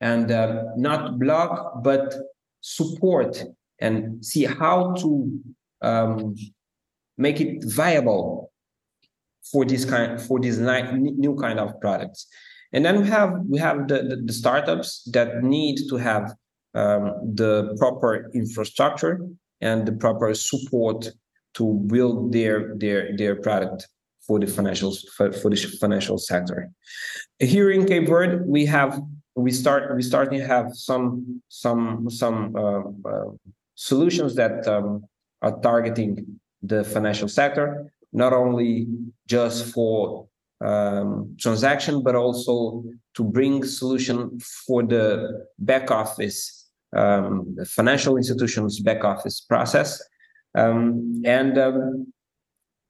and 0.00 0.30
uh, 0.30 0.64
not 0.76 1.18
block 1.18 1.82
but 1.82 2.14
support 2.60 3.42
and 3.80 4.24
see 4.24 4.44
how 4.44 4.94
to 4.94 5.40
um, 5.82 6.34
make 7.18 7.40
it 7.40 7.64
viable 7.64 8.51
for 9.52 9.64
this 9.64 9.84
kind 9.84 10.20
for 10.20 10.40
this 10.40 10.56
new 10.58 11.36
kind 11.36 11.60
of 11.60 11.78
products 11.80 12.26
and 12.72 12.84
then 12.84 13.02
we 13.02 13.08
have 13.08 13.32
we 13.48 13.58
have 13.58 13.86
the, 13.88 14.02
the, 14.02 14.16
the 14.16 14.32
startups 14.32 15.02
that 15.12 15.42
need 15.42 15.76
to 15.88 15.96
have 15.96 16.32
um, 16.74 17.12
the 17.34 17.76
proper 17.78 18.30
infrastructure 18.34 19.20
and 19.60 19.86
the 19.86 19.92
proper 19.92 20.32
support 20.34 21.08
to 21.54 21.74
build 21.86 22.32
their 22.32 22.74
their 22.76 23.16
their 23.16 23.36
product 23.36 23.88
for 24.26 24.38
the 24.38 24.46
financial 24.46 24.96
for, 25.16 25.32
for 25.32 25.50
the 25.50 25.56
financial 25.80 26.16
sector. 26.16 26.70
Here 27.38 27.70
in 27.70 27.86
Cape 27.86 28.08
Verde, 28.08 28.42
we 28.46 28.64
have 28.66 29.00
we 29.34 29.50
start 29.50 29.94
we 29.94 30.02
starting 30.02 30.38
to 30.38 30.46
have 30.46 30.66
some 30.72 31.42
some 31.48 32.08
some 32.08 32.56
uh, 32.56 32.80
uh, 33.08 33.30
solutions 33.74 34.34
that 34.36 34.66
um, 34.66 35.04
are 35.42 35.58
targeting 35.60 36.40
the 36.62 36.84
financial 36.84 37.28
sector. 37.28 37.92
Not 38.12 38.32
only 38.32 38.86
just 39.26 39.72
for 39.72 40.28
um, 40.64 41.34
transaction, 41.38 42.02
but 42.02 42.14
also 42.14 42.84
to 43.14 43.24
bring 43.24 43.64
solution 43.64 44.38
for 44.66 44.82
the 44.82 45.46
back 45.58 45.90
office, 45.90 46.68
um, 46.96 47.54
the 47.56 47.64
financial 47.64 48.16
institutions 48.16 48.80
back 48.80 49.04
office 49.04 49.40
process. 49.40 50.02
Um, 50.54 51.22
and 51.24 51.58
um, 51.58 52.12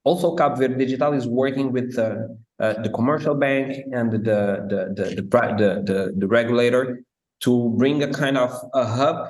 also 0.03 0.35
Cabo 0.35 0.55
Verde 0.55 0.75
Digital 0.75 1.13
is 1.13 1.27
working 1.27 1.71
with 1.71 1.97
uh, 1.97 2.15
uh, 2.59 2.81
the 2.81 2.89
commercial 2.89 3.35
bank 3.35 3.77
and 3.93 4.11
the 4.11 4.17
the 4.17 4.93
the, 4.95 5.03
the, 5.15 5.83
the, 5.85 6.13
the 6.17 6.27
regulator 6.27 7.03
to 7.41 7.73
bring 7.77 8.03
a 8.03 8.11
kind 8.11 8.37
of 8.37 8.51
a 8.73 8.85
hub 8.85 9.29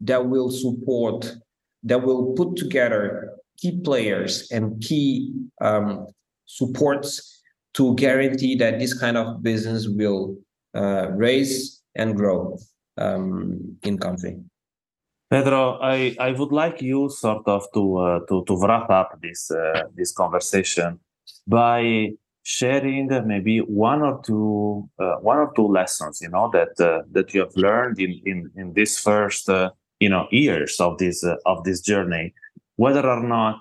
that 0.00 0.26
will 0.26 0.50
support 0.50 1.36
that 1.82 2.02
will 2.02 2.32
put 2.34 2.56
together 2.56 3.32
key 3.58 3.80
players 3.80 4.50
and 4.50 4.80
key 4.82 5.32
um, 5.60 6.06
supports 6.46 7.42
to 7.74 7.94
guarantee 7.96 8.54
that 8.56 8.78
this 8.78 8.98
kind 8.98 9.16
of 9.16 9.42
business 9.42 9.88
will 9.88 10.36
uh, 10.74 11.10
raise 11.10 11.82
and 11.94 12.16
grow 12.16 12.56
um, 12.98 13.76
in 13.82 13.98
country. 13.98 14.36
Pedro, 15.30 15.78
I, 15.82 16.14
I 16.20 16.32
would 16.32 16.52
like 16.52 16.80
you 16.80 17.08
sort 17.08 17.46
of 17.48 17.66
to 17.74 17.96
uh, 17.96 18.20
to, 18.28 18.44
to 18.46 18.60
wrap 18.60 18.90
up 18.90 19.18
this 19.20 19.50
uh, 19.50 19.84
this 19.94 20.12
conversation 20.12 21.00
by 21.46 22.10
sharing 22.44 23.08
maybe 23.26 23.58
one 23.58 24.02
or 24.02 24.20
two 24.24 24.88
uh, 24.98 25.16
one 25.16 25.38
or 25.38 25.50
two 25.56 25.66
lessons 25.66 26.20
you 26.20 26.28
know 26.28 26.50
that 26.52 26.78
uh, 26.78 27.02
that 27.10 27.32
you 27.32 27.40
have 27.40 27.56
learned 27.56 27.98
in 27.98 28.20
in 28.26 28.50
in 28.54 28.72
this 28.74 29.00
first 29.00 29.48
uh, 29.48 29.70
you 29.98 30.08
know 30.08 30.28
years 30.30 30.78
of 30.78 30.98
this 30.98 31.24
of 31.46 31.64
this 31.64 31.80
journey 31.80 32.34
whether 32.76 33.06
or 33.08 33.22
not 33.22 33.60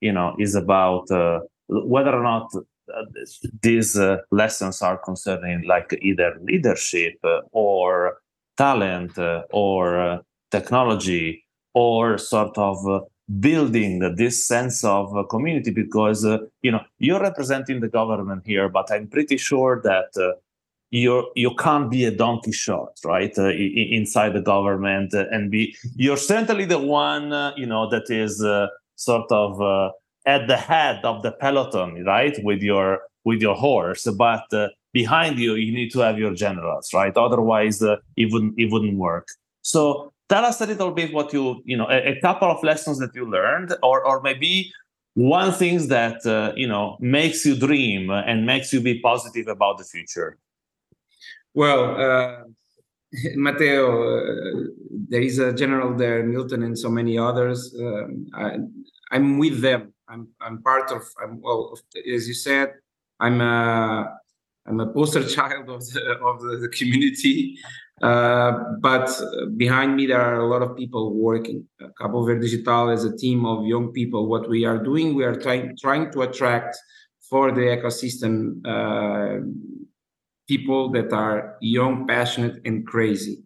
you 0.00 0.12
know 0.12 0.34
is 0.38 0.54
about 0.54 1.06
whether 1.68 2.14
or 2.14 2.22
not 2.22 2.48
these 3.62 3.98
lessons 4.30 4.82
are 4.82 4.98
concerning 4.98 5.62
like 5.66 5.98
either 6.02 6.38
leadership 6.42 7.14
or 7.52 8.18
talent 8.56 9.18
or 9.50 10.22
technology 10.50 11.44
or 11.74 12.16
sort 12.16 12.56
of 12.56 12.78
uh, 12.88 13.00
building 13.40 13.98
this 14.16 14.46
sense 14.46 14.84
of 14.84 15.14
uh, 15.16 15.24
community 15.24 15.70
because 15.70 16.24
uh, 16.24 16.38
you 16.62 16.70
know 16.70 16.80
you're 16.98 17.20
representing 17.20 17.80
the 17.80 17.88
government 17.88 18.42
here 18.46 18.68
but 18.68 18.90
i'm 18.92 19.08
pretty 19.08 19.36
sure 19.36 19.80
that 19.82 20.10
uh, 20.16 20.32
you 20.90 21.30
you 21.34 21.54
can't 21.54 21.90
be 21.90 22.04
a 22.04 22.10
Don 22.10 22.40
Quixote 22.40 22.92
right 23.04 23.36
uh, 23.38 23.50
inside 23.50 24.32
the 24.34 24.40
government 24.40 25.12
and 25.12 25.50
be 25.50 25.76
you're 25.96 26.16
certainly 26.16 26.64
the 26.64 26.78
one 26.78 27.32
uh, 27.32 27.52
you 27.56 27.66
know 27.66 27.88
that 27.90 28.08
is 28.10 28.44
sort 28.94 29.30
of 29.30 29.92
at 30.26 30.46
the 30.48 30.56
head 30.56 31.04
of 31.04 31.22
the 31.22 31.32
peloton 31.32 32.04
right 32.04 32.36
with 32.42 32.62
your 32.62 33.00
with 33.24 33.40
your 33.40 33.54
horse 33.54 34.06
but 34.16 34.46
behind 34.92 35.38
you 35.38 35.54
you 35.54 35.72
need 35.72 35.90
to 35.90 36.00
have 36.00 36.18
your 36.18 36.34
generals 36.34 36.92
right 36.94 37.16
otherwise 37.16 37.82
it 37.82 38.32
wouldn't 38.32 38.54
it 38.56 38.70
wouldn't 38.72 38.96
work. 38.96 39.26
So 39.62 40.12
tell 40.28 40.44
us 40.44 40.60
a 40.60 40.66
little 40.66 40.92
bit 40.92 41.12
what 41.12 41.32
you 41.32 41.62
you 41.64 41.76
know 41.76 41.88
a, 41.90 41.98
a 42.12 42.20
couple 42.20 42.48
of 42.48 42.62
lessons 42.62 42.98
that 42.98 43.14
you 43.14 43.24
learned 43.38 43.74
or 43.82 44.04
or 44.06 44.20
maybe 44.22 44.72
one 45.14 45.52
thing 45.52 45.88
that 45.88 46.24
uh, 46.26 46.52
you 46.56 46.68
know 46.72 46.96
makes 47.00 47.44
you 47.46 47.56
dream 47.56 48.10
and 48.10 48.46
makes 48.46 48.72
you 48.72 48.80
be 48.80 49.00
positive 49.00 49.48
about 49.48 49.78
the 49.78 49.84
future 49.84 50.38
well 51.56 51.82
uh, 52.00 52.46
Matteo, 53.34 54.18
uh, 54.18 54.64
there 54.90 55.20
is 55.20 55.38
a 55.38 55.52
general 55.52 55.96
there, 55.96 56.22
Milton, 56.24 56.62
and 56.62 56.78
so 56.78 56.90
many 56.90 57.18
others. 57.18 57.74
Um, 57.78 58.26
I, 58.34 58.56
am 59.12 59.38
with 59.38 59.60
them. 59.60 59.92
I'm, 60.08 60.28
I'm 60.40 60.62
part 60.62 60.90
of. 60.90 61.02
I'm, 61.22 61.40
well, 61.40 61.78
as 62.12 62.28
you 62.28 62.34
said, 62.34 62.74
I'm 63.20 63.40
a, 63.40 64.12
I'm 64.66 64.80
a 64.80 64.92
poster 64.92 65.26
child 65.36 65.68
of 65.68 65.86
the 65.86 66.18
of 66.22 66.40
the, 66.40 66.58
the 66.58 66.68
community. 66.68 67.58
Uh, 68.02 68.52
but 68.80 69.08
behind 69.56 69.96
me, 69.96 70.06
there 70.06 70.20
are 70.20 70.40
a 70.40 70.46
lot 70.46 70.62
of 70.62 70.76
people 70.76 71.14
working. 71.14 71.66
Uh, 71.82 71.88
Cabo 71.98 72.24
Verde 72.26 72.40
Digital 72.40 72.90
as 72.90 73.04
a 73.04 73.16
team 73.16 73.46
of 73.46 73.64
young 73.64 73.92
people. 73.92 74.28
What 74.28 74.48
we 74.48 74.64
are 74.64 74.78
doing, 74.78 75.14
we 75.14 75.24
are 75.24 75.36
trying 75.36 75.76
trying 75.80 76.12
to 76.12 76.22
attract 76.22 76.76
for 77.30 77.52
the 77.52 77.62
ecosystem 77.62 78.60
uh, 78.66 79.40
people 80.48 80.90
that 80.90 81.12
are 81.12 81.56
young, 81.60 82.06
passionate, 82.06 82.60
and 82.64 82.86
crazy. 82.86 83.42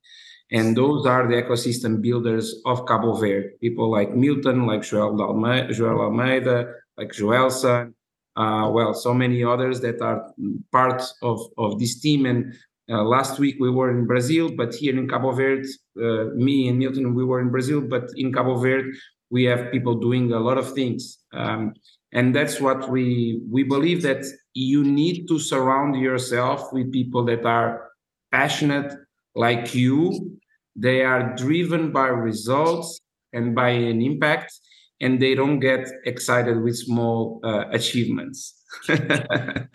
And 0.52 0.76
those 0.76 1.06
are 1.06 1.28
the 1.28 1.42
ecosystem 1.42 2.02
builders 2.02 2.60
of 2.66 2.84
Cabo 2.86 3.14
Verde. 3.14 3.50
People 3.60 3.90
like 3.90 4.14
Milton, 4.14 4.66
like 4.66 4.82
Joel 4.82 5.20
Almeida, 5.22 5.72
Joel 5.72 6.00
Almeida 6.00 6.74
like 7.00 7.12
Joelson, 7.12 7.94
uh, 8.36 8.70
well, 8.70 8.92
so 8.94 9.12
many 9.14 9.42
others 9.42 9.80
that 9.80 10.00
are 10.02 10.32
part 10.70 11.02
of, 11.22 11.40
of 11.56 11.78
this 11.78 12.00
team. 12.00 12.26
And 12.26 12.54
uh, 12.90 13.02
last 13.02 13.38
week 13.38 13.56
we 13.58 13.70
were 13.70 13.90
in 13.90 14.06
Brazil, 14.06 14.50
but 14.54 14.74
here 14.74 14.96
in 14.96 15.08
Cabo 15.08 15.32
Verde, 15.32 15.68
uh, 15.98 16.24
me 16.34 16.68
and 16.68 16.78
Milton, 16.78 17.14
we 17.14 17.24
were 17.24 17.40
in 17.40 17.50
Brazil, 17.50 17.80
but 17.80 18.04
in 18.16 18.32
Cabo 18.32 18.56
Verde, 18.56 18.90
we 19.30 19.44
have 19.44 19.72
people 19.72 19.94
doing 19.94 20.32
a 20.32 20.38
lot 20.40 20.58
of 20.58 20.72
things. 20.74 21.18
Um, 21.32 21.74
and 22.12 22.34
that's 22.34 22.60
what 22.60 22.90
we 22.90 23.40
we 23.50 23.62
believe 23.62 24.02
that 24.02 24.24
you 24.54 24.84
need 24.84 25.26
to 25.28 25.38
surround 25.38 25.96
yourself 25.96 26.72
with 26.72 26.92
people 26.92 27.24
that 27.24 27.44
are 27.44 27.90
passionate 28.32 28.92
like 29.34 29.74
you. 29.74 30.38
They 30.74 31.02
are 31.02 31.34
driven 31.36 31.92
by 31.92 32.08
results 32.08 32.98
and 33.32 33.54
by 33.54 33.70
an 33.70 34.02
impact, 34.02 34.52
and 35.00 35.20
they 35.20 35.34
don't 35.34 35.60
get 35.60 35.86
excited 36.04 36.62
with 36.62 36.76
small 36.76 37.40
uh, 37.44 37.64
achievements. 37.70 38.60
um, 38.88 39.68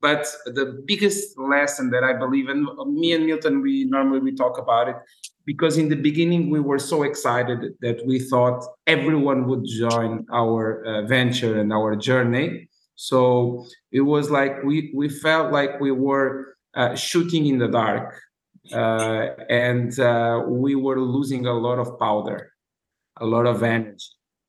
but 0.00 0.26
the 0.46 0.82
biggest 0.86 1.38
lesson 1.38 1.90
that 1.90 2.04
I 2.04 2.12
believe, 2.12 2.48
and 2.48 2.66
me 2.94 3.12
and 3.12 3.26
Milton, 3.26 3.62
we 3.62 3.84
normally 3.84 4.20
we 4.20 4.34
talk 4.34 4.58
about 4.58 4.88
it, 4.88 4.96
because 5.44 5.78
in 5.78 5.88
the 5.88 5.96
beginning 5.96 6.50
we 6.50 6.60
were 6.60 6.78
so 6.78 7.02
excited 7.02 7.74
that 7.80 8.04
we 8.06 8.18
thought 8.18 8.64
everyone 8.86 9.46
would 9.48 9.64
join 9.64 10.26
our 10.32 10.84
uh, 10.84 11.02
venture 11.06 11.60
and 11.60 11.72
our 11.72 11.96
journey. 11.96 12.68
So 12.94 13.64
it 13.92 14.02
was 14.02 14.30
like 14.30 14.62
we 14.64 14.92
we 14.94 15.08
felt 15.08 15.52
like 15.52 15.80
we 15.80 15.92
were 15.92 16.56
uh, 16.74 16.94
shooting 16.94 17.46
in 17.46 17.58
the 17.58 17.68
dark, 17.68 18.20
uh, 18.72 19.28
and 19.48 19.98
uh, 19.98 20.42
we 20.46 20.74
were 20.74 21.00
losing 21.00 21.46
a 21.46 21.54
lot 21.54 21.78
of 21.78 21.98
powder, 21.98 22.52
a 23.20 23.26
lot 23.26 23.46
of 23.46 23.62
energy. 23.62 24.06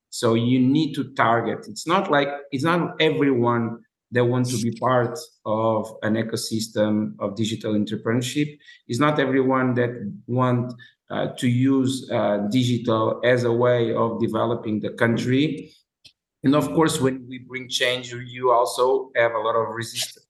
So 0.10 0.34
you 0.34 0.60
need 0.60 0.96
to 0.96 1.14
target. 1.14 1.68
It's 1.68 1.86
not 1.86 2.10
like 2.10 2.30
it's 2.52 2.64
not 2.64 3.00
everyone 3.00 3.80
that 4.12 4.26
want 4.26 4.48
to 4.48 4.58
be 4.58 4.72
part 4.80 5.18
of 5.46 5.96
an 6.02 6.16
ecosystem 6.16 7.14
of 7.20 7.36
digital 7.36 7.74
entrepreneurship. 7.74 8.58
It's 8.88 9.00
not 9.00 9.20
everyone 9.20 9.76
that 9.76 9.92
want 10.28 10.74
uh, 11.10 11.28
to 11.38 11.48
use 11.48 12.10
uh, 12.12 12.38
digital 12.52 13.20
as 13.24 13.44
a 13.44 13.52
way 13.52 13.94
of 13.94 14.20
developing 14.20 14.80
the 14.80 14.92
country. 14.92 15.74
And 16.44 16.56
of 16.56 16.72
course, 16.74 17.02
when 17.02 17.26
we 17.28 17.40
bring 17.40 17.68
change, 17.70 18.12
you 18.12 18.52
also 18.52 19.12
have 19.16 19.34
a 19.34 19.40
lot 19.40 19.56
of 19.56 19.76
resistance. 19.76 20.26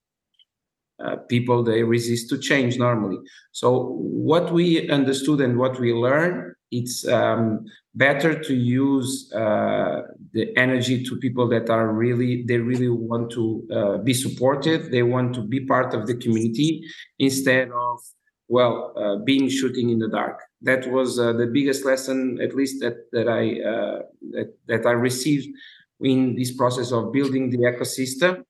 Uh, 1.03 1.15
people 1.29 1.63
they 1.63 1.81
resist 1.81 2.29
to 2.29 2.37
change 2.37 2.77
normally. 2.77 3.17
So 3.53 3.95
what 4.01 4.51
we 4.51 4.89
understood 4.89 5.39
and 5.39 5.57
what 5.57 5.79
we 5.79 5.93
learned, 5.93 6.53
it's 6.71 7.07
um, 7.07 7.65
better 7.95 8.39
to 8.39 8.53
use 8.53 9.31
uh, 9.33 10.01
the 10.33 10.55
energy 10.55 11.03
to 11.03 11.17
people 11.17 11.47
that 11.49 11.69
are 11.69 11.91
really 11.91 12.43
they 12.47 12.57
really 12.57 12.89
want 12.89 13.31
to 13.31 13.67
uh, 13.73 13.97
be 13.97 14.13
supported 14.13 14.91
they 14.91 15.03
want 15.03 15.33
to 15.33 15.41
be 15.41 15.65
part 15.65 15.93
of 15.93 16.05
the 16.05 16.15
community 16.15 16.83
instead 17.17 17.69
of 17.71 17.99
well 18.47 18.93
uh, 18.97 19.23
being 19.23 19.47
shooting 19.47 19.89
in 19.91 19.99
the 19.99 20.09
dark. 20.09 20.41
That 20.61 20.91
was 20.91 21.19
uh, 21.19 21.33
the 21.33 21.47
biggest 21.47 21.85
lesson 21.85 22.39
at 22.41 22.55
least 22.55 22.81
that 22.81 22.97
that 23.11 23.29
i 23.29 23.43
uh, 23.61 23.99
that, 24.31 24.53
that 24.67 24.85
i 24.85 24.91
received 24.91 25.47
in 26.01 26.35
this 26.35 26.51
process 26.55 26.91
of 26.91 27.13
building 27.13 27.49
the 27.49 27.59
ecosystem 27.59 28.43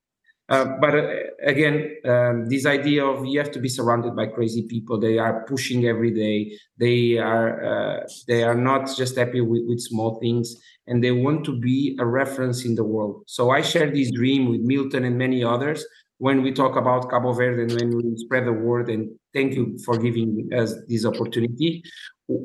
uh, 0.50 0.66
but 0.82 0.96
uh, 0.96 1.08
again, 1.44 1.96
um, 2.06 2.48
this 2.48 2.66
idea 2.66 3.06
of 3.06 3.26
you 3.26 3.40
have 3.40 3.52
to 3.52 3.60
be 3.60 3.70
surrounded 3.70 4.16
by 4.16 4.26
crazy 4.26 4.64
people. 4.64 5.00
They 5.00 5.20
are 5.20 5.46
pushing 5.48 5.86
every 5.86 6.12
day. 6.12 6.58
They 6.78 7.18
are 7.20 7.64
uh, 7.64 8.08
they 8.28 8.44
are 8.44 8.56
not 8.56 8.90
just 8.98 9.16
happy 9.16 9.42
with, 9.42 9.64
with 9.68 9.80
small 9.80 10.20
things, 10.20 10.56
and 10.88 11.04
they 11.04 11.12
want 11.12 11.46
to 11.46 11.60
be 11.60 11.96
a 12.00 12.06
reference 12.06 12.66
in 12.66 12.74
the 12.74 12.84
world. 12.84 13.24
So 13.28 13.52
I 13.52 13.62
share 13.62 13.92
this 13.92 14.12
dream 14.12 14.50
with 14.50 14.62
Milton 14.62 15.06
and 15.06 15.18
many 15.18 15.44
others 15.44 15.86
when 16.18 16.42
we 16.42 16.52
talk 16.52 16.76
about 16.76 17.10
Cabo 17.10 17.32
Verde 17.34 17.62
and 17.62 17.74
when 17.80 17.98
we 17.98 18.18
spread 18.18 18.46
the 18.46 18.52
word. 18.52 18.90
And 18.90 19.12
thank 19.34 19.54
you 19.54 19.78
for 19.86 19.98
giving 19.98 20.50
us 20.52 20.74
this 20.88 21.06
opportunity. 21.06 21.84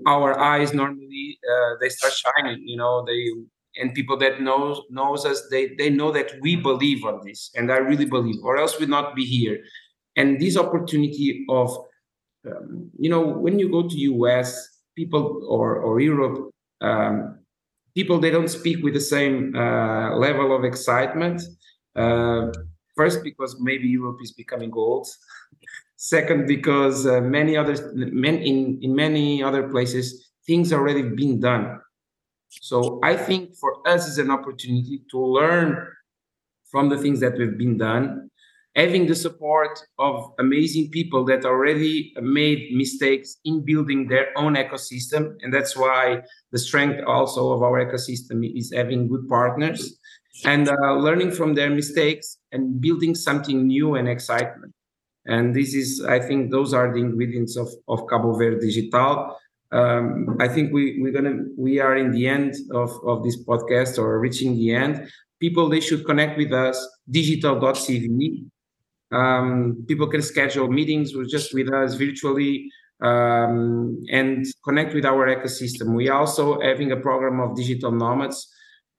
Our 0.07 0.39
eyes 0.39 0.73
normally 0.75 1.39
uh, 1.51 1.75
they 1.81 1.89
start 1.89 2.13
shining. 2.13 2.63
You 2.67 2.77
know, 2.77 3.05
they 3.07 3.31
and 3.77 3.95
people 3.95 4.17
that 4.17 4.41
knows 4.41 4.81
knows 4.91 5.25
us 5.25 5.47
they 5.51 5.75
they 5.79 5.91
know 5.91 6.11
that 6.11 6.33
we 6.41 6.57
believe 6.57 7.05
on 7.05 7.21
this 7.25 7.51
and 7.57 7.73
i 7.73 7.77
really 7.77 8.05
believe 8.05 8.37
or 8.43 8.57
else 8.57 8.79
we'd 8.79 8.89
not 8.89 9.15
be 9.15 9.25
here 9.25 9.63
and 10.17 10.41
this 10.41 10.57
opportunity 10.57 11.45
of 11.49 11.77
um, 12.47 12.91
you 12.99 13.11
know 13.11 13.21
when 13.21 13.59
you 13.59 13.69
go 13.71 13.89
to 13.89 13.97
us 14.27 14.83
people 14.95 15.45
or 15.49 15.77
or 15.77 16.01
europe 16.01 16.51
um, 16.81 17.39
people 17.95 18.19
they 18.19 18.31
don't 18.31 18.49
speak 18.49 18.83
with 18.83 18.95
the 18.95 19.01
same 19.01 19.55
uh, 19.57 20.17
level 20.17 20.55
of 20.55 20.65
excitement. 20.65 21.43
Uh, 21.97 22.51
first, 22.97 23.23
because 23.23 23.57
maybe 23.61 23.87
Europe 23.89 24.19
is 24.23 24.33
becoming 24.33 24.73
old. 24.75 25.07
Second, 25.97 26.47
because 26.47 27.07
uh, 27.07 27.21
many 27.21 27.57
others, 27.57 27.81
many, 27.95 28.49
in 28.49 28.79
in 28.83 28.95
many 28.95 29.43
other 29.43 29.69
places, 29.69 30.31
things 30.47 30.73
already 30.73 31.03
been 31.03 31.41
done. 31.41 31.81
So 32.61 33.01
I 33.03 33.17
think 33.17 33.57
for 33.57 33.87
us 33.87 34.09
is 34.09 34.19
an 34.19 34.31
opportunity 34.31 35.03
to 35.11 35.19
learn 35.19 35.89
from 36.71 36.89
the 36.89 36.99
things 36.99 37.21
that 37.21 37.39
we've 37.39 37.57
been 37.57 37.79
done. 37.79 38.31
Having 38.75 39.07
the 39.07 39.15
support 39.15 39.79
of 40.01 40.33
amazing 40.41 40.91
people 40.91 41.25
that 41.27 41.45
already 41.45 42.13
made 42.21 42.71
mistakes 42.73 43.37
in 43.45 43.65
building 43.65 44.09
their 44.09 44.37
own 44.37 44.57
ecosystem 44.57 45.37
and 45.43 45.55
that's 45.55 45.77
why 45.77 46.21
the 46.51 46.59
strength 46.59 47.01
also 47.07 47.53
of 47.53 47.63
our 47.63 47.85
ecosystem 47.87 48.43
is 48.59 48.73
having 48.75 49.07
good 49.07 49.29
partners. 49.29 49.97
And 50.45 50.69
uh, 50.69 50.95
learning 50.95 51.31
from 51.31 51.55
their 51.55 51.71
mistakes 51.71 52.39
and 52.51 52.81
building 52.81 53.15
something 53.15 53.69
new 53.69 53.95
and 53.95 54.09
excitement. 54.09 54.73
And 55.27 55.55
this 55.55 55.75
is 55.75 56.05
i 56.05 56.19
think 56.19 56.51
those 56.51 56.75
are 56.75 56.93
the 56.93 57.01
ingredients 57.01 57.57
of, 57.57 57.69
of 57.89 58.07
cabo 58.11 58.37
verde 58.37 58.61
digital 58.61 59.37
um, 59.73 60.37
i 60.41 60.49
think 60.49 60.73
we, 60.73 61.01
we're 61.01 61.13
gonna 61.13 61.45
we 61.57 61.81
are 61.81 61.97
in 61.97 62.11
the 62.13 62.27
end 62.27 62.55
of, 62.73 62.91
of 63.07 63.23
this 63.25 63.43
podcast 63.45 63.99
or 63.99 64.19
reaching 64.19 64.55
the 64.55 64.75
end. 64.75 65.09
People 65.41 65.69
they 65.69 65.81
should 65.81 66.07
connect 66.07 66.39
with 66.39 66.53
us 66.53 66.77
digital.cv 67.11 68.45
um, 69.15 69.85
people 69.87 70.09
can 70.09 70.23
schedule 70.23 70.69
meetings 70.69 71.15
with 71.15 71.31
just 71.31 71.55
with 71.55 71.73
us 71.73 71.95
virtually 71.95 72.71
um, 73.01 74.03
and 74.11 74.45
connect 74.65 74.95
with 74.95 75.05
our 75.05 75.27
ecosystem. 75.29 75.95
We 75.95 76.09
also 76.09 76.61
having 76.61 76.93
a 76.93 76.97
program 76.97 77.41
of 77.41 77.57
digital 77.57 77.93
nomads, 77.93 78.49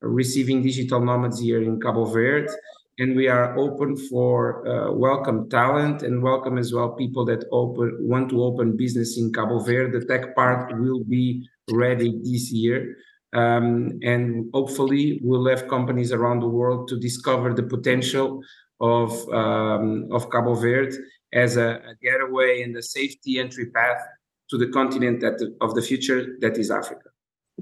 receiving 0.00 0.62
digital 0.62 1.00
nomads 1.00 1.40
here 1.40 1.62
in 1.62 1.80
Cabo 1.80 2.04
Verde, 2.06 2.52
and 2.98 3.14
we 3.14 3.28
are 3.28 3.56
open 3.58 3.96
for 3.96 4.66
uh, 4.66 4.90
welcome 4.90 5.48
talent 5.50 6.02
and 6.02 6.22
welcome 6.22 6.56
as 6.56 6.72
well 6.72 6.90
people 6.90 7.24
that 7.26 7.44
open 7.52 7.96
want 8.00 8.30
to 8.30 8.42
open 8.42 8.76
business 8.76 9.18
in 9.18 9.32
Cabo 9.32 9.60
Verde. 9.60 9.98
The 9.98 10.06
tech 10.06 10.34
part 10.34 10.72
will 10.78 11.04
be 11.04 11.46
ready 11.70 12.18
this 12.22 12.50
year. 12.50 12.96
Um, 13.34 13.98
and 14.02 14.48
hopefully 14.54 15.20
we'll 15.22 15.46
have 15.48 15.68
companies 15.68 16.10
around 16.10 16.40
the 16.40 16.48
world 16.48 16.88
to 16.88 16.98
discover 16.98 17.52
the 17.52 17.64
potential 17.64 18.42
of 18.80 19.10
um, 19.28 20.08
of 20.10 20.30
Cabo 20.30 20.54
Verde 20.54 20.96
as 21.34 21.56
a, 21.58 21.82
a, 21.90 21.94
getaway 22.02 22.62
and 22.62 22.74
a 22.76 22.82
safety 22.82 23.38
entry 23.38 23.66
path 23.66 24.00
to 24.48 24.56
the 24.56 24.68
continent 24.68 25.20
that 25.20 25.38
of 25.60 25.74
the 25.74 25.82
future 25.82 26.38
that 26.40 26.56
is 26.56 26.70
Africa. 26.70 27.05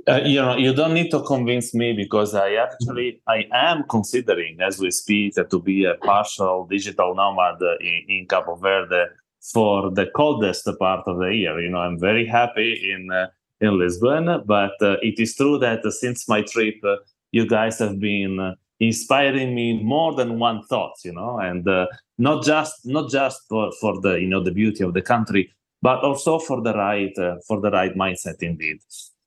Uh, 0.06 0.20
you 0.24 0.40
know, 0.40 0.56
you 0.56 0.74
don't 0.74 0.92
need 0.92 1.10
to 1.10 1.22
convince 1.22 1.72
me 1.72 1.94
because 1.94 2.34
I 2.34 2.54
actually 2.54 3.22
I 3.26 3.46
am 3.52 3.84
considering 3.88 4.60
as 4.60 4.78
we 4.78 4.90
speak 4.90 5.34
to 5.34 5.60
be 5.60 5.84
a 5.84 5.94
partial 5.94 6.66
digital 6.66 7.14
nomad 7.14 7.56
in, 7.80 8.04
in 8.08 8.26
Cabo 8.28 8.56
Verde 8.56 9.06
for 9.40 9.90
the 9.90 10.06
coldest 10.14 10.68
part 10.78 11.04
of 11.06 11.18
the 11.18 11.34
year. 11.34 11.58
You 11.60 11.70
know, 11.70 11.78
I'm 11.78 11.98
very 11.98 12.26
happy 12.26 12.92
in 12.92 13.10
uh, 13.10 13.28
in 13.60 13.78
Lisbon, 13.78 14.42
but 14.44 14.72
uh, 14.82 14.96
it 15.00 15.18
is 15.18 15.34
true 15.36 15.58
that 15.60 15.80
since 15.92 16.28
my 16.28 16.42
trip, 16.42 16.74
uh, 16.84 16.96
you 17.32 17.46
guys 17.46 17.78
have 17.78 17.98
been 17.98 18.38
uh, 18.38 18.54
inspiring 18.80 19.54
me 19.54 19.82
more 19.82 20.14
than 20.14 20.38
one 20.38 20.60
thought 20.64 20.94
you 21.04 21.12
know 21.12 21.38
and 21.38 21.66
uh, 21.68 21.86
not 22.18 22.44
just 22.44 22.74
not 22.84 23.08
just 23.08 23.40
for, 23.48 23.70
for 23.80 24.00
the 24.00 24.14
you 24.20 24.26
know 24.26 24.42
the 24.42 24.50
beauty 24.50 24.82
of 24.82 24.92
the 24.94 25.00
country 25.00 25.48
but 25.80 26.00
also 26.02 26.40
for 26.40 26.60
the 26.60 26.74
right 26.74 27.14
for 27.46 27.60
the 27.60 27.70
right 27.70 27.94
mindset 27.94 28.42
indeed 28.42 28.78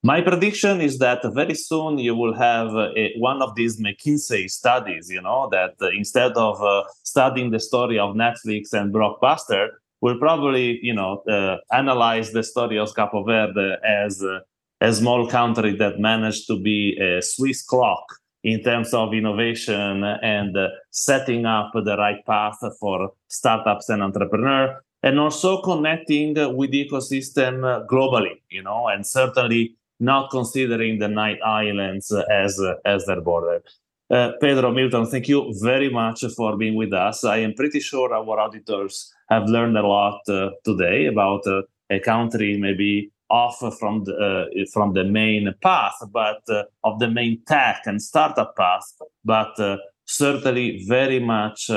my 0.04 0.22
prediction 0.22 0.80
is 0.80 1.00
that 1.00 1.22
very 1.34 1.56
soon 1.56 1.98
you 1.98 2.16
will 2.16 2.34
have 2.34 2.68
uh, 2.76 2.90
a, 2.96 3.14
one 3.18 3.42
of 3.42 3.56
these 3.56 3.82
mckinsey 3.82 4.50
studies 4.50 5.10
you 5.10 5.22
know 5.22 5.50
that 5.52 5.74
uh, 5.82 5.90
instead 5.90 6.34
of 6.34 6.62
uh, 6.62 6.84
studying 7.04 7.50
the 7.50 7.60
story 7.60 7.98
of 7.98 8.16
netflix 8.16 8.74
and 8.74 8.94
blockbuster 8.94 9.70
will 10.02 10.18
probably 10.20 10.80
you 10.84 10.94
know 10.94 11.24
uh, 11.28 11.58
analyze 11.76 12.32
the 12.32 12.44
story 12.44 12.78
of 12.78 12.94
capo 12.94 13.24
verde 13.24 13.76
as 13.84 14.24
a 14.82 14.94
small 14.94 15.28
country 15.28 15.76
that 15.76 16.00
managed 16.00 16.46
to 16.46 16.60
be 16.60 16.96
a 17.02 17.20
swiss 17.22 17.64
clock 17.64 18.06
in 18.44 18.62
terms 18.62 18.94
of 18.94 19.16
innovation 19.16 20.04
and 20.04 20.56
uh, 20.56 20.68
setting 20.92 21.48
up 21.48 21.72
the 21.74 21.98
right 21.98 22.24
path 22.28 22.60
for 22.80 23.12
startups 23.30 23.90
and 23.90 24.04
entrepreneurs 24.04 24.78
and 25.02 25.20
also 25.20 25.60
connecting 25.62 26.36
with 26.56 26.70
the 26.70 26.88
ecosystem 26.88 27.62
globally 27.88 28.40
you 28.50 28.62
know 28.62 28.88
and 28.88 29.06
certainly 29.06 29.76
not 30.00 30.30
considering 30.30 31.00
the 31.00 31.08
night 31.08 31.40
islands 31.46 32.12
as 32.32 32.62
as 32.86 33.06
their 33.06 33.22
border 33.22 33.62
uh, 34.12 34.32
pedro 34.42 34.72
milton 34.72 35.06
thank 35.06 35.28
you 35.28 35.54
very 35.62 35.90
much 35.90 36.24
for 36.36 36.58
being 36.58 36.76
with 36.76 36.94
us 36.94 37.24
i 37.24 37.38
am 37.38 37.54
pretty 37.54 37.80
sure 37.80 38.14
our 38.14 38.40
auditors 38.40 39.12
have 39.30 39.48
learned 39.48 39.78
a 39.78 39.86
lot 39.86 40.22
uh, 40.30 40.50
today 40.64 41.06
about 41.08 41.46
uh, 41.48 41.62
a 41.90 42.00
country 42.00 42.58
maybe 42.58 43.12
off 43.30 43.60
from 43.80 44.04
the 44.06 44.16
uh, 44.16 44.66
from 44.74 44.94
the 44.94 45.04
main 45.04 45.54
path, 45.62 45.96
but 46.12 46.42
uh, 46.50 46.64
of 46.84 47.00
the 47.00 47.10
main 47.10 47.42
tech 47.48 47.82
and 47.86 48.02
startup 48.02 48.56
path, 48.56 48.86
but 49.26 49.60
uh, 49.60 49.78
certainly 50.06 50.86
very 50.88 51.20
much 51.20 51.70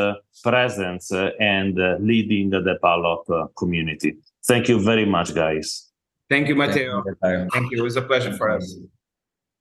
presence 0.42 1.12
uh, 1.12 1.30
and 1.40 1.76
leading 2.00 2.50
the 2.50 2.60
develop 2.60 3.26
community. 3.56 4.16
Thank 4.46 4.68
you 4.68 4.80
very 4.80 5.04
much, 5.04 5.34
guys. 5.34 5.89
Thank 6.30 6.46
you, 6.46 6.54
Matteo. 6.54 7.02
Thank 7.20 7.72
you. 7.72 7.78
It 7.78 7.82
was 7.82 7.96
a 7.96 8.02
pleasure 8.02 8.32
for 8.32 8.50
us. 8.50 8.78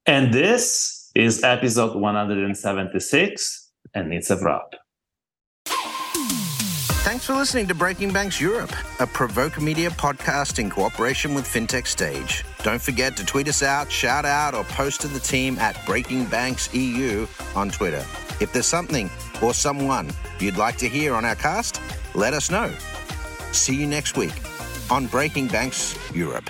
And 0.06 0.32
this 0.32 1.10
is 1.16 1.44
episode 1.44 1.96
176, 1.96 3.72
and 3.96 4.14
it's 4.14 4.30
a 4.30 4.38
wrap. 4.38 4.76
Thanks 7.02 7.26
for 7.26 7.34
listening 7.34 7.68
to 7.68 7.74
Breaking 7.74 8.14
Banks 8.14 8.40
Europe, 8.40 8.72
a 9.00 9.08
Provoke 9.08 9.60
Media 9.60 9.90
podcast 9.90 10.60
in 10.60 10.70
cooperation 10.70 11.34
with 11.34 11.46
FinTech 11.46 11.88
Stage. 11.88 12.46
Don't 12.62 12.82
forget 12.82 13.18
to 13.18 13.26
tweet 13.26 13.48
us 13.48 13.64
out, 13.64 13.92
shout 13.92 14.26
out, 14.26 14.54
or 14.54 14.64
post 14.66 15.02
to 15.02 15.08
the 15.08 15.20
team 15.20 15.58
at 15.58 15.84
Breaking 15.88 16.26
Banks 16.26 16.72
EU 16.76 17.26
on 17.56 17.72
Twitter. 17.72 18.06
If 18.40 18.54
there's 18.54 18.68
something 18.68 19.10
or 19.42 19.56
someone 19.56 20.12
you'd 20.40 20.58
like 20.58 20.78
to 20.78 20.88
hear 20.88 21.16
on 21.16 21.26
our 21.26 21.36
cast, 21.36 21.82
let 22.14 22.36
us 22.36 22.52
know. 22.52 22.72
See 23.54 23.76
you 23.76 23.88
next 23.88 24.16
week 24.16 24.34
on 24.90 25.08
Breaking 25.08 25.48
Banks 25.48 25.98
Europe. 26.14 26.50